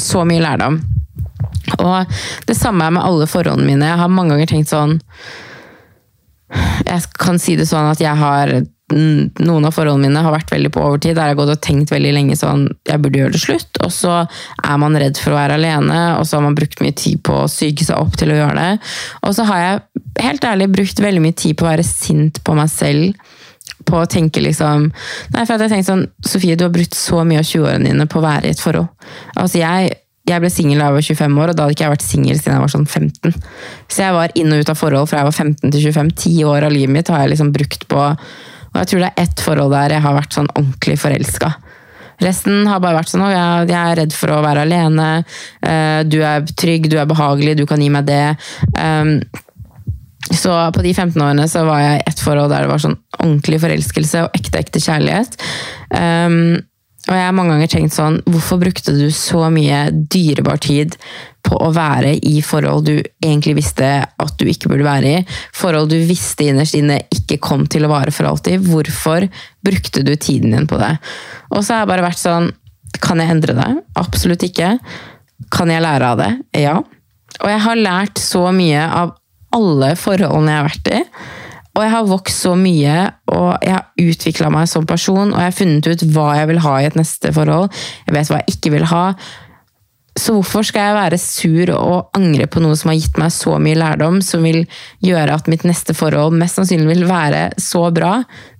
så 0.00 0.24
mye 0.28 0.44
lærdom. 0.44 0.80
Og 1.80 2.16
det 2.46 2.56
samme 2.56 2.86
er 2.86 2.94
med 2.94 3.04
alle 3.04 3.26
forholdene 3.28 3.66
mine. 3.66 3.90
Jeg 3.90 4.00
har 4.00 4.12
mange 4.12 4.34
ganger 4.34 4.50
tenkt 4.50 4.70
sånn 4.70 4.98
Jeg 6.86 7.02
kan 7.18 7.40
si 7.42 7.56
det 7.58 7.66
sånn 7.66 7.90
at 7.90 8.00
jeg 8.00 8.14
har 8.20 8.52
noen 8.92 9.64
av 9.66 9.74
forholdene 9.74 10.06
mine 10.06 10.22
har 10.22 10.34
vært 10.34 10.52
veldig 10.54 10.70
på 10.74 10.82
overtid. 10.84 11.16
Der 11.16 11.30
jeg 11.30 11.34
har 11.34 11.40
gått 11.40 11.54
og 11.56 11.62
tenkt 11.64 11.92
veldig 11.94 12.12
lenge 12.14 12.36
sånn 12.38 12.68
jeg 12.86 13.02
burde 13.02 13.22
gjøre 13.22 13.34
det 13.34 13.42
slutt. 13.42 13.80
Og 13.82 13.90
så 13.94 14.18
er 14.22 14.76
man 14.82 14.98
redd 15.00 15.18
for 15.18 15.34
å 15.34 15.40
være 15.40 15.56
alene, 15.58 16.02
og 16.20 16.26
så 16.26 16.38
har 16.38 16.46
man 16.46 16.58
brukt 16.58 16.82
mye 16.84 16.94
tid 16.96 17.22
på 17.26 17.40
å 17.42 17.50
syke 17.50 17.86
seg 17.86 17.98
opp 17.98 18.14
til 18.20 18.30
å 18.30 18.38
gjøre 18.38 18.60
det. 18.60 18.92
Og 19.26 19.34
så 19.36 19.48
har 19.50 19.62
jeg 19.64 20.04
helt 20.22 20.46
ærlig 20.46 20.70
brukt 20.76 21.02
veldig 21.02 21.24
mye 21.24 21.38
tid 21.38 21.58
på 21.58 21.66
å 21.66 21.72
være 21.72 21.86
sint 21.86 22.42
på 22.46 22.56
meg 22.58 22.70
selv 22.72 23.34
på 23.86 24.00
å 24.00 24.08
tenke 24.10 24.40
liksom 24.42 24.88
Nei, 25.34 25.42
for 25.44 25.58
jeg 25.58 25.70
tenkte 25.70 25.90
sånn 25.90 26.06
Sofie, 26.24 26.56
du 26.58 26.64
har 26.66 26.74
brukt 26.74 26.96
så 26.96 27.22
mye 27.26 27.42
av 27.42 27.46
20-årene 27.46 27.90
dine 27.90 28.08
på 28.10 28.20
å 28.20 28.24
være 28.24 28.48
i 28.48 28.54
et 28.54 28.62
forhold. 28.62 28.88
Altså, 29.34 29.60
jeg, 29.60 29.92
jeg 30.26 30.42
ble 30.42 30.50
singel 30.50 30.80
da 30.80 30.88
jeg 30.88 30.96
var 30.96 31.06
25 31.10 31.38
år, 31.42 31.52
og 31.52 31.58
da 31.58 31.66
hadde 31.66 31.76
ikke 31.76 31.86
jeg 31.86 31.94
vært 31.94 32.06
singel 32.06 32.40
siden 32.40 32.56
jeg 32.56 32.64
var 32.64 32.72
sånn 32.72 32.88
15. 32.88 33.36
Så 33.92 34.02
jeg 34.02 34.16
var 34.16 34.34
inn 34.38 34.54
og 34.54 34.62
ut 34.62 34.72
av 34.72 34.80
forhold 34.80 35.10
fra 35.10 35.22
jeg 35.22 35.30
var 35.30 35.38
15 35.44 35.74
til 35.74 35.86
25. 35.90 36.12
Ti 36.24 36.34
år 36.50 36.68
av 36.68 36.74
livet 36.74 36.94
mitt 36.96 37.12
har 37.12 37.24
jeg 37.24 37.34
liksom 37.34 37.52
brukt 37.54 37.86
på 37.90 38.10
Og 38.76 38.82
jeg 38.82 38.92
tror 38.92 39.02
det 39.02 39.08
er 39.08 39.24
ett 39.24 39.42
forhold 39.42 39.72
der 39.72 39.96
jeg 39.96 40.04
har 40.04 40.18
vært 40.18 40.36
sånn 40.36 40.50
ordentlig 40.52 40.98
forelska. 41.00 41.54
Resten 42.20 42.68
har 42.68 42.80
bare 42.80 42.96
vært 42.98 43.12
sånn 43.12 43.24
at 43.26 43.68
jeg, 43.68 43.76
er 43.76 43.98
redd 44.00 44.14
for 44.16 44.32
å 44.32 44.42
være 44.44 44.64
alene. 44.64 45.08
Uh, 45.64 46.00
du 46.08 46.20
er 46.24 46.46
trygg, 46.56 46.90
du 46.92 46.98
er 47.00 47.08
behagelig, 47.08 47.56
du 47.58 47.66
kan 47.68 47.80
gi 47.82 47.90
meg 47.92 48.06
det. 48.08 48.36
Um, 48.76 49.18
så 50.26 50.54
på 50.74 50.82
de 50.82 50.92
15 50.92 51.20
årene 51.22 51.44
så 51.48 51.62
var 51.68 51.82
jeg 51.82 51.98
i 51.98 52.06
ett 52.10 52.20
forhold 52.20 52.50
der 52.50 52.64
det 52.64 52.72
var 52.72 52.82
sånn 52.82 52.96
ordentlig 53.20 53.60
forelskelse 53.62 54.24
og 54.26 54.38
ekte, 54.38 54.62
ekte 54.64 54.82
kjærlighet. 54.82 55.36
Um, 55.92 56.56
og 57.06 57.14
jeg 57.14 57.22
har 57.22 57.34
mange 57.36 57.54
ganger 57.54 57.70
tenkt 57.70 57.94
sånn 57.94 58.18
Hvorfor 58.26 58.58
brukte 58.58 58.94
du 58.96 59.06
så 59.14 59.46
mye 59.52 59.86
dyrebar 59.94 60.58
tid 60.62 60.96
på 61.46 61.58
å 61.62 61.68
være 61.74 62.16
i 62.26 62.40
forhold 62.42 62.88
du 62.88 62.94
egentlig 63.22 63.54
visste 63.60 63.86
at 64.02 64.32
du 64.40 64.48
ikke 64.50 64.72
burde 64.72 64.86
være 64.86 65.12
i? 65.20 65.20
Forhold 65.54 65.92
du 65.92 66.00
visste 66.08 66.48
innerst 66.48 66.74
inne 66.78 66.98
ikke 67.14 67.38
kom 67.42 67.62
til 67.70 67.86
å 67.86 67.92
vare 67.92 68.10
for 68.14 68.26
alltid. 68.26 68.66
Hvorfor 68.66 69.28
brukte 69.62 70.02
du 70.02 70.16
tiden 70.16 70.56
din 70.56 70.66
på 70.66 70.80
det? 70.82 70.96
Og 71.52 71.62
så 71.62 71.76
har 71.76 71.84
jeg 71.84 71.92
bare 71.92 72.08
vært 72.08 72.22
sånn 72.22 72.50
Kan 73.02 73.22
jeg 73.22 73.30
endre 73.36 73.54
det? 73.54 73.70
Absolutt 74.00 74.42
ikke. 74.46 74.74
Kan 75.54 75.70
jeg 75.70 75.84
lære 75.84 76.10
av 76.10 76.18
det? 76.22 76.30
Ja. 76.58 76.76
Og 77.38 77.50
jeg 77.52 77.62
har 77.68 77.82
lært 77.86 78.18
så 78.22 78.48
mye 78.56 78.82
av 78.82 79.14
alle 79.54 79.94
forholdene 80.00 80.52
jeg 80.54 80.62
har 80.62 80.70
vært 80.72 80.94
i. 80.96 81.02
Og 81.76 81.82
jeg 81.84 81.92
har 81.92 82.06
vokst 82.08 82.46
så 82.46 82.54
mye, 82.56 82.94
og 83.28 83.48
jeg 83.60 83.74
har 83.74 83.84
utvikla 84.00 84.48
meg 84.52 84.68
som 84.70 84.86
person. 84.88 85.34
Og 85.34 85.40
jeg 85.42 85.50
har 85.50 85.58
funnet 85.58 85.88
ut 85.92 86.04
hva 86.14 86.30
jeg 86.38 86.48
vil 86.50 86.62
ha 86.64 86.76
i 86.80 86.86
et 86.88 86.96
neste 86.96 87.32
forhold. 87.36 87.68
Jeg 88.06 88.16
vet 88.16 88.30
hva 88.32 88.40
jeg 88.40 88.56
ikke 88.56 88.72
vil 88.78 88.88
ha. 88.88 89.02
Så 90.16 90.32
hvorfor 90.32 90.64
skal 90.64 90.86
jeg 90.86 90.96
være 90.96 91.18
sur 91.20 91.70
og 91.74 92.16
angre 92.16 92.46
på 92.48 92.60
noe 92.64 92.76
som 92.78 92.88
har 92.88 92.96
gitt 92.96 93.18
meg 93.20 93.32
så 93.34 93.58
mye 93.60 93.76
lærdom, 93.76 94.22
som 94.24 94.46
vil 94.46 94.62
gjøre 95.04 95.34
at 95.36 95.50
mitt 95.52 95.66
neste 95.68 95.92
forhold 95.96 96.38
mest 96.40 96.56
sannsynlig 96.56 96.88
vil 96.94 97.04
være 97.10 97.42
så 97.60 97.82
bra? 97.94 98.14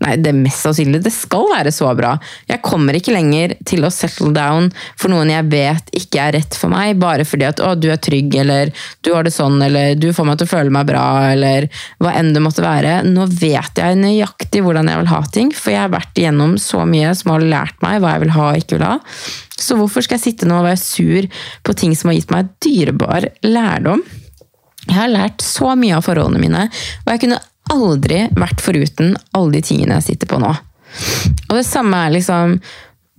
Nei, 0.05 0.19
det 0.21 0.35
mest 0.37 0.67
sannsynlig, 0.67 1.01
det 1.07 1.15
skal 1.17 1.49
være 1.55 1.73
så 1.73 1.95
bra. 1.97 2.13
Jeg 2.51 2.61
kommer 2.67 2.99
ikke 2.99 3.15
lenger 3.17 3.57
til 3.69 3.89
å 3.89 3.93
settle 3.93 4.35
down 4.37 4.69
for 5.01 5.13
noen 5.13 5.33
jeg 5.33 5.49
vet 5.55 5.89
ikke 5.97 6.27
er 6.27 6.37
rett 6.37 6.59
for 6.61 6.73
meg, 6.73 7.01
bare 7.01 7.25
fordi 7.25 7.49
at 7.49 7.65
å, 7.65 7.73
du 7.73 7.89
er 7.95 8.05
trygg, 8.05 8.37
eller 8.45 8.75
du 9.01 9.15
har 9.15 9.25
det 9.25 9.33
sånn, 9.33 9.57
eller 9.65 9.97
du 9.97 10.11
får 10.13 10.29
meg 10.29 10.43
til 10.43 10.51
å 10.51 10.53
føle 10.53 10.77
meg 10.77 10.93
bra, 10.93 11.07
eller 11.33 11.71
hva 12.05 12.13
enn 12.21 12.35
det 12.37 12.45
måtte 12.45 12.67
være. 12.67 12.99
Nå 13.09 13.31
vet 13.33 13.81
jeg 13.81 14.03
nøyaktig 14.03 14.61
hvordan 14.67 14.93
jeg 14.93 15.01
vil 15.01 15.13
ha 15.15 15.25
ting, 15.33 15.57
for 15.57 15.73
jeg 15.73 15.87
har 15.87 15.97
vært 15.97 16.21
igjennom 16.21 16.59
så 16.61 16.85
mye 16.85 17.17
som 17.17 17.33
har 17.33 17.49
lært 17.57 17.81
meg 17.81 18.05
hva 18.05 18.17
jeg 18.19 18.27
vil 18.27 18.37
ha 18.37 18.49
og 18.53 18.61
ikke 18.61 18.77
vil 18.77 18.89
ha. 18.91 18.97
Så 19.57 19.77
hvorfor 19.79 20.05
skal 20.05 20.19
jeg 20.19 20.33
sitte 20.33 20.49
nå 20.49 20.61
og 20.61 20.69
være 20.69 20.81
sur 20.81 21.29
på 21.65 21.75
ting 21.79 21.95
som 21.97 22.11
har 22.11 22.19
gitt 22.19 22.33
meg 22.35 22.53
dyrebar 22.65 23.29
lærdom? 23.47 24.05
Jeg 24.87 24.99
har 24.99 25.11
lært 25.11 25.43
så 25.43 25.73
mye 25.79 25.97
av 25.97 26.05
forholdene 26.07 26.43
mine, 26.43 26.67
og 27.05 27.13
jeg 27.13 27.25
kunne 27.25 27.43
aldri 27.75 28.21
vært 28.37 28.63
foruten 28.63 29.17
alle 29.35 29.57
de 29.57 29.63
tingene 29.67 29.99
jeg 29.99 30.13
sitter 30.13 30.31
på 30.31 30.39
nå. 30.43 30.53
Og 31.49 31.55
det 31.57 31.65
samme 31.67 32.05
er 32.05 32.15
liksom 32.15 32.59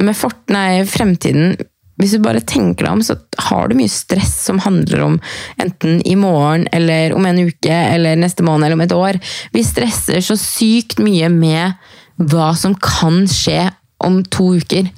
med 0.05 0.15
fort, 0.15 0.43
nei, 0.53 0.85
fremtiden. 0.87 1.57
Hvis 1.97 2.13
du 2.13 2.21
bare 2.21 2.43
tenker 2.45 2.85
deg 2.85 2.93
om, 2.93 3.01
så 3.01 3.17
har 3.49 3.67
du 3.67 3.77
mye 3.79 3.91
stress 3.91 4.35
som 4.45 4.61
handler 4.61 5.01
om 5.07 5.15
enten 5.61 5.99
i 6.05 6.13
morgen, 6.19 6.67
eller 6.71 7.15
om 7.17 7.25
en 7.25 7.41
uke, 7.49 7.73
eller 7.73 8.19
neste 8.21 8.45
måned, 8.45 8.67
eller 8.67 8.77
om 8.77 8.85
et 8.85 8.93
år. 8.95 9.19
Vi 9.55 9.65
stresser 9.65 10.21
så 10.23 10.37
sykt 10.39 11.01
mye 11.01 11.31
med 11.33 11.73
hva 12.29 12.51
som 12.57 12.77
kan 12.77 13.25
skje 13.29 13.65
om 14.05 14.21
to 14.29 14.53
uker. 14.61 14.91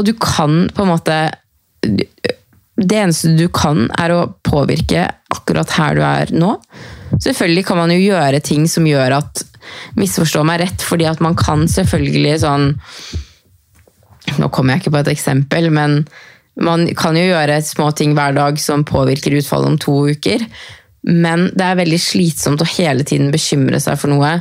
Og 0.00 0.06
du 0.08 0.14
kan 0.16 0.64
på 0.72 0.84
en 0.84 0.90
måte 0.94 1.16
Det 1.80 2.96
eneste 2.96 3.34
du 3.36 3.46
kan, 3.52 3.88
er 4.00 4.14
å 4.14 4.30
påvirke 4.46 5.04
akkurat 5.30 5.76
her 5.76 5.98
du 5.98 6.02
er 6.06 6.32
nå. 6.32 6.54
Selvfølgelig 7.20 7.66
kan 7.68 7.80
man 7.82 7.92
jo 7.92 8.00
gjøre 8.00 8.40
ting 8.44 8.64
som 8.70 8.88
gjør 8.88 9.18
at 9.20 9.44
Misforstå 10.00 10.42
meg 10.48 10.62
rett, 10.62 10.82
fordi 10.82 11.06
at 11.06 11.20
man 11.22 11.36
kan 11.38 11.66
selvfølgelig 11.68 12.38
sånn 12.42 12.66
Nå 14.40 14.48
kommer 14.54 14.74
jeg 14.74 14.84
ikke 14.84 14.94
på 14.94 15.00
et 15.02 15.10
eksempel, 15.12 15.68
men 15.74 16.02
man 16.60 16.84
kan 16.98 17.16
jo 17.16 17.24
gjøre 17.24 17.56
små 17.64 17.88
ting 17.96 18.12
hver 18.16 18.34
dag 18.36 18.58
som 18.60 18.84
påvirker 18.86 19.34
utfallet 19.38 19.72
om 19.72 19.78
to 19.80 19.94
uker. 20.12 20.44
Men 21.08 21.48
det 21.56 21.66
er 21.66 21.78
veldig 21.80 21.98
slitsomt 22.02 22.62
å 22.62 22.68
hele 22.76 23.06
tiden 23.08 23.32
bekymre 23.32 23.80
seg 23.82 23.98
for 23.98 24.12
noe 24.12 24.34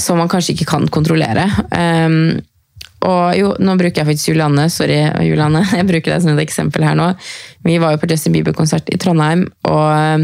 som 0.00 0.18
man 0.20 0.28
kanskje 0.28 0.56
ikke 0.56 0.68
kan 0.74 0.88
kontrollere. 0.92 1.46
Um, 1.70 2.42
Og 3.04 3.36
jo, 3.36 3.50
nå 3.60 3.76
bruker 3.78 4.00
jeg 4.00 4.08
faktisk 4.08 4.32
Julianne. 4.32 4.68
Sorry, 4.72 4.98
Julianne. 5.26 5.62
Jeg 5.78 5.88
bruker 5.88 6.14
deg 6.14 6.22
som 6.24 6.32
et 6.32 6.46
eksempel 6.46 6.86
her 6.86 6.96
nå. 6.98 7.10
Vi 7.66 7.76
var 7.82 7.94
jo 7.94 8.00
på 8.00 8.08
Justin 8.08 8.34
Bieber-konsert 8.36 8.88
i 8.94 8.98
Trondheim, 9.02 9.42
og 9.66 10.22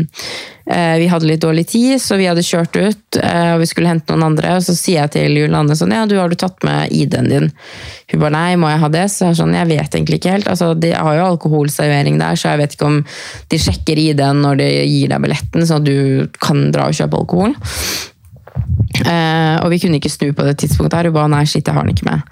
eh, 0.70 0.94
vi 1.02 1.08
hadde 1.10 1.26
litt 1.26 1.42
dårlig 1.42 1.64
tid, 1.72 1.96
så 1.98 2.14
vi 2.20 2.28
hadde 2.30 2.44
kjørt 2.46 2.76
ut, 2.78 3.18
eh, 3.18 3.48
og 3.56 3.62
vi 3.64 3.66
skulle 3.66 3.90
hente 3.90 4.14
noen 4.14 4.28
andre. 4.30 4.54
Og 4.60 4.62
så 4.62 4.76
sier 4.78 5.00
jeg 5.00 5.12
til 5.16 5.40
Julianne 5.40 5.74
sånn 5.78 5.94
Ja, 5.94 6.04
du 6.06 6.14
har 6.20 6.30
du 6.30 6.38
tatt 6.38 6.62
med 6.66 6.94
ID-en 6.94 7.30
din? 7.32 7.50
Hun 8.12 8.22
bare 8.22 8.36
nei, 8.36 8.60
må 8.62 8.70
jeg 8.70 8.82
ha 8.84 8.92
det? 8.94 9.04
Så 9.10 9.26
jeg, 9.26 9.40
sånn, 9.40 9.56
jeg 9.58 9.70
vet 9.72 9.98
egentlig 9.98 10.20
ikke 10.20 10.36
helt. 10.36 10.52
Altså, 10.54 10.70
de 10.78 10.94
har 10.94 11.18
jo 11.18 11.26
alkoholservering 11.32 12.22
der, 12.22 12.38
så 12.38 12.54
jeg 12.54 12.62
vet 12.62 12.78
ikke 12.78 12.90
om 12.92 13.02
de 13.52 13.62
sjekker 13.66 14.04
ID-en 14.06 14.46
når 14.46 14.62
de 14.62 14.70
gir 14.86 15.12
deg 15.12 15.26
billetten, 15.26 15.66
så 15.66 15.82
du 15.82 15.96
kan 16.38 16.68
dra 16.74 16.88
og 16.92 16.98
kjøpe 16.98 17.24
alkohol. 17.24 17.58
Eh, 19.02 19.56
og 19.62 19.72
vi 19.72 19.80
kunne 19.82 19.98
ikke 19.98 20.12
snu 20.12 20.30
på 20.36 20.46
det 20.46 20.58
tidspunktet 20.62 20.98
her. 20.98 21.10
Hun 21.10 21.16
bare 21.16 21.32
nei, 21.32 21.44
shit, 21.48 21.66
jeg 21.66 21.74
har 21.74 21.86
den 21.86 21.96
ikke 21.96 22.08
med. 22.08 22.22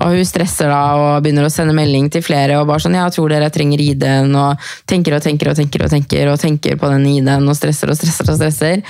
Og 0.00 0.14
hun 0.16 0.24
stresser 0.24 0.70
da 0.72 0.80
og 0.96 1.24
begynner 1.24 1.44
å 1.44 1.52
sende 1.52 1.74
melding 1.76 2.06
til 2.12 2.22
flere 2.24 2.56
og 2.56 2.70
bare 2.70 2.80
sånn 2.80 2.96
ja, 2.96 3.04
tror 3.12 3.32
dere 3.32 3.50
trenger 3.52 3.82
ID-en, 3.84 4.32
og 4.38 4.70
tenker 4.88 5.18
og 5.18 5.24
tenker 5.24 5.50
og 5.50 5.58
tenker 5.58 5.84
og 5.84 5.92
tenker 5.92 6.30
og 6.32 6.40
tenker 6.40 6.78
på 6.80 6.88
den 6.94 7.04
ID-en 7.10 7.44
og 7.44 7.58
stresser 7.58 7.92
og 7.92 7.98
stresser. 7.98 8.30
og 8.32 8.38
stresser. 8.40 8.80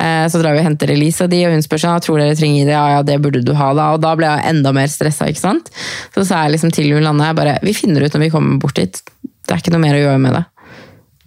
Eh, 0.00 0.24
så 0.32 0.40
drar 0.40 0.56
vi 0.56 0.62
og 0.62 0.68
henter 0.70 0.94
Elise 0.94 1.26
og 1.26 1.34
de, 1.34 1.42
og 1.44 1.52
hun 1.52 1.66
spør 1.66 1.84
sånn 1.84 2.00
tror 2.06 2.22
dere 2.22 2.38
trenger 2.38 2.64
ID, 2.64 2.72
ja 2.72 2.86
ja, 2.96 3.04
det 3.04 3.20
burde 3.20 3.44
du 3.44 3.52
ha 3.58 3.70
da. 3.76 3.90
Og 3.96 4.00
da 4.04 4.14
ble 4.16 4.30
jeg 4.30 4.54
enda 4.54 4.72
mer 4.76 4.88
stressa. 4.88 5.28
Så 5.34 6.24
sa 6.24 6.44
jeg 6.44 6.56
liksom 6.56 6.72
til 6.72 6.88
Julianne 6.88 7.34
bare 7.36 7.58
vi 7.64 7.76
finner 7.76 8.04
ut 8.04 8.16
når 8.16 8.26
vi 8.26 8.32
kommer 8.32 8.58
bort 8.62 8.80
dit. 8.80 9.04
Det 9.44 9.52
er 9.52 9.60
ikke 9.60 9.74
noe 9.74 9.84
mer 9.84 9.98
å 9.98 10.04
gjøre 10.06 10.20
med 10.22 10.38
det. 10.38 10.44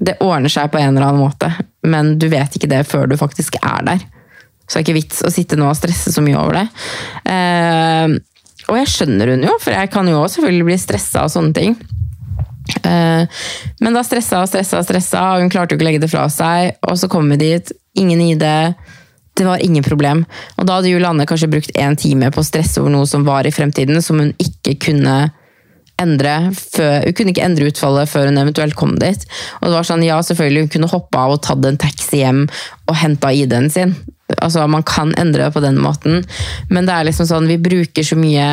Det 0.09 0.19
ordner 0.21 0.49
seg 0.53 0.69
på 0.73 0.81
en 0.81 0.91
eller 0.95 1.07
annen 1.07 1.21
måte, 1.21 1.49
men 1.85 2.17
du 2.21 2.27
vet 2.29 2.53
ikke 2.57 2.69
det 2.69 2.83
før 2.89 3.09
du 3.09 3.17
faktisk 3.17 3.57
er 3.61 3.85
der. 3.85 4.05
Så 4.67 4.75
det 4.75 4.81
er 4.81 4.85
ikke 4.85 4.99
vits 4.99 5.21
å 5.23 5.31
sitte 5.31 5.57
nå 5.59 5.69
og 5.69 5.77
stresse 5.79 6.11
så 6.11 6.23
mye 6.23 6.39
over 6.39 6.59
det. 6.59 6.65
Eh, 7.31 8.17
og 8.67 8.79
jeg 8.81 8.91
skjønner 8.91 9.31
hun 9.31 9.45
jo, 9.47 9.53
for 9.63 9.71
jeg 9.71 9.91
kan 9.93 10.09
jo 10.11 10.19
også 10.19 10.41
selvfølgelig 10.41 10.67
bli 10.67 10.79
stressa 10.81 11.23
av 11.23 11.31
sånne 11.31 11.55
ting. 11.55 11.77
Eh, 12.83 13.41
men 13.79 13.95
da 13.95 14.03
stressa 14.03 14.41
og 14.43 14.51
stressa 14.51 14.81
og 14.81 14.87
stressa, 14.87 15.23
og 15.33 15.45
hun 15.45 15.51
klarte 15.53 15.73
jo 15.73 15.79
ikke 15.79 15.87
å 15.87 15.89
legge 15.89 16.03
det 16.03 16.11
fra 16.11 16.27
seg. 16.31 16.75
Og 16.89 16.99
så 16.99 17.09
kom 17.11 17.31
vi 17.31 17.39
dit, 17.45 17.71
ingen 17.99 18.21
ID. 18.25 18.45
Det 19.37 19.45
var 19.45 19.63
ingen 19.63 19.85
problem. 19.85 20.25
Og 20.57 20.67
da 20.67 20.79
hadde 20.79 20.91
Julianne 20.91 21.27
kanskje 21.29 21.51
brukt 21.51 21.75
én 21.77 21.95
time 21.99 22.31
på 22.33 22.43
å 22.43 22.47
stresse 22.47 22.81
over 22.81 22.91
noe 22.93 23.07
som 23.09 23.25
var 23.27 23.47
i 23.47 23.53
fremtiden, 23.53 24.01
som 24.03 24.19
hun 24.19 24.33
ikke 24.41 24.75
kunne 24.89 25.19
endre 25.97 26.51
før, 26.53 27.07
Hun 27.07 27.13
kunne 27.17 27.31
ikke 27.33 27.45
endre 27.45 27.71
utfallet 27.71 28.09
før 28.09 28.27
hun 28.29 28.37
eventuelt 28.37 28.75
kom 28.77 28.97
dit. 29.01 29.23
Og 29.61 29.69
det 29.69 29.77
var 29.79 29.87
sånn, 29.87 30.05
ja, 30.05 30.19
selvfølgelig, 30.21 30.67
hun 30.67 30.73
kunne 30.75 30.91
hoppa 30.91 31.23
av 31.25 31.37
og 31.37 31.41
tatt 31.45 31.65
en 31.65 31.79
taxi 31.81 32.21
hjem 32.21 32.43
og 32.85 32.99
henta 32.99 33.31
ID-en 33.33 33.71
sin. 33.73 33.95
Altså, 34.35 34.65
man 34.67 34.83
kan 34.83 35.13
endre 35.15 35.45
det 35.45 35.53
på 35.55 35.63
den 35.63 35.77
måten, 35.79 36.25
men 36.69 36.87
det 36.87 36.95
er 36.95 37.07
liksom 37.07 37.29
sånn, 37.29 37.47
vi 37.47 37.59
bruker 37.63 38.03
så 38.03 38.17
mye 38.19 38.47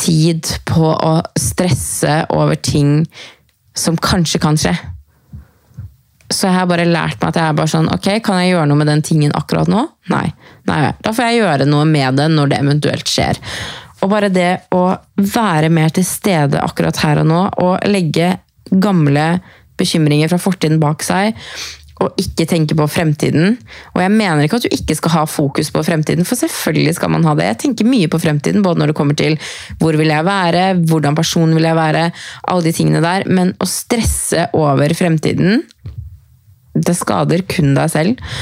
tid 0.00 0.48
på 0.66 0.88
å 0.90 1.12
stresse 1.38 2.24
over 2.34 2.58
ting 2.58 3.04
som 3.78 3.98
kanskje 3.98 4.40
kan 4.42 4.58
skje. 4.58 4.74
Så 6.32 6.48
jeg 6.48 6.56
har 6.56 6.66
bare 6.66 6.86
lært 6.88 7.20
meg 7.20 7.30
at 7.30 7.38
jeg 7.38 7.46
er 7.46 7.56
bare 7.58 7.70
sånn 7.70 7.90
Ok, 7.92 8.06
kan 8.24 8.38
jeg 8.40 8.54
gjøre 8.54 8.66
noe 8.70 8.80
med 8.80 8.88
den 8.88 9.02
tingen 9.04 9.34
akkurat 9.36 9.68
nå? 9.70 9.82
Nei. 10.10 10.24
Nei. 10.66 10.78
Da 11.04 11.12
får 11.12 11.28
jeg 11.28 11.42
gjøre 11.42 11.66
noe 11.68 11.84
med 11.86 12.16
det 12.18 12.30
når 12.32 12.50
det 12.50 12.60
eventuelt 12.64 13.12
skjer. 13.12 13.38
Og 14.02 14.10
bare 14.12 14.32
det 14.32 14.50
å 14.74 14.86
være 15.20 15.70
mer 15.72 15.92
til 15.94 16.06
stede 16.08 16.62
akkurat 16.64 16.98
her 17.04 17.22
og 17.22 17.28
nå, 17.28 17.42
og 17.62 17.86
legge 17.88 18.34
gamle 18.72 19.28
bekymringer 19.78 20.32
fra 20.32 20.40
fortiden 20.40 20.80
bak 20.82 21.04
seg, 21.04 21.36
og 22.02 22.18
ikke 22.18 22.46
tenke 22.50 22.74
på 22.76 22.86
fremtiden. 22.90 23.56
Og 23.94 24.02
jeg 24.02 24.12
mener 24.12 24.42
ikke 24.44 24.58
at 24.58 24.66
du 24.66 24.74
ikke 24.74 24.96
skal 24.98 25.14
ha 25.14 25.24
fokus 25.30 25.70
på 25.74 25.84
fremtiden, 25.86 26.26
for 26.26 26.38
selvfølgelig 26.38 26.96
skal 26.98 27.12
man 27.14 27.26
ha 27.28 27.36
det. 27.38 27.46
Jeg 27.52 27.60
tenker 27.64 27.88
mye 27.88 28.10
på 28.10 28.18
fremtiden, 28.22 28.64
både 28.66 28.82
når 28.82 28.90
det 28.90 28.98
kommer 28.98 29.18
til 29.18 29.38
hvor 29.78 29.96
vil 29.98 30.10
jeg 30.10 30.26
være, 30.26 30.66
hvordan 30.90 31.18
person 31.18 31.54
vil 31.54 31.68
jeg 31.70 31.78
være, 31.78 32.08
alle 32.50 32.66
de 32.66 32.74
tingene 32.74 33.04
der. 33.04 33.28
Men 33.30 33.54
å 33.62 33.70
stresse 33.70 34.48
over 34.58 34.94
fremtiden 34.98 35.62
det 36.74 36.96
skader 36.98 37.44
kun 37.46 37.76
deg 37.76 37.90
selv. 37.92 38.32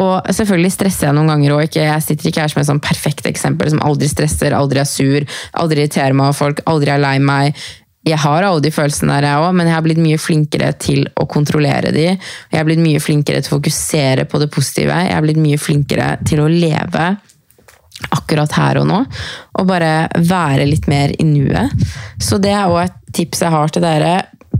Og 0.00 0.32
selvfølgelig 0.32 0.72
stresser 0.72 1.08
jeg 1.10 1.16
noen 1.16 1.28
ganger 1.28 1.56
òg. 1.58 1.76
Jeg 1.76 2.04
sitter 2.04 2.30
ikke 2.30 2.46
her 2.46 2.52
som 2.52 2.62
et 2.62 2.70
sånn 2.70 2.80
perfekt 2.80 3.28
eksempel 3.28 3.68
som 3.68 3.82
aldri 3.84 4.08
stresser, 4.08 4.56
aldri 4.56 4.80
er 4.80 4.88
sur, 4.88 5.26
aldri 5.60 5.82
irriterer 5.82 6.16
meg 6.16 6.32
av 6.32 6.38
folk, 6.38 6.64
aldri 6.72 6.94
er 6.94 7.02
lei 7.02 7.18
meg 7.20 7.60
jeg 8.02 8.18
har 8.18 8.42
alle 8.42 8.62
de 8.64 8.72
følelsene 8.74 9.14
der, 9.14 9.28
jeg 9.28 9.42
òg, 9.44 9.52
men 9.54 9.68
jeg 9.68 9.76
har 9.76 9.84
blitt 9.84 10.00
mye 10.02 10.18
flinkere 10.18 10.72
til 10.82 11.04
å 11.14 11.26
kontrollere 11.30 11.92
de. 11.94 12.08
Jeg 12.10 12.58
har 12.58 12.66
blitt 12.66 12.82
mye 12.82 13.02
flinkere 13.02 13.42
til 13.42 13.52
å 13.52 13.58
fokusere 13.60 14.26
på 14.30 14.40
det 14.42 14.48
positive. 14.52 14.96
Jeg 15.06 15.14
har 15.14 15.22
blitt 15.22 15.38
mye 15.42 15.60
flinkere 15.60 16.08
til 16.26 16.42
å 16.42 16.48
leve 16.50 17.12
akkurat 18.10 18.56
her 18.58 18.80
og 18.80 18.88
nå. 18.90 18.98
Og 19.60 19.68
bare 19.68 20.08
være 20.18 20.66
litt 20.66 20.88
mer 20.90 21.14
i 21.14 21.26
nuet. 21.28 21.70
Så 22.18 22.40
det 22.42 22.54
er 22.56 22.66
òg 22.66 22.88
et 22.88 22.98
tips 23.14 23.44
jeg 23.44 23.54
har 23.54 23.70
til 23.70 23.86
dere. 23.86 24.14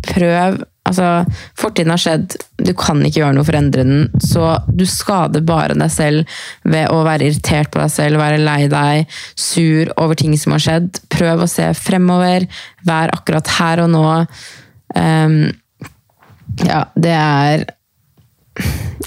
Prøv 0.07 0.62
Altså, 0.89 1.22
fortiden 1.59 1.93
har 1.95 2.01
skjedd, 2.03 2.35
du 2.59 2.72
kan 2.76 2.99
ikke 3.07 3.20
gjøre 3.20 3.37
noe 3.37 3.47
for 3.47 3.55
å 3.55 3.61
endre 3.62 3.85
den. 3.87 4.22
Så 4.22 4.49
du 4.66 4.83
skader 4.89 5.45
bare 5.47 5.76
deg 5.78 5.93
selv 5.95 6.39
ved 6.66 6.91
å 6.91 7.03
være 7.07 7.28
irritert 7.28 7.70
på 7.72 7.80
deg 7.80 7.93
selv, 7.95 8.20
være 8.20 8.43
lei 8.43 8.66
deg, 8.72 9.18
sur 9.39 9.93
over 10.03 10.18
ting 10.18 10.35
som 10.39 10.57
har 10.57 10.64
skjedd. 10.64 11.03
Prøv 11.12 11.45
å 11.45 11.51
se 11.51 11.70
fremover. 11.78 12.49
Vær 12.89 13.14
akkurat 13.14 13.55
her 13.61 13.85
og 13.85 13.93
nå. 13.95 14.09
Um, 14.97 15.39
ja, 16.66 16.83
det 16.95 17.14
er 17.16 17.64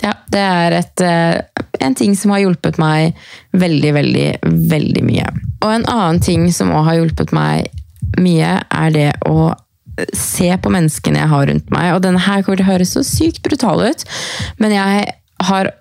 Ja, 0.01 0.15
det 0.33 0.41
er 0.41 0.73
et, 0.79 1.01
uh, 1.05 1.65
en 1.85 1.93
ting 1.95 2.15
som 2.17 2.33
har 2.33 2.41
hjulpet 2.41 2.79
meg 2.81 3.13
veldig, 3.53 3.91
veldig, 3.95 4.29
veldig 4.71 5.03
mye. 5.05 5.27
Og 5.61 5.69
en 5.69 5.85
annen 5.85 6.19
ting 6.23 6.47
som 6.53 6.73
òg 6.73 6.87
har 6.89 6.97
hjulpet 6.99 7.31
meg 7.35 7.69
mye, 8.21 8.57
er 8.69 8.95
det 8.95 9.11
å 9.29 9.51
se 10.15 10.49
på 10.61 10.73
menneskene 10.73 11.21
jeg 11.21 11.31
har 11.31 11.47
rundt 11.51 11.71
meg. 11.73 11.93
Og 11.95 12.03
denne 12.03 12.21
her 12.25 12.43
kommer 12.43 12.61
til 12.61 12.67
å 12.67 12.73
høres 12.73 12.93
så 12.97 13.03
sykt 13.05 13.43
brutal 13.45 13.83
ut, 13.85 14.05
men 14.61 14.75
jeg 14.75 15.09
har 15.49 15.73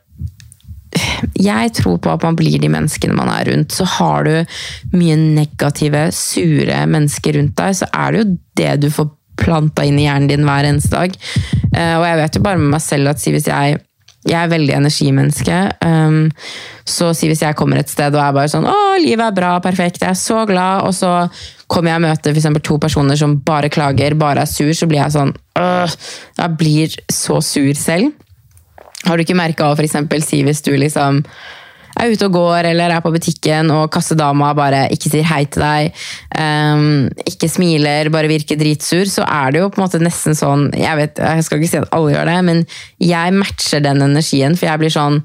jeg 1.34 1.72
tror 1.74 1.96
på 1.98 2.12
at 2.12 2.22
man 2.22 2.36
blir 2.38 2.60
de 2.62 2.68
menneskene 2.70 3.16
man 3.18 3.30
er 3.32 3.48
rundt. 3.50 3.74
Så 3.74 3.86
har 3.96 4.26
du 4.28 4.94
mye 4.94 5.16
negative, 5.18 6.06
sure 6.14 6.84
mennesker 6.86 7.38
rundt 7.38 7.56
deg, 7.58 7.78
så 7.80 7.88
er 7.90 8.14
det 8.14 8.20
jo 8.22 8.28
det 8.60 8.72
du 8.84 8.88
får 8.94 9.10
planta 9.40 9.82
inn 9.86 9.98
i 9.98 10.06
hjernen 10.06 10.30
din 10.30 10.46
hver 10.46 10.68
eneste 10.68 10.94
dag. 10.94 11.16
Eh, 11.74 11.96
og 11.98 12.06
jeg 12.06 12.20
vet 12.20 12.38
jo 12.38 12.44
bare 12.46 12.62
med 12.62 12.76
meg 12.76 12.84
selv 12.84 13.10
at 13.10 13.24
hvis 13.26 13.50
jeg 13.50 13.80
jeg 14.24 14.38
er 14.40 14.52
veldig 14.52 14.76
energimenneske. 14.78 15.58
Um, 15.84 16.30
så 16.88 17.10
si 17.16 17.28
hvis 17.28 17.42
jeg 17.44 17.56
kommer 17.58 17.80
et 17.80 17.92
sted 17.92 18.14
og 18.16 18.22
er 18.22 18.36
bare 18.36 18.50
sånn 18.52 18.66
'Å, 18.68 18.76
livet 19.02 19.26
er 19.26 19.36
bra, 19.36 19.52
perfekt, 19.60 20.00
jeg 20.00 20.10
er 20.10 20.20
så 20.20 20.44
glad', 20.48 20.84
og 20.88 20.94
så 20.96 21.28
kommer 21.68 21.92
jeg 21.92 22.00
og 22.00 22.06
møter 22.08 22.40
for 22.40 22.60
to 22.60 22.78
personer 22.78 23.16
som 23.16 23.38
bare 23.40 23.68
klager, 23.68 24.14
bare 24.14 24.44
er 24.44 24.50
sur, 24.50 24.72
så 24.72 24.86
blir 24.86 25.02
jeg 25.02 25.12
sånn 25.12 25.34
øh, 25.58 25.88
Jeg 26.38 26.56
blir 26.56 26.88
så 27.10 27.40
sur 27.42 27.74
selv. 27.74 28.12
Har 29.04 29.16
du 29.16 29.24
ikke 29.24 29.36
merka 29.36 29.68
å 29.68 29.76
f.eks. 29.76 29.96
si 30.24 30.42
hvis 30.42 30.62
du 30.62 30.72
liksom 30.76 31.24
er 32.00 32.12
ute 32.12 32.28
og 32.28 32.36
går 32.36 32.68
eller 32.70 32.94
er 32.94 33.04
på 33.04 33.12
butikken, 33.14 33.70
og 33.74 33.90
kassedama 33.94 34.52
bare 34.56 34.84
ikke 34.94 35.12
sier 35.12 35.26
hei 35.28 35.44
til 35.46 35.64
deg, 35.64 36.04
um, 36.38 37.06
ikke 37.28 37.50
smiler, 37.52 38.10
bare 38.14 38.30
virker 38.30 38.58
dritsur, 38.60 39.06
så 39.10 39.26
er 39.28 39.54
det 39.54 39.62
jo 39.62 39.70
på 39.70 39.80
en 39.80 39.86
måte 39.86 40.02
nesten 40.02 40.36
sånn 40.38 40.68
Jeg 40.78 40.98
vet, 40.98 41.20
jeg 41.22 41.46
skal 41.46 41.60
ikke 41.60 41.70
si 41.70 41.80
at 41.80 41.90
alle 41.94 42.14
gjør 42.14 42.30
det, 42.30 42.38
men 42.50 42.62
jeg 43.02 43.34
matcher 43.38 43.84
den 43.84 44.04
energien, 44.04 44.58
for 44.58 44.70
jeg 44.70 44.82
blir 44.82 44.94
sånn 44.94 45.22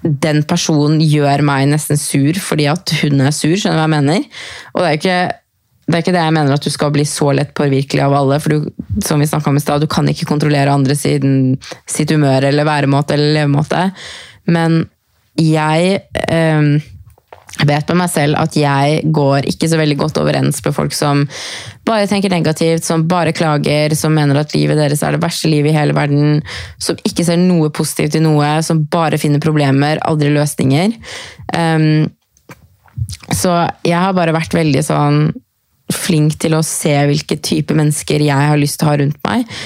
den 0.00 0.40
personen 0.48 1.00
gjør 1.04 1.42
meg 1.44 1.66
nesten 1.68 1.98
sur 2.00 2.38
fordi 2.40 2.70
at 2.72 2.94
hun 3.02 3.20
er 3.20 3.34
sur, 3.36 3.52
skjønner 3.52 3.76
du 3.76 3.82
hva 3.82 3.84
jeg 3.84 3.96
mener? 3.98 4.42
Og 4.72 4.80
det 4.80 4.88
er 4.88 4.98
ikke 5.00 5.20
det 5.90 5.98
er 5.98 6.04
ikke 6.04 6.14
det 6.14 6.22
jeg 6.22 6.34
mener 6.36 6.54
at 6.54 6.64
du 6.64 6.70
skal 6.70 6.92
bli 6.94 7.04
så 7.08 7.32
lett 7.34 7.50
påvirkelig 7.58 8.04
av 8.04 8.12
alle. 8.14 8.36
For 8.38 8.54
du, 8.54 8.68
som 9.02 9.18
vi 9.18 9.26
om 9.34 9.56
i 9.58 9.62
sted, 9.62 9.82
du 9.82 9.90
kan 9.90 10.06
ikke 10.06 10.28
kontrollere 10.28 10.70
andre 10.70 10.94
siden 10.94 11.56
sitt 11.90 12.12
humør 12.14 12.46
eller 12.46 12.68
væremåte 12.68 13.16
eller 13.16 13.34
levemåte. 13.40 13.88
Men 14.54 14.84
jeg 15.38 16.00
um, 16.32 16.72
vet 17.66 17.90
med 17.90 17.98
meg 18.00 18.10
selv 18.12 18.38
at 18.40 18.56
jeg 18.56 19.00
går 19.14 19.48
ikke 19.50 19.68
så 19.70 19.78
veldig 19.80 19.96
godt 20.00 20.20
overens 20.22 20.60
med 20.64 20.74
folk 20.76 20.94
som 20.96 21.24
bare 21.88 22.08
tenker 22.10 22.32
negativt, 22.32 22.86
som 22.86 23.06
bare 23.10 23.34
klager, 23.36 23.94
som 23.98 24.14
mener 24.16 24.40
at 24.40 24.54
livet 24.56 24.78
deres 24.80 25.02
er 25.04 25.16
det 25.16 25.22
verste 25.24 25.50
livet 25.50 25.72
i 25.72 25.76
hele 25.76 25.96
verden, 25.96 26.40
som 26.80 26.98
ikke 27.06 27.26
ser 27.26 27.40
noe 27.40 27.72
positivt 27.74 28.16
i 28.16 28.24
noe, 28.24 28.56
som 28.66 28.84
bare 28.90 29.20
finner 29.20 29.42
problemer, 29.42 30.00
aldri 30.06 30.32
løsninger. 30.34 30.96
Um, 31.54 32.08
så 33.34 33.56
jeg 33.86 33.98
har 33.98 34.14
bare 34.16 34.34
vært 34.36 34.54
veldig 34.56 34.84
sånn 34.86 35.22
flink 35.90 36.36
til 36.38 36.54
å 36.54 36.62
se 36.66 36.92
hvilke 37.10 37.40
type 37.42 37.74
mennesker 37.74 38.22
jeg 38.22 38.50
har 38.52 38.60
lyst 38.60 38.78
til 38.78 38.86
å 38.86 38.92
ha 38.92 39.00
rundt 39.00 39.18
meg. 39.26 39.58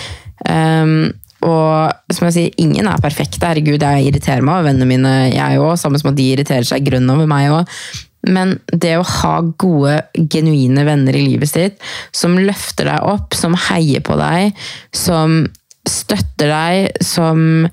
Um, 0.49 1.12
og 1.45 2.14
som 2.14 2.28
jeg 2.28 2.36
sier, 2.36 2.57
ingen 2.62 2.88
er 2.88 3.03
perfekte. 3.03 3.45
Herregud, 3.45 3.82
jeg 3.82 4.09
irriterer 4.09 4.45
meg 4.45 4.59
over 4.59 4.70
vennene 4.70 4.88
mine, 4.88 5.14
jeg 5.34 5.61
òg. 5.61 5.76
Samme 5.80 6.01
som 6.01 6.12
at 6.12 6.18
de 6.18 6.30
irriterer 6.32 6.66
seg 6.68 6.86
grønn 6.86 7.11
over 7.12 7.28
meg 7.30 7.53
òg. 7.53 7.78
Men 8.24 8.57
det 8.72 8.95
å 8.97 9.05
ha 9.05 9.34
gode, 9.61 9.99
genuine 10.32 10.86
venner 10.86 11.16
i 11.16 11.26
livet 11.26 11.51
sitt, 11.51 11.82
som 12.16 12.38
løfter 12.40 12.88
deg 12.88 13.11
opp, 13.11 13.36
som 13.36 13.57
heier 13.68 14.01
på 14.05 14.16
deg, 14.16 14.57
som 14.97 15.42
støtter 15.84 16.49
deg, 16.49 17.05
som 17.05 17.68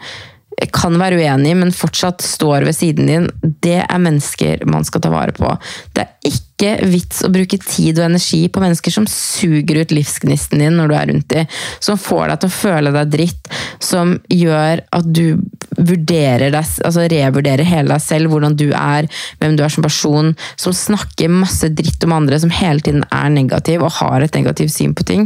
kan 0.70 0.94
være 1.02 1.18
uenig, 1.18 1.56
men 1.58 1.74
fortsatt 1.74 2.22
står 2.22 2.68
ved 2.68 2.78
siden 2.78 3.10
din, 3.10 3.28
det 3.66 3.80
er 3.82 4.02
mennesker 4.02 4.66
man 4.70 4.86
skal 4.86 5.02
ta 5.02 5.10
vare 5.14 5.34
på. 5.34 5.50
Det 5.96 6.04
er 6.06 6.30
ikke 6.30 6.76
vits 6.86 7.24
å 7.26 7.32
bruke 7.34 7.58
tid 7.58 7.98
og 7.98 8.06
energi 8.06 8.44
på 8.54 8.62
mennesker 8.62 8.94
som 8.94 9.08
suger 9.10 9.82
ut 9.82 9.94
livsgnisten 9.96 10.62
din 10.62 10.78
når 10.78 10.92
du 10.92 10.96
er 10.98 11.10
rundt 11.10 11.28
dem, 11.34 11.58
som 11.82 11.98
får 11.98 12.30
deg 12.30 12.44
til 12.44 12.52
å 12.52 12.58
føle 12.60 12.94
deg 12.94 13.16
dritt, 13.16 13.50
som 13.82 14.14
gjør 14.30 14.84
at 15.00 15.10
du 15.10 15.42
vurderer 15.80 16.54
deg, 16.54 16.76
altså 16.86 17.08
revurderer 17.10 17.66
hele 17.66 17.96
deg 17.96 18.06
selv, 18.06 18.30
hvordan 18.30 18.60
du 18.60 18.68
er, 18.70 19.10
hvem 19.42 19.58
du 19.58 19.66
er 19.66 19.74
som 19.74 19.88
person, 19.88 20.36
som 20.62 20.76
snakker 20.78 21.34
masse 21.34 21.72
dritt 21.74 22.06
om 22.06 22.14
andre, 22.20 22.38
som 22.44 22.54
hele 22.54 22.86
tiden 22.86 23.08
er 23.10 23.34
negativ 23.34 23.82
og 23.82 23.98
har 23.98 24.22
et 24.22 24.38
negativt 24.38 24.76
syn 24.76 24.94
på 24.94 25.08
ting. 25.10 25.26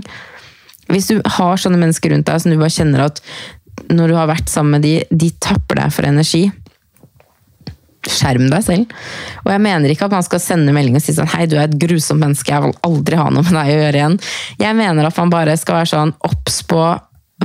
Hvis 0.88 1.10
du 1.10 1.20
har 1.38 1.60
sånne 1.60 1.82
mennesker 1.82 2.14
rundt 2.14 2.30
deg 2.30 2.42
som 2.42 2.54
du 2.54 2.60
bare 2.62 2.74
kjenner 2.74 3.08
at 3.08 3.22
når 3.92 4.12
du 4.12 4.18
har 4.18 4.30
vært 4.30 4.52
sammen 4.52 4.78
med 4.78 4.86
de, 4.86 5.00
de 5.10 5.32
tapper 5.44 5.82
deg 5.82 5.94
for 5.94 6.08
energi. 6.08 6.44
Skjerm 8.06 8.48
deg 8.52 8.64
selv. 8.66 8.94
Og 9.44 9.52
jeg 9.54 9.64
mener 9.66 9.92
ikke 9.92 10.08
at 10.08 10.16
man 10.16 10.26
skal 10.26 10.42
sende 10.44 10.76
melding 10.76 10.98
og 11.00 11.04
si 11.04 11.16
sånn 11.16 11.32
hei, 11.34 11.48
du 11.50 11.58
er 11.58 11.68
et 11.68 11.80
grusomt 11.82 12.22
menneske, 12.22 12.54
jeg 12.54 12.66
vil 12.66 12.76
aldri 12.86 13.20
ha 13.20 13.28
noe 13.34 13.46
med 13.46 13.58
deg 13.58 13.74
å 13.74 13.82
gjøre 13.82 14.02
igjen. 14.02 14.18
Jeg 14.62 14.78
mener 14.78 15.10
at 15.10 15.20
man 15.22 15.34
bare 15.34 15.58
skal 15.60 15.80
være 15.82 15.92
sånn 15.94 16.16
obs 16.30 16.62
på 16.70 16.86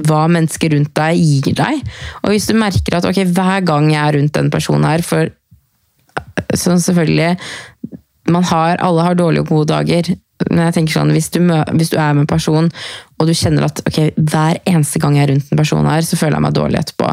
hva 0.07 0.23
mennesker 0.31 0.71
rundt 0.75 0.93
deg 0.97 1.19
gir 1.19 1.57
deg. 1.59 1.81
Og 2.23 2.33
hvis 2.35 2.47
du 2.47 2.55
merker 2.59 2.99
at 2.99 3.09
ok, 3.09 3.25
hver 3.35 3.65
gang 3.67 3.91
jeg 3.91 4.01
er 4.03 4.17
rundt 4.19 4.37
den 4.37 4.51
personen 4.53 4.87
her, 4.87 5.03
for 5.03 5.33
sånn 6.57 6.83
selvfølgelig 6.83 7.35
man 8.31 8.45
har, 8.47 8.77
Alle 8.85 9.03
har 9.03 9.17
dårlige 9.19 9.43
og 9.43 9.49
gode 9.51 9.73
dager, 9.73 10.13
men 10.49 10.63
jeg 10.65 10.77
tenker 10.77 10.97
sånn, 10.97 11.13
hvis 11.15 11.29
du, 11.35 11.41
hvis 11.77 11.93
du, 11.93 11.99
er 12.01 12.15
med 12.17 12.25
en 12.25 12.31
person, 12.31 12.71
og 13.21 13.29
du 13.29 13.35
kjenner 13.37 13.67
at 13.67 13.83
ok, 13.85 13.99
hver 14.17 14.61
eneste 14.65 15.03
gang 15.03 15.19
jeg 15.19 15.27
er 15.27 15.33
rundt 15.35 15.53
en 15.53 15.61
person 15.61 15.89
her, 15.91 16.07
så 16.07 16.17
føler 16.17 16.39
jeg 16.39 16.47
meg 16.47 16.57
dårlig 16.57 16.81
etterpå. 16.81 17.11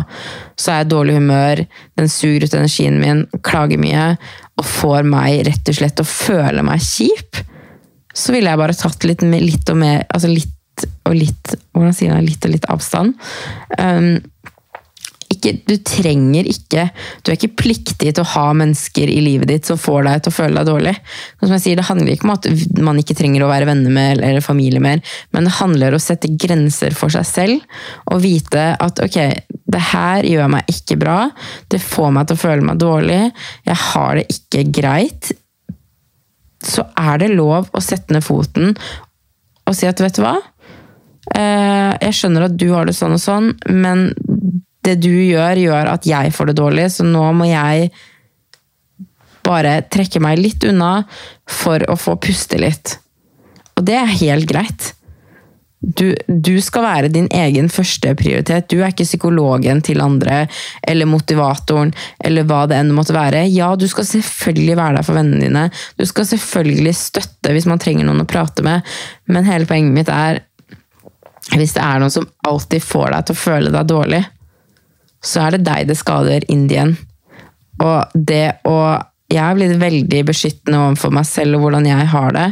Så 0.55 0.71
er 0.71 0.79
jeg 0.79 0.87
i 0.87 0.91
dårlig 0.93 1.17
humør, 1.19 1.63
den 1.99 2.11
suger 2.11 2.47
ut 2.47 2.57
energien 2.59 2.99
min, 3.01 3.25
klager 3.45 3.81
mye, 3.81 4.07
og 4.57 4.69
får 4.69 5.07
meg 5.07 5.43
rett 5.49 5.73
og 5.73 5.79
slett 5.79 6.03
å 6.03 6.07
føle 6.07 6.63
meg 6.65 6.83
kjip. 6.85 7.41
Så 8.17 8.33
ville 8.33 8.49
jeg 8.49 8.61
bare 8.63 8.77
tatt 8.77 9.03
litt, 9.05 9.21
litt 9.21 9.69
og 9.69 9.77
mer 9.77 9.99
Altså 10.09 10.31
litt 10.31 10.53
og 11.05 11.13
litt 11.13 11.51
Hvordan 11.75 11.93
sier 11.95 12.15
jeg 12.15 12.25
litt 12.25 12.45
og 12.47 12.53
litt 12.53 12.65
avstand. 12.73 13.13
Um, 13.77 14.17
ikke, 15.33 15.53
du 15.67 15.75
trenger 15.85 16.47
ikke 16.47 16.87
Du 17.23 17.31
er 17.31 17.35
ikke 17.37 17.57
pliktig 17.59 18.13
til 18.15 18.23
å 18.23 18.29
ha 18.33 18.45
mennesker 18.57 19.09
i 19.11 19.19
livet 19.23 19.49
ditt 19.51 19.67
som 19.67 19.79
får 19.79 20.05
deg 20.07 20.23
til 20.23 20.31
å 20.31 20.35
føle 20.37 20.59
deg 20.59 20.69
dårlig. 20.69 20.93
Som 21.41 21.55
jeg 21.55 21.63
sier, 21.63 21.79
Det 21.79 21.87
handler 21.89 22.13
ikke 22.13 22.27
om 22.27 22.35
at 22.35 22.47
man 22.83 23.01
ikke 23.01 23.17
trenger 23.17 23.45
å 23.45 23.51
være 23.51 23.69
venner 23.69 23.93
med 23.93 24.23
eller 24.23 24.45
familie 24.45 24.83
mer, 24.83 25.01
men 25.35 25.47
det 25.47 25.57
handler 25.59 25.95
om 25.95 26.01
å 26.01 26.03
sette 26.03 26.31
grenser 26.39 26.95
for 26.97 27.13
seg 27.13 27.27
selv 27.27 27.79
og 28.11 28.21
vite 28.23 28.69
at 28.83 29.01
ok, 29.03 29.17
det 29.67 29.83
her 29.91 30.27
gjør 30.27 30.51
meg 30.53 30.69
ikke 30.71 30.97
bra, 30.99 31.17
det 31.71 31.81
får 31.83 32.13
meg 32.15 32.29
til 32.29 32.37
å 32.37 32.43
føle 32.43 32.67
meg 32.67 32.79
dårlig, 32.81 33.21
jeg 33.67 33.79
har 33.87 34.19
det 34.19 34.27
ikke 34.33 34.63
greit. 34.79 35.31
Så 36.63 36.85
er 36.97 37.19
det 37.21 37.33
lov 37.35 37.67
å 37.75 37.83
sette 37.83 38.15
ned 38.15 38.25
foten 38.25 38.73
og 39.67 39.75
si 39.75 39.87
at 39.89 39.99
vet 39.99 40.15
du 40.15 40.23
hva, 40.23 40.37
eh, 41.35 41.93
jeg 41.99 42.15
skjønner 42.15 42.47
at 42.47 42.55
du 42.59 42.69
har 42.71 42.87
det 42.87 42.95
sånn 42.95 43.17
og 43.17 43.21
sånn, 43.21 43.51
men 43.67 44.07
det 44.87 44.97
du 45.03 45.11
gjør, 45.11 45.59
gjør 45.67 45.91
at 45.93 46.07
jeg 46.07 46.33
får 46.35 46.51
det 46.51 46.59
dårlig, 46.59 46.87
så 46.95 47.05
nå 47.07 47.25
må 47.37 47.49
jeg 47.49 47.91
bare 49.47 49.79
trekke 49.87 50.21
meg 50.23 50.41
litt 50.41 50.65
unna 50.67 51.01
for 51.47 51.83
å 51.87 51.95
få 51.99 52.17
puste 52.21 52.59
litt. 52.59 52.97
Og 53.77 53.85
det 53.87 53.97
er 53.99 54.15
helt 54.19 54.47
greit. 54.49 54.93
Du, 55.77 56.15
du, 56.25 56.55
skal 56.61 56.83
være 56.83 57.09
din 57.13 57.27
egen 57.31 57.69
første 57.69 58.15
prioritet. 58.17 58.65
Du 58.71 58.79
er 58.79 58.89
ikke 58.89 59.05
psykologen 59.05 59.83
til 59.85 60.01
andre, 60.01 60.47
eller 60.81 61.07
motivatoren, 61.07 61.93
eller 62.17 62.47
hva 62.49 62.63
det 62.67 62.79
enn 62.81 62.95
måtte 62.97 63.15
være. 63.15 63.45
Ja, 63.53 63.69
du 63.77 63.85
skal 63.87 64.07
selvfølgelig 64.09 64.77
være 64.79 64.97
der 64.97 65.05
for 65.05 65.19
vennene 65.19 65.45
dine. 65.45 65.67
Du 65.99 66.03
skal 66.09 66.27
selvfølgelig 66.33 66.95
støtte 66.97 67.53
hvis 67.53 67.69
man 67.69 67.81
trenger 67.83 68.09
noen 68.09 68.25
å 68.25 68.29
prate 68.29 68.65
med, 68.65 68.97
men 69.29 69.47
hele 69.47 69.69
poenget 69.69 69.99
mitt 69.99 70.11
er 70.13 70.41
hvis 71.53 71.77
det 71.77 71.83
er 71.85 72.01
noen 72.01 72.11
som 72.11 72.25
alltid 72.49 72.83
får 72.83 73.13
deg 73.13 73.27
til 73.27 73.37
å 73.37 73.39
føle 73.39 73.71
deg 73.71 73.87
dårlig, 73.87 74.25
så 75.23 75.45
er 75.45 75.57
det 75.57 75.65
deg 75.67 75.89
det 75.89 75.97
skader 75.99 76.45
inn 76.51 76.67
igjen. 76.69 76.97
Og 77.83 78.17
det 78.27 78.59
å 78.67 78.79
Jeg 79.27 79.43
har 79.43 79.57
blitt 79.57 79.73
veldig 79.75 80.21
beskyttende 80.23 80.77
overfor 80.79 81.11
meg 81.11 81.25
selv 81.27 81.57
og 81.57 81.65
hvordan 81.65 81.83
jeg 81.89 82.05
har 82.13 82.29
det. 82.31 82.45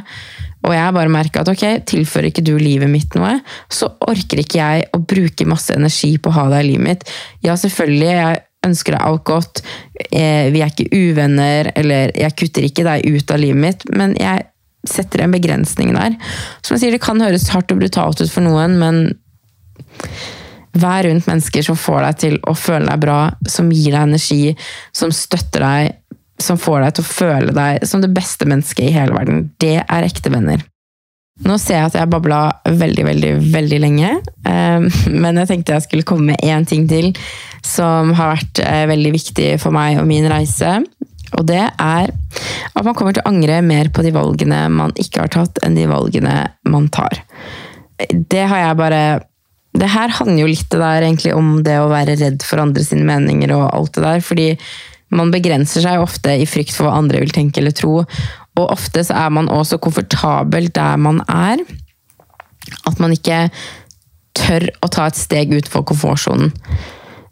Og 0.66 0.74
jeg 0.76 0.96
bare 0.98 1.14
merka 1.14 1.40
at 1.40 1.52
ok, 1.54 1.64
tilfører 1.88 2.28
ikke 2.28 2.44
du 2.44 2.58
livet 2.60 2.90
mitt 2.92 3.16
noe, 3.16 3.38
så 3.72 3.88
orker 4.04 4.42
ikke 4.42 4.60
jeg 4.60 4.90
å 4.92 5.00
bruke 5.00 5.48
masse 5.48 5.72
energi 5.72 6.18
på 6.20 6.34
å 6.34 6.36
ha 6.36 6.46
deg 6.52 6.66
i 6.66 6.68
livet 6.74 6.88
mitt. 6.90 7.06
Ja, 7.46 7.56
selvfølgelig, 7.62 8.10
jeg 8.18 8.42
ønsker 8.68 8.98
deg 8.98 9.08
alt 9.08 9.24
godt, 9.30 9.62
eh, 10.10 10.52
vi 10.52 10.66
er 10.66 10.74
ikke 10.74 10.90
uvenner, 10.92 11.72
eller 11.80 12.12
jeg 12.18 12.38
kutter 12.42 12.68
ikke 12.68 12.86
deg 12.88 13.06
ut 13.08 13.32
av 13.32 13.40
livet 13.40 13.62
mitt, 13.62 13.88
men 13.94 14.16
jeg 14.20 14.48
setter 14.90 15.24
en 15.24 15.36
begrensning 15.36 15.94
der. 15.96 16.18
Som 16.66 16.76
jeg 16.76 16.86
sier, 16.86 16.98
det 16.98 17.04
kan 17.06 17.22
høres 17.22 17.48
hardt 17.54 17.72
og 17.74 17.82
brutalt 17.82 18.22
ut 18.22 18.32
for 18.32 18.46
noen, 18.46 18.76
men 18.82 19.04
Vær 20.76 21.06
rundt 21.08 21.28
mennesker 21.30 21.64
som 21.64 21.78
får 21.80 22.02
deg 22.04 22.22
til 22.24 22.38
å 22.44 22.56
føle 22.58 22.90
deg 22.90 23.04
bra, 23.04 23.20
som 23.48 23.72
gir 23.72 23.94
deg 23.94 24.02
energi, 24.10 24.56
som 24.96 25.14
støtter 25.16 25.64
deg, 25.64 26.22
som 26.42 26.60
får 26.60 26.82
deg 26.84 26.96
til 26.96 27.06
å 27.06 27.12
føle 27.12 27.56
deg 27.56 27.86
som 27.88 28.04
det 28.04 28.12
beste 28.16 28.48
mennesket 28.50 28.90
i 28.90 28.96
hele 28.96 29.16
verden. 29.16 29.46
Det 29.62 29.78
er 29.82 30.08
ekte 30.08 30.34
venner. 30.34 30.64
Nå 31.44 31.58
ser 31.60 31.82
jeg 31.82 31.90
at 31.90 31.98
jeg 32.00 32.12
babla 32.12 32.40
veldig, 32.64 33.04
veldig, 33.10 33.32
veldig 33.52 33.80
lenge, 33.84 34.12
eh, 34.48 34.86
men 35.24 35.42
jeg 35.42 35.52
tenkte 35.52 35.76
jeg 35.76 35.88
skulle 35.88 36.08
komme 36.08 36.32
med 36.32 36.44
én 36.48 36.68
ting 36.68 36.88
til 36.92 37.12
som 37.66 38.14
har 38.16 38.36
vært 38.36 38.62
eh, 38.64 38.86
veldig 38.92 39.12
viktig 39.16 39.50
for 39.64 39.76
meg 39.76 40.00
og 40.00 40.08
min 40.10 40.28
reise. 40.32 40.78
Og 41.36 41.44
det 41.50 41.64
er 41.66 42.12
at 42.12 42.84
man 42.86 42.96
kommer 42.96 43.16
til 43.16 43.24
å 43.26 43.32
angre 43.32 43.60
mer 43.66 43.90
på 43.92 44.04
de 44.06 44.14
valgene 44.16 44.66
man 44.72 44.94
ikke 45.02 45.26
har 45.26 45.32
tatt, 45.34 45.60
enn 45.66 45.76
de 45.76 45.88
valgene 45.90 46.36
man 46.72 46.88
tar. 46.94 47.18
Det 48.12 48.44
har 48.48 48.62
jeg 48.62 48.80
bare 48.80 49.02
det 49.80 49.92
her 49.92 50.14
handler 50.20 50.44
jo 50.44 50.50
litt 50.52 50.72
der, 50.72 51.04
egentlig, 51.04 51.34
om 51.36 51.62
det 51.66 51.78
å 51.82 51.92
være 51.92 52.18
redd 52.20 52.44
for 52.46 52.62
andre 52.64 52.84
sine 52.86 53.06
meninger 53.08 53.54
og 53.56 53.68
alt 53.70 53.96
det 53.98 54.04
der. 54.06 54.22
Fordi 54.24 54.50
man 55.16 55.32
begrenser 55.34 55.84
seg 55.86 56.04
ofte 56.04 56.34
i 56.40 56.48
frykt 56.50 56.76
for 56.76 56.88
hva 56.88 57.00
andre 57.00 57.22
vil 57.24 57.34
tenke 57.36 57.62
eller 57.62 57.76
tro. 57.76 58.04
Og 58.56 58.66
ofte 58.66 59.04
så 59.06 59.18
er 59.26 59.34
man 59.36 59.52
også 59.52 59.82
komfortabel 59.84 60.70
der 60.76 61.02
man 61.02 61.22
er. 61.28 61.64
At 62.88 63.02
man 63.04 63.14
ikke 63.16 63.48
tør 64.36 64.68
å 64.84 64.92
ta 64.92 65.10
et 65.10 65.20
steg 65.20 65.54
utenfor 65.54 65.86
komfortsonen. 65.92 66.54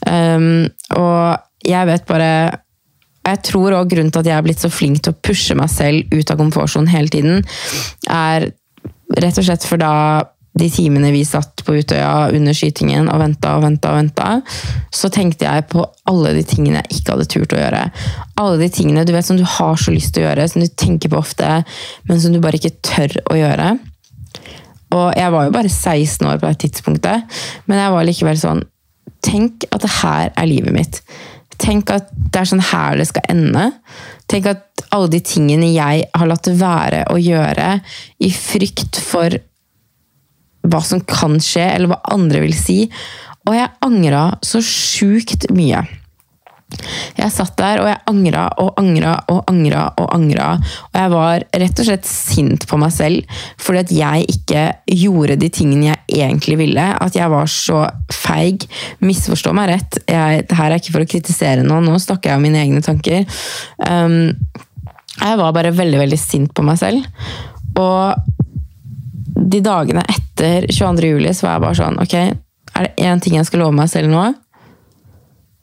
Um, 0.03 0.67
og 0.99 1.39
jeg 1.63 1.87
vet 1.87 2.03
bare 2.09 2.27
Jeg 3.23 3.39
tror 3.47 3.71
òg 3.77 3.93
grunnen 3.93 4.11
til 4.11 4.19
at 4.19 4.27
jeg 4.27 4.35
er 4.35 4.43
blitt 4.43 4.59
så 4.59 4.67
flink 4.67 4.99
til 4.99 5.13
å 5.13 5.19
pushe 5.23 5.55
meg 5.55 5.69
selv 5.71 6.11
ut 6.11 6.31
av 6.33 6.41
komfortsonen 6.41 6.89
hele 6.91 7.07
tiden, 7.07 7.45
er 8.11 8.49
rett 9.15 9.37
og 9.39 9.45
slett 9.47 9.63
for 9.63 9.79
da 9.79 9.93
de 10.53 10.69
timene 10.69 11.09
vi 11.13 11.23
satt 11.25 11.63
på 11.65 11.75
Utøya 11.79 12.29
under 12.35 12.53
skytingen 12.53 13.07
og 13.09 13.21
venta 13.23 13.55
og 13.57 13.63
venta, 13.65 13.93
og 13.93 14.01
venta, 14.03 14.27
så 14.93 15.09
tenkte 15.13 15.47
jeg 15.47 15.65
på 15.71 15.85
alle 16.09 16.35
de 16.37 16.43
tingene 16.45 16.83
jeg 16.83 16.99
ikke 16.99 17.15
hadde 17.15 17.29
turt 17.33 17.55
å 17.55 17.61
gjøre. 17.61 17.81
Alle 18.41 18.59
de 18.61 18.69
tingene 18.73 19.05
du 19.07 19.13
vet 19.15 19.25
som 19.25 19.39
du 19.39 19.45
har 19.47 19.79
så 19.81 19.93
lyst 19.95 20.13
til 20.13 20.23
å 20.23 20.27
gjøre, 20.27 20.45
som 20.51 20.61
du 20.61 20.69
tenker 20.69 21.09
på 21.09 21.21
ofte, 21.21 21.63
men 22.09 22.21
som 22.21 22.35
du 22.35 22.41
bare 22.43 22.59
ikke 22.61 22.75
tør 22.85 23.17
å 23.33 23.39
gjøre. 23.39 23.71
Og 24.93 25.07
jeg 25.17 25.33
var 25.33 25.47
jo 25.47 25.55
bare 25.55 25.71
16 25.71 26.29
år 26.29 26.37
på 26.37 26.51
det 26.51 26.59
tidspunktet, 26.67 27.39
men 27.65 27.81
jeg 27.81 27.95
var 27.95 28.07
likevel 28.09 28.39
sånn 28.39 28.63
Tenk 29.23 29.63
at 29.71 29.79
det 29.79 29.91
her 30.01 30.33
er 30.35 30.47
livet 30.49 30.75
mitt. 30.75 30.97
Tenk 31.63 31.93
at 31.95 32.09
det 32.11 32.41
er 32.41 32.49
sånn 32.49 32.63
her 32.73 32.97
det 32.99 33.05
skal 33.07 33.23
ende. 33.31 33.69
Tenk 34.27 34.49
at 34.51 34.83
alle 34.91 35.07
de 35.13 35.21
tingene 35.23 35.69
jeg 35.71 36.03
har 36.11 36.27
latt 36.27 36.49
være 36.59 37.05
å 37.07 37.15
gjøre 37.21 37.77
i 38.19 38.29
frykt 38.35 38.99
for 38.99 39.31
hva 40.63 40.79
som 40.85 41.03
kan 41.07 41.39
skje, 41.43 41.65
eller 41.75 41.91
hva 41.91 41.99
andre 42.13 42.43
vil 42.45 42.55
si. 42.57 42.85
Og 43.47 43.57
jeg 43.57 43.73
angra 43.83 44.29
så 44.45 44.63
sjukt 44.63 45.49
mye. 45.53 45.83
Jeg 47.17 47.29
satt 47.33 47.53
der 47.59 47.81
og 47.83 47.87
jeg 47.89 47.99
angra 48.09 48.43
og 48.61 48.79
angra 48.81 49.13
og 49.29 49.43
angra 49.51 49.83
og 49.99 50.07
angra. 50.15 50.47
Og 50.89 50.99
jeg 50.99 51.11
var 51.13 51.45
rett 51.63 51.81
og 51.81 51.87
slett 51.87 52.09
sint 52.09 52.67
på 52.69 52.79
meg 52.81 52.93
selv 52.95 53.39
fordi 53.61 53.81
at 53.83 53.93
jeg 53.93 54.27
ikke 54.33 54.63
gjorde 55.03 55.37
de 55.41 55.51
tingene 55.53 55.91
jeg 55.91 56.25
egentlig 56.25 56.57
ville. 56.63 56.87
At 56.97 57.17
jeg 57.17 57.29
var 57.33 57.49
så 57.51 57.85
feig. 58.13 58.67
Misforstå 59.05 59.53
meg 59.55 59.73
rett, 59.73 60.01
jeg, 60.09 60.45
det 60.49 60.59
her 60.59 60.71
er 60.71 60.81
ikke 60.81 60.95
for 60.97 61.05
å 61.05 61.11
kritisere 61.13 61.65
noen, 61.65 61.87
nå 61.87 62.01
snakker 62.01 62.31
jeg 62.31 62.39
om 62.39 62.47
mine 62.47 62.61
egne 62.63 62.83
tanker. 62.85 63.27
Um, 63.85 64.33
jeg 65.13 65.39
var 65.39 65.53
bare 65.55 65.75
veldig, 65.75 65.99
veldig 66.01 66.19
sint 66.19 66.53
på 66.57 66.65
meg 66.65 66.79
selv. 66.81 67.05
Og 67.79 68.42
de 69.49 69.59
dagene 69.63 70.03
etter 70.09 70.67
22. 70.69 71.11
juli 71.15 71.33
så 71.35 71.47
var 71.47 71.57
jeg 71.57 71.63
bare 71.63 71.79
sånn 71.79 71.99
Ok, 72.03 72.15
er 72.73 72.87
det 72.87 73.05
én 73.05 73.21
ting 73.23 73.37
jeg 73.37 73.47
skal 73.49 73.63
love 73.63 73.75
meg 73.77 73.91
selv 73.91 74.11
nå? 74.11 74.23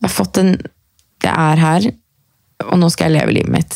Jeg 0.00 0.08
har 0.08 0.14
fått 0.14 0.40
en 0.40 0.54
Jeg 1.20 1.32
er 1.32 1.60
her, 1.60 1.88
og 2.70 2.78
nå 2.80 2.88
skal 2.92 3.10
jeg 3.10 3.18
leve 3.18 3.34
livet 3.36 3.52
mitt. 3.52 3.74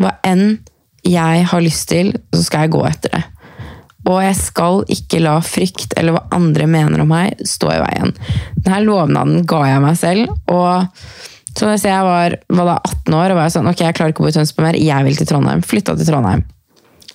Hva 0.00 0.16
enn 0.26 0.58
jeg 1.06 1.44
har 1.48 1.62
lyst 1.62 1.86
til, 1.88 2.10
så 2.34 2.40
skal 2.42 2.66
jeg 2.66 2.72
gå 2.74 2.80
etter 2.88 3.14
det. 3.14 3.20
Og 4.10 4.18
jeg 4.24 4.36
skal 4.40 4.82
ikke 4.90 5.20
la 5.22 5.36
frykt 5.44 5.94
eller 6.00 6.16
hva 6.16 6.24
andre 6.34 6.66
mener 6.66 7.04
om 7.04 7.12
meg, 7.12 7.38
stå 7.46 7.70
i 7.76 7.80
veien. 7.82 8.14
Denne 8.56 8.80
lovnaden 8.82 9.44
ga 9.48 9.60
jeg 9.68 9.84
meg 9.84 10.00
selv. 10.00 10.34
og 10.50 10.90
så 11.50 11.66
da 11.66 11.76
jeg 11.76 12.06
var, 12.06 12.36
var 12.48 12.68
da 12.68 12.76
18 12.78 13.14
år 13.20 13.32
og 13.32 13.38
var 13.38 13.48
jeg 13.48 13.54
sånn, 13.56 13.70
ok, 13.70 13.80
jeg 13.82 13.96
klarer 13.98 14.14
ikke 14.14 14.22
å 14.22 14.26
bo 14.26 14.30
i 14.30 14.36
Tønsberg 14.36 14.66
mer, 14.68 14.78
jeg 14.80 15.06
vil 15.06 15.18
til 15.18 15.28
Trondheim. 15.30 15.62
Flytta 15.66 15.96
til 15.98 16.08
Trondheim. 16.10 16.44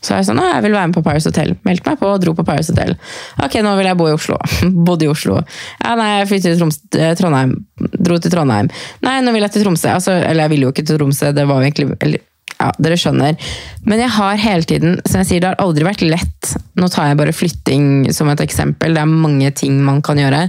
Så 0.05 0.13
er 0.13 0.21
jeg 0.21 0.27
sånn, 0.27 0.41
jeg 0.45 0.61
vil 0.67 0.75
være 0.75 0.91
med 0.91 0.97
på 0.99 1.01
Paris 1.05 1.25
Hotel. 1.25 1.55
Meldte 1.65 1.89
meg 1.89 1.97
på 2.01 2.11
og 2.13 2.21
dro 2.21 2.35
på 2.37 2.45
Paris 2.45 2.69
Hotel. 2.69 2.93
Ok, 3.41 3.57
nå 3.65 3.73
vil 3.79 3.89
jeg 3.89 3.97
bo 3.97 4.09
i 4.11 4.13
Oslo. 4.13 4.37
Bodde 4.87 5.07
i 5.07 5.09
Oslo. 5.09 5.39
Ja, 5.81 5.95
nei, 5.97 6.11
jeg 6.19 6.29
flyttet 6.29 6.51
til 6.51 6.61
Troms, 6.61 6.79
eh, 6.99 7.15
Trondheim. 7.17 7.55
Dro 7.95 8.19
til 8.21 8.33
Trondheim. 8.33 8.69
Nei, 9.05 9.17
nå 9.25 9.33
vil 9.33 9.47
jeg 9.47 9.55
til 9.55 9.65
Tromsø. 9.65 9.95
Altså, 9.97 10.19
eller 10.21 10.45
jeg 10.45 10.53
ville 10.53 10.69
jo 10.69 10.75
ikke 10.75 10.85
til 10.85 11.01
Tromsø, 11.01 11.33
det 11.35 11.47
var 11.49 11.61
jo 11.61 11.69
egentlig 11.69 11.89
eller, 12.05 12.25
ja, 12.55 12.69
dere 12.85 12.99
skjønner. 13.01 13.49
Men 13.89 14.03
jeg 14.05 14.13
har 14.19 14.43
hele 14.45 14.69
tiden, 14.69 14.99
som 15.07 15.23
jeg 15.23 15.31
sier, 15.31 15.43
det 15.43 15.51
har 15.51 15.63
aldri 15.63 15.87
vært 15.87 16.05
lett. 16.05 16.53
Nå 16.77 16.89
tar 16.93 17.09
jeg 17.09 17.19
bare 17.19 17.35
flytting 17.35 17.87
som 18.15 18.29
et 18.31 18.45
eksempel. 18.45 18.93
Det 18.95 19.01
er 19.01 19.15
mange 19.25 19.49
ting 19.57 19.81
man 19.87 20.03
kan 20.05 20.21
gjøre. 20.21 20.45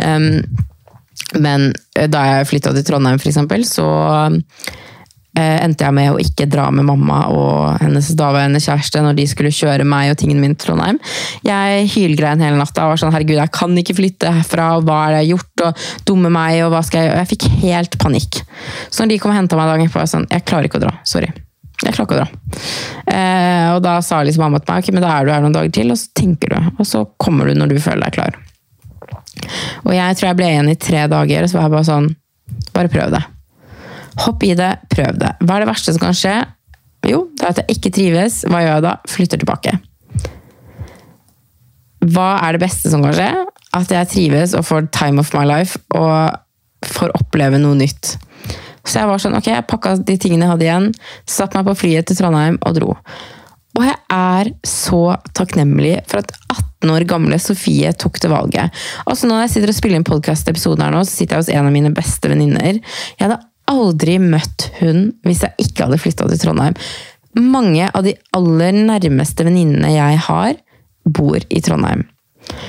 Um, 0.00 0.40
men 1.44 1.70
eh, 1.98 2.08
da 2.10 2.24
jeg 2.30 2.48
flytta 2.50 2.72
til 2.74 2.88
Trondheim, 2.88 3.20
for 3.20 3.30
eksempel, 3.30 3.68
så 3.68 3.86
endte 5.34 5.86
jeg 5.86 5.96
med 5.96 6.12
å 6.12 6.20
ikke 6.22 6.46
dra 6.50 6.68
med 6.74 6.86
mamma 6.86 7.24
og 7.34 7.82
hennes 7.82 8.10
daværende 8.18 8.60
kjæreste 8.62 9.02
når 9.02 9.16
de 9.18 9.26
skulle 9.30 9.54
kjøre 9.54 9.86
meg 9.88 10.12
og 10.12 10.18
tingene 10.20 10.42
mine 10.42 10.58
til 10.58 10.68
Trondheim. 10.68 11.00
Jeg 11.46 11.88
hylgrein 11.94 12.42
hele 12.44 12.60
natta 12.60 12.86
og 12.86 12.94
var 12.94 13.02
sånn 13.02 13.14
herregud, 13.14 13.40
jeg 13.40 13.54
kan 13.54 13.74
ikke 13.80 13.96
flytte 13.98 14.34
herfra, 14.38 14.68
og 14.78 14.86
hva 14.88 15.00
er 15.04 15.14
det 15.14 15.22
jeg 15.22 15.24
har 15.24 15.30
gjort, 15.32 15.64
og 15.66 16.06
dumme 16.10 16.30
meg, 16.34 16.60
og 16.64 16.74
hva 16.74 16.84
skal 16.86 17.00
jeg 17.00 17.10
gjøre? 17.10 17.24
Jeg 17.24 17.32
fikk 17.32 17.48
helt 17.64 17.98
panikk. 18.02 18.40
Så 18.88 19.02
når 19.02 19.14
de 19.14 19.18
kom 19.22 19.34
og 19.34 19.38
henta 19.40 19.58
meg 19.58 19.72
dagen 19.72 19.88
etterpå, 19.88 20.00
var 20.00 20.06
jeg 20.06 20.14
sånn, 20.14 20.30
jeg 20.30 20.46
klarer 20.48 20.70
ikke 20.70 20.80
å 20.80 20.86
dra. 20.86 20.94
Sorry. 21.08 21.32
Jeg 21.82 21.96
klarer 21.96 22.06
ikke 22.06 22.16
å 22.16 22.22
dra. 22.22 22.28
Eh, 23.10 23.68
og 23.74 23.82
da 23.84 23.98
sa 24.04 24.22
liksom 24.24 24.46
mamma 24.46 24.62
til 24.62 24.72
meg 24.72 24.84
ok, 24.84 24.94
men 24.94 25.04
da 25.04 25.12
er 25.14 25.26
du 25.26 25.34
her 25.34 25.44
noen 25.44 25.56
dager 25.56 25.74
til, 25.74 25.90
og 25.92 26.00
så 26.00 26.10
tenker 26.16 26.54
du, 26.54 26.72
og 26.78 26.88
så 26.88 27.04
kommer 27.20 27.50
du 27.50 27.58
når 27.58 27.74
du 27.74 27.80
føler 27.82 28.06
deg 28.06 28.18
klar. 28.20 28.38
Og 29.84 29.92
jeg 29.96 30.16
tror 30.16 30.30
jeg 30.30 30.38
ble 30.38 30.50
igjen 30.52 30.70
i 30.72 30.80
tre 30.80 31.06
dager, 31.10 31.44
og 31.44 31.50
så 31.50 31.58
var 31.58 31.66
jeg 31.68 31.78
bare 31.78 31.90
sånn 31.90 32.12
Bare 32.74 32.90
prøv 32.92 33.12
det. 33.14 33.20
Hopp 34.22 34.44
i 34.46 34.52
det, 34.58 34.70
prøv 34.92 35.18
det. 35.18 35.32
Hva 35.42 35.56
er 35.56 35.64
det 35.64 35.70
verste 35.72 35.94
som 35.94 36.02
kan 36.04 36.16
skje? 36.16 36.36
Jo, 37.08 37.26
det 37.36 37.44
er 37.44 37.52
at 37.52 37.60
jeg 37.62 37.78
ikke 37.78 37.92
trives. 37.98 38.42
Hva 38.48 38.62
gjør 38.62 38.78
jeg 38.78 38.86
da? 38.86 38.94
Flytter 39.10 39.42
tilbake. 39.42 39.74
Hva 42.14 42.30
er 42.44 42.56
det 42.56 42.64
beste 42.64 42.92
som 42.92 43.04
kan 43.04 43.16
skje? 43.16 43.30
At 43.74 43.92
jeg 43.92 44.10
trives 44.12 44.54
og 44.56 44.66
får 44.68 44.88
time 44.94 45.22
of 45.22 45.32
my 45.36 45.44
life 45.48 45.80
og 45.96 46.40
får 46.84 47.14
oppleve 47.16 47.60
noe 47.60 47.76
nytt. 47.78 48.14
Så 48.84 49.00
jeg 49.00 49.08
var 49.08 49.22
sånn, 49.22 49.36
ok, 49.38 49.48
jeg 49.48 49.66
pakka 49.68 49.94
de 50.04 50.16
tingene 50.20 50.44
jeg 50.44 50.52
hadde 50.52 50.66
igjen, 50.66 50.90
satte 51.28 51.56
meg 51.56 51.70
på 51.70 51.78
flyet 51.84 52.08
til 52.08 52.18
Trondheim 52.18 52.58
og 52.60 52.76
dro. 52.76 52.96
Og 53.74 53.86
jeg 53.88 53.96
er 54.12 54.50
så 54.68 55.16
takknemlig 55.34 55.96
for 56.10 56.20
at 56.20 56.30
18 56.52 56.92
år 56.94 57.06
gamle 57.10 57.38
Sofie 57.42 57.90
tok 57.98 58.20
det 58.22 58.30
valget. 58.30 58.84
Altså 59.08 59.26
Når 59.26 59.44
jeg 59.44 59.54
sitter 59.54 59.72
og 59.72 59.78
spiller 59.78 59.98
inn 59.98 60.06
podkast-episoden 60.06 60.84
her 60.84 60.94
nå, 60.94 61.00
så 61.02 61.16
sitter 61.16 61.40
jeg 61.40 61.46
hos 61.46 61.50
en 61.56 61.70
av 61.70 61.74
mine 61.74 61.90
beste 61.96 62.30
venninner. 62.30 62.78
Jeg 63.16 63.24
hadde 63.24 63.40
aldri 63.70 64.18
møtt 64.22 64.68
hun 64.80 65.10
hvis 65.26 65.44
jeg 65.44 65.66
ikke 65.66 65.86
hadde 65.86 66.00
flytta 66.02 66.28
til 66.30 66.42
Trondheim. 66.42 66.78
Mange 67.40 67.88
av 67.90 68.04
de 68.06 68.14
aller 68.36 68.76
nærmeste 68.76 69.46
venninnene 69.46 69.94
jeg 69.94 70.20
har, 70.28 70.58
bor 71.04 71.38
i 71.38 71.62
Trondheim. 71.64 72.06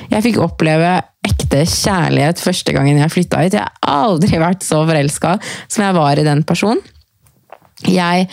Jeg 0.09 0.23
fikk 0.23 0.39
oppleve 0.43 0.97
ekte 1.25 1.63
kjærlighet 1.67 2.41
første 2.41 2.73
gangen 2.75 2.99
jeg 2.99 3.11
flytta 3.11 3.43
hit. 3.43 3.57
Jeg 3.57 3.65
har 3.65 4.05
aldri 4.07 4.39
vært 4.41 4.65
så 4.65 4.81
forelska 4.87 5.35
som 5.67 5.85
jeg 5.85 5.97
var 5.97 6.19
i 6.19 6.27
den 6.27 6.43
personen. 6.47 6.81
Jeg 7.85 8.29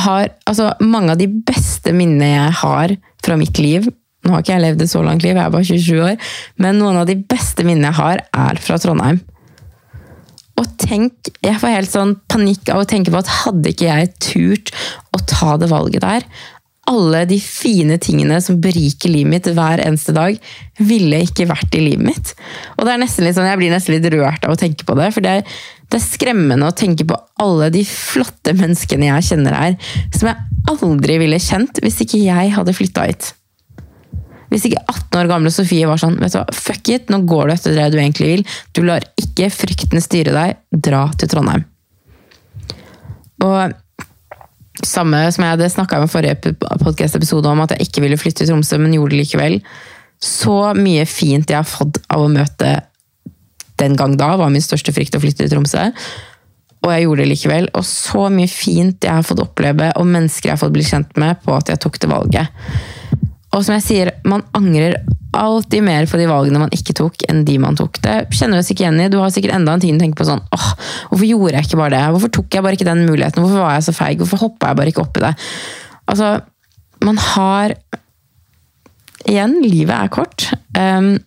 har 0.00 0.28
altså, 0.48 0.72
mange 0.82 1.14
av 1.14 1.20
de 1.20 1.28
beste 1.28 1.94
minnene 1.94 2.32
jeg 2.32 2.58
har 2.62 2.94
fra 3.22 3.36
mitt 3.38 3.58
liv 3.62 3.88
Nå 4.20 4.34
har 4.34 4.42
ikke 4.42 4.52
jeg 4.52 4.62
levd 4.66 4.82
et 4.84 4.90
så 4.92 5.00
langt 5.00 5.22
liv, 5.24 5.32
jeg 5.32 5.40
er 5.40 5.52
bare 5.54 5.64
27 5.64 6.00
år, 6.04 6.32
men 6.60 6.76
noen 6.76 6.98
av 7.00 7.06
de 7.08 7.14
beste 7.16 7.64
minnene 7.64 7.88
jeg 7.88 7.96
har, 7.96 8.20
er 8.36 8.58
fra 8.60 8.76
Trondheim. 8.76 9.22
Og 10.60 10.68
tenk, 10.80 11.32
Jeg 11.40 11.56
får 11.60 11.72
helt 11.72 11.92
sånn 11.92 12.16
panikk 12.28 12.68
av 12.72 12.82
å 12.82 12.88
tenke 12.88 13.12
på 13.12 13.20
at 13.22 13.34
hadde 13.44 13.72
ikke 13.72 13.88
jeg 13.88 14.14
turt 14.20 14.72
å 15.16 15.22
ta 15.24 15.56
det 15.56 15.70
valget 15.70 16.04
der, 16.04 16.26
alle 16.90 17.22
de 17.28 17.36
fine 17.42 17.96
tingene 18.02 18.40
som 18.42 18.58
beriker 18.62 19.12
livet 19.12 19.30
mitt 19.30 19.48
hver 19.54 19.82
eneste 19.84 20.14
dag, 20.16 20.36
ville 20.80 21.22
ikke 21.26 21.46
vært 21.50 21.76
i 21.78 21.82
livet 21.84 22.06
mitt. 22.08 22.32
Og 22.76 22.86
det 22.86 22.94
er 22.94 23.02
nesten 23.02 23.26
litt 23.26 23.36
sånn, 23.38 23.46
Jeg 23.46 23.60
blir 23.60 23.72
nesten 23.72 23.94
litt 23.94 24.08
rørt 24.12 24.44
av 24.44 24.56
å 24.56 24.58
tenke 24.58 24.86
på 24.88 24.96
det. 24.98 25.10
For 25.14 25.24
det 25.24 25.36
er, 25.38 25.58
det 25.90 26.00
er 26.00 26.06
skremmende 26.06 26.66
å 26.66 26.76
tenke 26.76 27.06
på 27.06 27.18
alle 27.40 27.70
de 27.70 27.84
flotte 27.86 28.56
menneskene 28.58 29.10
jeg 29.12 29.28
kjenner 29.30 29.56
her, 29.56 29.76
som 30.16 30.32
jeg 30.32 30.70
aldri 30.70 31.20
ville 31.22 31.40
kjent 31.42 31.80
hvis 31.84 32.02
ikke 32.04 32.24
jeg 32.24 32.56
hadde 32.56 32.74
flytta 32.76 33.06
hit. 33.06 33.32
Hvis 34.50 34.66
ikke 34.66 34.82
18 34.82 35.20
år 35.20 35.30
gamle 35.30 35.52
Sofie 35.54 35.86
var 35.86 36.00
sånn 36.02 36.18
vet 36.18 36.34
du 36.34 36.40
hva, 36.40 36.46
fuck 36.54 36.90
it, 36.90 37.10
nå 37.12 37.22
går 37.30 37.48
du 37.48 37.54
etter 37.54 37.76
det 37.76 37.90
du 37.92 38.00
egentlig 38.00 38.32
vil. 38.32 38.42
Du 38.74 38.82
lar 38.86 39.06
ikke 39.20 39.50
frykten 39.54 40.02
styre 40.02 40.34
deg. 40.34 40.58
Dra 40.74 41.04
til 41.18 41.30
Trondheim. 41.30 41.64
Og 43.46 43.76
samme 44.86 45.22
som 45.32 45.44
jeg 45.44 45.54
hadde 45.54 45.70
snakka 45.72 46.00
med 46.02 46.12
forrige 46.12 46.54
podkast-episode 46.82 47.48
om, 47.50 47.62
at 47.64 47.74
jeg 47.74 47.88
ikke 47.88 48.04
ville 48.04 48.18
flytte 48.20 48.42
til 48.42 48.52
Tromsø, 48.52 48.78
men 48.80 48.96
gjorde 48.96 49.14
det 49.14 49.22
likevel. 49.22 49.58
Så 50.20 50.56
mye 50.76 51.06
fint 51.08 51.48
jeg 51.48 51.60
har 51.60 51.68
fått 51.68 52.00
av 52.12 52.24
å 52.24 52.32
møte 52.32 52.74
den 53.80 53.96
gang 53.96 54.18
da 54.20 54.34
var 54.36 54.52
min 54.52 54.64
største 54.64 54.92
frykt 54.92 55.16
å 55.16 55.22
flytte 55.22 55.46
til 55.46 55.54
Tromsø. 55.54 55.86
Og 56.80 56.92
jeg 56.94 57.04
gjorde 57.04 57.24
det 57.24 57.30
likevel. 57.30 57.68
Og 57.76 57.84
så 57.86 58.26
mye 58.32 58.50
fint 58.50 59.04
jeg 59.04 59.14
har 59.14 59.26
fått 59.26 59.42
oppleve, 59.44 59.90
og 59.96 60.08
mennesker 60.08 60.50
jeg 60.50 60.56
har 60.56 60.62
fått 60.62 60.74
bli 60.76 60.86
kjent 60.86 61.16
med 61.20 61.40
på 61.44 61.54
at 61.56 61.72
jeg 61.72 61.80
tok 61.82 62.00
det 62.00 62.10
valget. 62.10 62.64
Og 63.50 63.64
som 63.66 63.74
jeg 63.76 63.86
sier, 63.86 64.12
man 64.28 64.44
angrer 64.54 65.00
alltid 65.36 65.84
mer 65.86 66.06
på 66.10 66.18
de 66.18 66.26
valgene 66.30 66.60
man 66.62 66.72
ikke 66.74 66.94
tok, 66.98 67.22
enn 67.30 67.44
de 67.46 67.56
man 67.62 67.78
tok. 67.78 68.00
Det 68.02 68.16
kjenner 68.34 68.60
du 68.60 68.66
sikkert 68.66 68.86
igjen 68.86 69.02
i. 69.04 69.08
Du 69.12 69.18
har 69.22 69.30
sikkert 69.34 69.54
enda 69.56 69.74
en 69.74 69.82
tid 69.82 69.94
å 69.94 70.02
tenke 70.02 70.18
på 70.18 70.26
sånn 70.26 70.42
åh, 70.54 70.68
hvorfor 71.10 71.26
gjorde 71.26 71.54
jeg 71.58 71.68
ikke 71.68 71.80
bare 71.80 71.94
det? 71.94 72.02
Hvorfor 72.14 72.34
tok 72.38 72.56
jeg 72.56 72.66
bare 72.66 72.78
ikke 72.78 72.88
den 72.88 73.04
muligheten? 73.06 73.42
Hvorfor 73.44 73.62
var 73.62 73.76
jeg 73.76 73.86
så 73.86 73.94
feig? 73.96 74.22
Hvorfor 74.22 74.42
hoppa 74.46 74.70
jeg 74.70 74.80
bare 74.80 74.92
ikke 74.92 75.04
opp 75.04 75.20
i 75.20 75.24
det? 75.26 75.32
Altså, 76.10 76.34
man 77.06 77.24
har 77.34 77.78
Igjen, 79.28 79.58
livet 79.60 79.92
er 79.92 80.08
kort. 80.08 80.46
Um, 80.72 81.18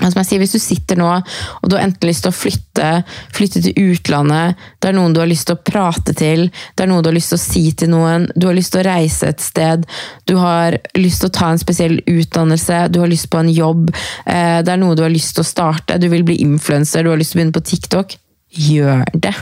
som 0.00 0.18
jeg 0.18 0.26
sier, 0.26 0.40
Hvis 0.42 0.56
du 0.56 0.58
sitter 0.58 0.98
nå 0.98 1.06
og 1.14 1.68
du 1.70 1.76
har 1.76 1.84
enten 1.84 2.08
lyst 2.08 2.24
til 2.26 2.32
å 2.32 2.34
flytte, 2.34 2.88
flytte 3.34 3.62
til 3.62 3.92
utlandet, 3.92 4.58
det 4.82 4.90
er 4.90 4.96
noen 4.96 5.14
du 5.14 5.20
har 5.22 5.30
lyst 5.30 5.46
til 5.46 5.54
å 5.54 5.62
prate 5.62 6.16
til, 6.18 6.48
det 6.74 6.84
er 6.84 6.90
noe 6.90 7.04
du 7.04 7.12
har 7.12 7.16
lyst 7.16 7.30
til 7.30 7.38
å 7.38 7.44
si 7.44 7.64
til 7.78 7.92
noen, 7.92 8.26
du 8.34 8.48
har 8.48 8.58
lyst 8.58 8.74
til 8.74 8.82
å 8.82 8.88
reise 8.88 9.30
et 9.30 9.44
sted, 9.44 9.86
du 10.26 10.34
har 10.40 10.78
lyst 10.98 11.22
til 11.22 11.30
å 11.30 11.36
ta 11.38 11.52
en 11.52 11.62
spesiell 11.62 12.00
utdannelse, 12.10 12.88
du 12.90 13.00
har 13.04 13.10
lyst 13.12 13.30
på 13.30 13.38
en 13.38 13.52
jobb, 13.54 13.94
eh, 14.26 14.60
det 14.66 14.74
er 14.74 14.82
noe 14.82 14.98
du 14.98 15.04
har 15.06 15.14
lyst 15.14 15.36
til 15.38 15.46
å 15.46 15.48
starte, 15.52 16.00
du 16.02 16.10
vil 16.10 16.26
bli 16.26 16.40
influenser, 16.42 17.04
du 17.04 17.14
har 17.14 17.20
lyst 17.20 17.36
til 17.36 17.38
å 17.38 17.44
begynne 17.44 17.58
på 17.60 17.68
TikTok 17.70 18.16
gjør 18.54 19.04
det. 19.14 19.34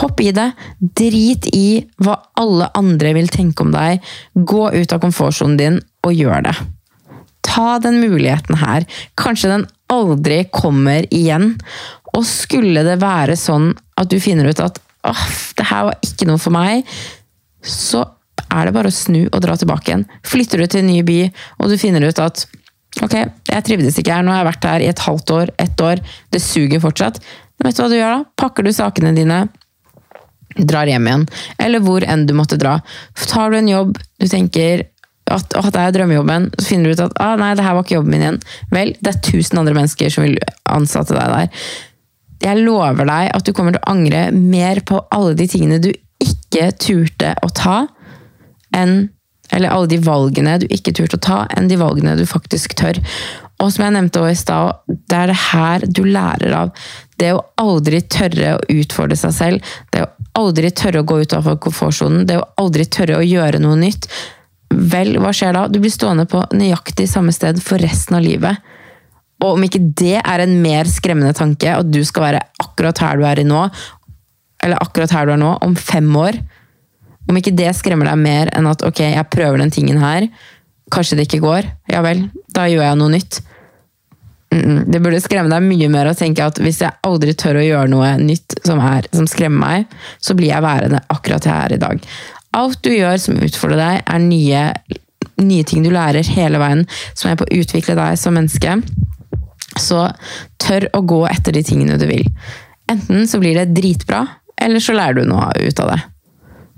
Hopp 0.00 0.20
i 0.20 0.32
det. 0.34 0.48
Drit 0.80 1.46
i 1.54 1.84
hva 2.02 2.16
alle 2.40 2.70
andre 2.74 3.12
vil 3.14 3.30
tenke 3.30 3.62
om 3.62 3.70
deg. 3.74 4.02
Gå 4.34 4.66
ut 4.74 4.94
av 4.94 5.02
komfortsonen 5.04 5.60
din 5.60 5.78
og 6.04 6.16
gjør 6.16 6.48
det. 6.48 6.56
Ta 7.44 7.78
den 7.82 8.00
muligheten 8.02 8.58
her. 8.60 8.86
Kanskje 9.20 9.52
den 9.52 9.66
aldri 9.92 10.44
kommer 10.52 11.06
igjen. 11.14 11.54
Og 12.14 12.26
skulle 12.28 12.84
det 12.86 13.00
være 13.02 13.36
sånn 13.38 13.72
at 14.00 14.10
du 14.10 14.18
finner 14.22 14.48
ut 14.50 14.62
at 14.62 14.80
åh, 15.04 15.24
det 15.58 15.68
her 15.68 15.88
var 15.90 16.04
ikke 16.06 16.28
noe 16.28 16.40
for 16.40 16.54
meg, 16.54 16.84
så 17.64 18.04
er 18.54 18.68
det 18.68 18.74
bare 18.76 18.90
å 18.90 18.94
snu 18.94 19.24
og 19.26 19.40
dra 19.44 19.56
tilbake 19.58 19.90
igjen. 19.90 20.04
Flytter 20.26 20.62
du 20.62 20.66
til 20.66 20.82
en 20.82 20.90
ny 20.92 21.00
by, 21.06 21.18
og 21.60 21.72
du 21.72 21.78
finner 21.80 22.04
ut 22.06 22.20
at 22.22 22.46
ok, 23.02 23.16
jeg 23.50 23.66
trivdes 23.66 23.98
ikke 23.98 24.14
her, 24.14 24.24
nå 24.24 24.32
har 24.32 24.42
jeg 24.42 24.50
vært 24.52 24.68
her 24.70 24.84
i 24.84 24.90
et 24.92 25.02
halvt 25.02 25.34
år, 25.34 25.52
ett 25.60 25.82
år, 25.82 26.02
det 26.32 26.42
suger 26.42 26.82
fortsatt. 26.82 27.20
Vet 27.64 27.76
du 27.76 27.82
hva 27.82 27.90
du 27.90 27.96
gjør 27.98 28.16
da? 28.16 28.24
Pakker 28.40 28.66
du 28.66 28.72
sakene 28.74 29.14
dine, 29.16 29.44
drar 30.54 30.90
hjem 30.90 31.08
igjen. 31.10 31.26
Eller 31.58 31.82
hvor 31.82 32.04
enn 32.06 32.26
du 32.28 32.34
måtte 32.36 32.58
dra. 32.60 32.78
Tar 33.26 33.50
du 33.50 33.58
en 33.58 33.70
jobb 33.70 33.96
du 34.22 34.28
tenker 34.30 34.86
at, 35.32 35.56
at 35.56 35.72
det 35.72 35.80
er 35.80 35.96
drømmejobben, 35.96 36.50
så 36.58 36.66
finner 36.68 36.90
du 36.90 36.98
ut 36.98 37.06
at 37.06 37.16
ah, 37.22 37.34
nei, 37.40 37.54
det 37.56 37.64
her 37.64 37.76
var 37.76 37.86
ikke 37.86 37.96
jobben 37.96 38.12
min 38.12 38.24
igjen. 38.26 38.40
Vel, 38.74 38.92
det 39.00 39.12
er 39.12 39.22
tusen 39.24 39.60
andre 39.60 39.76
mennesker 39.76 40.12
som 40.12 40.26
vil 40.26 40.38
ansette 40.68 41.16
deg 41.16 41.32
der. 41.32 41.68
Jeg 42.44 42.60
lover 42.60 43.08
deg 43.08 43.30
at 43.32 43.46
du 43.46 43.54
kommer 43.56 43.74
til 43.74 43.80
å 43.80 43.94
angre 43.94 44.26
mer 44.36 44.82
på 44.84 45.00
alle 45.14 45.32
de 45.38 45.48
tingene 45.48 45.80
du 45.80 45.90
ikke 46.24 46.70
turte 46.80 47.34
å 47.44 47.52
ta, 47.54 47.84
enn 48.76 49.10
Eller 49.52 49.70
alle 49.70 49.86
de 49.86 49.98
valgene 50.00 50.54
du 50.58 50.64
ikke 50.72 50.94
turte 50.96 51.18
å 51.18 51.22
ta, 51.22 51.34
enn 51.52 51.68
de 51.68 51.76
valgene 51.78 52.14
du 52.16 52.24
faktisk 52.26 52.72
tør. 52.80 52.96
Og 53.62 53.68
som 53.70 53.84
jeg 53.84 53.92
nevnte 53.94 54.22
også 54.22 54.32
i 54.32 54.38
stad, 54.40 54.78
det 54.88 55.18
er 55.18 55.30
det 55.30 55.36
her 55.52 55.84
du 55.84 56.00
lærer 56.08 56.54
av. 56.56 56.72
Det 57.20 57.28
å 57.36 57.42
aldri 57.60 58.00
tørre 58.10 58.54
å 58.56 58.62
utfordre 58.72 59.18
seg 59.20 59.34
selv. 59.36 59.74
Det 59.92 60.00
å 60.02 60.08
aldri 60.40 60.72
tørre 60.74 61.04
å 61.04 61.06
gå 61.06 61.20
ut 61.22 61.36
av 61.36 61.52
komfortsonen. 61.62 62.24
Det 62.26 62.40
å 62.40 62.48
aldri 62.64 62.88
tørre 62.88 63.20
å 63.20 63.28
gjøre 63.28 63.60
noe 63.62 63.76
nytt. 63.84 64.08
Vel, 64.74 65.16
hva 65.22 65.32
skjer 65.34 65.54
da? 65.56 65.66
Du 65.70 65.80
blir 65.82 65.92
stående 65.92 66.26
på 66.30 66.42
nøyaktig 66.54 67.06
samme 67.10 67.34
sted 67.34 67.60
for 67.62 67.82
resten 67.82 68.18
av 68.18 68.24
livet. 68.24 68.72
Og 69.42 69.56
om 69.56 69.66
ikke 69.66 69.82
det 69.98 70.18
er 70.20 70.42
en 70.44 70.56
mer 70.62 70.88
skremmende 70.88 71.34
tanke, 71.36 71.68
at 71.68 71.90
du 71.90 72.00
skal 72.06 72.28
være 72.28 72.42
akkurat 72.62 73.00
her 73.02 73.20
du 73.20 73.26
er 73.28 73.42
i 73.42 73.46
nå, 73.46 73.62
eller 74.64 74.80
akkurat 74.80 75.12
her 75.12 75.28
du 75.28 75.34
er 75.34 75.40
nå, 75.40 75.54
om 75.64 75.74
fem 75.76 76.08
år 76.16 76.38
Om 77.24 77.38
ikke 77.40 77.54
det 77.56 77.70
skremmer 77.72 78.04
deg 78.04 78.18
mer 78.20 78.50
enn 78.52 78.66
at 78.68 78.82
ok, 78.84 78.98
jeg 79.00 79.30
prøver 79.32 79.62
den 79.62 79.70
tingen 79.72 79.96
her, 79.96 80.26
kanskje 80.92 81.16
det 81.16 81.24
ikke 81.24 81.40
går. 81.40 81.68
Ja 81.88 82.02
vel, 82.04 82.26
da 82.52 82.66
gjør 82.68 82.84
jeg 82.84 82.98
noe 83.00 83.12
nytt. 83.14 83.38
Det 84.52 85.00
burde 85.00 85.22
skremme 85.24 85.48
deg 85.48 85.64
mye 85.64 85.88
mer 85.88 86.10
å 86.10 86.14
tenke 86.18 86.44
at 86.44 86.60
hvis 86.60 86.82
jeg 86.84 86.92
aldri 87.08 87.32
tør 87.32 87.62
å 87.62 87.64
gjøre 87.64 87.90
noe 87.90 88.10
nytt 88.20 88.58
som, 88.60 88.82
er, 88.84 89.08
som 89.16 89.24
skremmer 89.30 89.62
meg, 89.62 89.96
så 90.20 90.36
blir 90.36 90.52
jeg 90.52 90.66
værende 90.66 91.00
akkurat 91.16 91.48
her 91.48 91.74
i 91.74 91.80
dag. 91.80 92.04
Alt 92.54 92.82
du 92.86 92.92
gjør 92.94 93.18
som 93.20 93.40
utfordrer 93.42 93.80
deg, 93.80 94.02
er 94.06 94.22
nye, 94.22 94.62
nye 95.42 95.66
ting 95.66 95.84
du 95.84 95.90
lærer 95.94 96.26
hele 96.36 96.60
veien, 96.62 96.84
som 97.16 97.30
er 97.30 97.38
på 97.40 97.48
å 97.48 97.60
utvikle 97.60 97.96
deg 97.98 98.18
som 98.20 98.36
menneske. 98.38 98.78
Så 99.80 100.06
tør 100.62 100.88
å 100.94 101.02
gå 101.02 101.24
etter 101.30 101.56
de 101.56 101.64
tingene 101.66 101.98
du 101.98 102.06
vil. 102.10 102.26
Enten 102.90 103.26
så 103.26 103.40
blir 103.42 103.58
det 103.58 103.72
dritbra, 103.74 104.22
eller 104.60 104.82
så 104.82 104.94
lærer 104.94 105.18
du 105.18 105.28
noe 105.28 105.50
ut 105.58 105.80
av 105.82 105.94
det. 105.94 106.02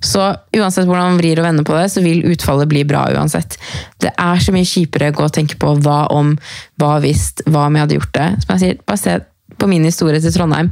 Så 0.05 0.23
uansett 0.57 0.85
hvordan 0.87 1.15
man 1.15 1.19
vrir 1.21 1.41
og 1.41 1.47
vender 1.47 1.65
på 1.67 1.75
det, 1.77 1.87
så 1.93 2.03
vil 2.05 2.27
utfallet 2.29 2.69
bli 2.69 2.85
bra 2.89 3.07
uansett. 3.17 3.57
Det 4.03 4.13
er 4.13 4.43
så 4.45 4.53
mye 4.55 4.69
kjipere 4.69 5.11
å 5.11 5.17
gå 5.17 5.25
og 5.25 5.35
tenke 5.35 5.57
på 5.61 5.73
hva 5.83 6.05
om, 6.13 6.35
hva 6.81 6.97
hvis, 7.05 7.31
hva 7.49 7.67
om 7.67 7.77
jeg 7.77 7.87
hadde 7.87 7.99
gjort 7.99 8.15
det. 8.17 8.29
Som 8.45 8.55
jeg 8.55 8.63
sier, 8.63 8.79
bare 8.87 9.03
se 9.03 9.17
på 9.57 9.69
min 9.71 9.87
historie 9.89 10.21
til 10.23 10.35
Trondheim. 10.35 10.71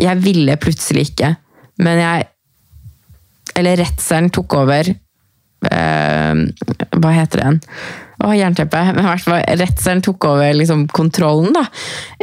Jeg 0.00 0.20
ville 0.24 0.58
plutselig 0.60 1.08
ikke, 1.12 1.34
men 1.86 2.02
jeg 2.02 2.28
Eller 3.58 3.78
redselen 3.82 4.30
tok 4.34 4.56
over. 4.60 4.90
Eh, 5.64 6.42
hva 6.98 7.14
heter 7.14 7.42
igjen? 7.42 7.62
Å, 8.24 8.32
jernteppe. 8.36 8.82
Men 8.92 9.04
i 9.04 9.08
hvert 9.08 9.24
fall, 9.26 9.40
redselen 9.60 10.02
tok 10.04 10.28
over 10.30 10.52
liksom, 10.56 10.86
kontrollen 10.94 11.54
da. 11.56 11.64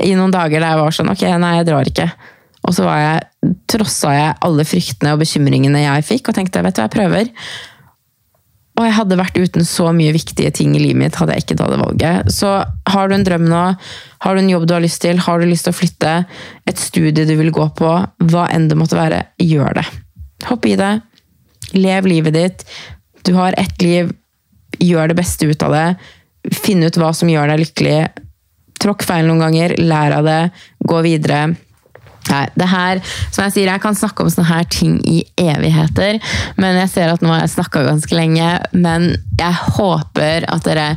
i 0.04 0.14
noen 0.18 0.34
dager 0.34 0.60
der 0.60 0.74
jeg 0.74 0.84
var 0.84 0.96
sånn 0.96 1.12
Ok, 1.14 1.26
nei, 1.42 1.58
jeg 1.60 1.68
drar 1.72 1.92
ikke. 1.92 2.08
Og 2.68 2.78
så 2.78 2.86
var 2.86 3.02
jeg, 3.02 3.52
trossa 3.72 4.14
jeg 4.14 4.40
alle 4.46 4.66
fryktene 4.68 5.16
og 5.16 5.22
bekymringene 5.24 5.82
jeg 5.82 6.08
fikk, 6.08 6.30
og 6.30 6.38
tenkte 6.38 6.62
vet 6.62 6.78
du 6.78 6.82
hva, 6.84 6.88
jeg 6.88 6.96
prøver. 6.96 7.32
Og 8.80 8.86
jeg 8.88 8.96
hadde 8.96 9.18
vært 9.20 9.38
uten 9.38 9.66
så 9.68 9.90
mye 9.94 10.14
viktige 10.16 10.52
ting 10.56 10.76
i 10.78 10.82
livet 10.82 11.00
mitt 11.02 11.18
hadde 11.20 11.36
jeg 11.36 11.44
ikke 11.44 11.58
tatt 11.60 11.74
det 11.74 11.82
valget. 11.82 12.32
Så 12.34 12.54
har 12.94 13.10
du 13.10 13.18
en 13.18 13.26
drøm 13.28 13.46
nå, 13.50 13.64
har 14.26 14.38
du 14.38 14.42
en 14.42 14.52
jobb 14.54 14.68
du 14.70 14.76
har 14.78 14.84
lyst 14.84 15.02
til, 15.04 15.20
har 15.22 15.42
du 15.42 15.50
lyst 15.50 15.68
til 15.68 15.74
å 15.74 15.78
flytte, 15.78 16.14
et 16.70 16.82
studie 16.82 17.28
du 17.28 17.36
vil 17.38 17.52
gå 17.54 17.68
på, 17.78 17.92
hva 18.32 18.46
enn 18.54 18.70
det 18.72 18.78
måtte 18.80 18.98
være, 19.00 19.26
gjør 19.42 19.82
det. 19.82 19.86
Hopp 20.48 20.66
i 20.70 20.78
det. 20.80 20.94
Lev 21.78 22.08
livet 22.10 22.34
ditt. 22.36 22.66
Du 23.26 23.34
har 23.38 23.56
ett 23.58 23.82
liv. 23.82 24.12
Gjør 24.82 25.12
det 25.12 25.20
beste 25.20 25.46
ut 25.50 25.64
av 25.68 25.76
det. 25.76 25.88
Finn 26.64 26.84
ut 26.84 26.98
hva 26.98 27.12
som 27.14 27.30
gjør 27.30 27.52
deg 27.54 27.66
lykkelig. 27.66 28.00
Tråkk 28.82 29.04
feil 29.06 29.28
noen 29.28 29.44
ganger, 29.44 29.76
lær 29.78 30.16
av 30.18 30.26
det, 30.26 30.40
gå 30.90 31.02
videre. 31.06 31.52
Nei, 32.32 32.42
det 32.54 32.68
her, 32.70 33.00
som 33.34 33.44
jeg 33.44 33.54
sier, 33.54 33.70
jeg 33.70 33.82
kan 33.82 33.96
snakke 33.98 34.24
om 34.24 34.30
sånne 34.30 34.48
her 34.48 34.66
ting 34.70 35.00
i 35.10 35.20
evigheter, 35.42 36.20
men 36.62 36.78
jeg 36.84 36.92
ser 36.94 37.10
at 37.14 37.24
nå 37.26 37.32
har 37.34 37.42
jeg 37.44 37.54
snakka 37.56 37.82
ganske 37.88 38.18
lenge. 38.18 38.50
Men 38.78 39.08
jeg 39.40 39.58
håper 39.78 40.46
at 40.50 40.66
dere 40.66 40.88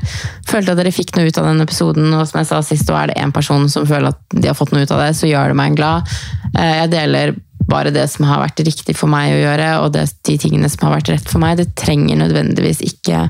følte 0.48 0.74
at 0.74 0.80
dere 0.80 0.92
fikk 0.94 1.14
noe 1.16 1.28
ut 1.28 1.40
av 1.40 1.48
denne 1.48 1.64
episoden. 1.68 2.12
Og 2.12 2.28
som 2.28 2.40
jeg 2.42 2.50
sa 2.52 2.60
sist, 2.64 2.88
så 2.88 2.96
er 3.00 3.10
det 3.12 3.18
én 3.24 3.32
person 3.36 3.68
som 3.72 3.88
føler 3.88 4.12
at 4.12 4.36
de 4.36 4.48
har 4.48 4.56
fått 4.58 4.72
noe 4.76 4.84
ut 4.84 4.94
av 4.94 5.00
det, 5.04 5.12
så 5.18 5.28
gjør 5.28 5.52
det 5.52 5.60
meg 5.60 5.76
glad. 5.80 6.08
Eh, 6.54 6.74
Jeg 6.84 6.92
deler 6.92 7.34
bare 7.70 7.92
det 7.94 8.06
som 8.12 8.26
har 8.28 8.42
vært 8.42 8.64
riktig 8.66 8.96
for 8.98 9.10
meg 9.10 9.34
å 9.34 9.42
gjøre, 9.42 9.68
og 9.82 9.92
det, 9.96 10.06
de 10.28 10.38
tingene 10.40 10.70
som 10.72 10.88
har 10.88 10.98
vært 10.98 11.12
rett 11.14 11.30
for 11.30 11.42
meg. 11.42 11.58
Det 11.60 11.72
trenger 11.78 12.20
nødvendigvis 12.20 12.82
ikke 12.84 13.28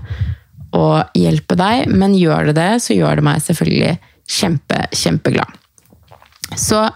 å 0.75 0.87
hjelpe 1.15 1.57
deg, 1.59 1.91
men 1.93 2.17
gjør 2.19 2.51
det 2.51 2.57
det, 2.59 2.71
så 2.83 2.97
gjør 2.97 3.21
det 3.21 3.29
meg 3.29 3.45
selvfølgelig 3.45 3.93
kjempe, 4.41 4.81
kjempeglad. 4.95 5.61
Så 6.57 6.89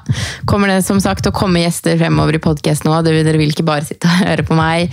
kommer 0.47 0.71
det 0.71 0.83
som 0.87 1.01
sagt 1.03 1.27
å 1.27 1.35
komme 1.35 1.63
gjester 1.63 1.97
fremover 1.99 2.37
i 2.37 2.43
podkasten 2.43 2.91
nå. 2.91 2.99
Dere 3.03 3.39
vil 3.41 3.51
ikke 3.51 3.67
bare 3.67 3.87
sitte 3.87 4.11
og 4.11 4.21
høre 4.21 4.45
på 4.47 4.57
meg. 4.59 4.93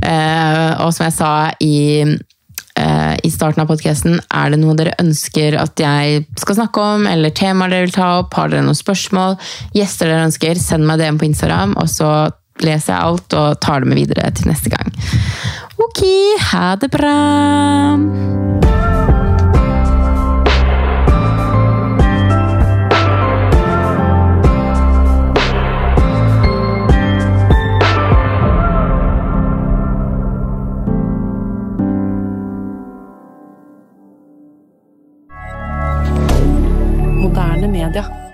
Eh, 0.00 0.70
og 0.84 0.92
som 0.94 1.08
jeg 1.08 1.16
sa 1.16 1.32
i, 1.60 2.04
eh, 2.78 3.14
i 3.26 3.30
starten 3.32 3.64
av 3.64 3.70
podkasten, 3.70 4.18
er 4.30 4.52
det 4.52 4.60
noe 4.62 4.76
dere 4.78 4.96
ønsker 5.02 5.58
at 5.60 5.80
jeg 5.80 6.24
skal 6.40 6.60
snakke 6.60 6.88
om, 6.96 7.06
eller 7.10 7.34
temaer 7.34 7.72
dere 7.72 7.88
vil 7.88 7.96
ta 7.96 8.10
opp, 8.22 8.34
har 8.38 8.52
dere 8.52 8.66
noen 8.66 8.78
spørsmål, 8.78 9.38
gjester 9.76 10.12
dere 10.12 10.28
ønsker, 10.30 10.60
send 10.60 10.88
meg 10.88 11.02
DM 11.02 11.20
på 11.20 11.28
Instagram, 11.30 11.76
og 11.80 11.90
så 11.92 12.10
leser 12.64 12.94
jeg 12.94 13.02
alt 13.10 13.36
og 13.36 13.60
tar 13.60 13.84
det 13.84 13.90
med 13.92 14.00
videre 14.00 14.30
til 14.36 14.48
neste 14.48 14.72
gang. 14.72 14.92
Ok, 15.76 16.04
ha 16.52 16.68
det 16.80 16.92
bra! 16.94 17.16
rien 37.88 38.02
de 38.02 38.25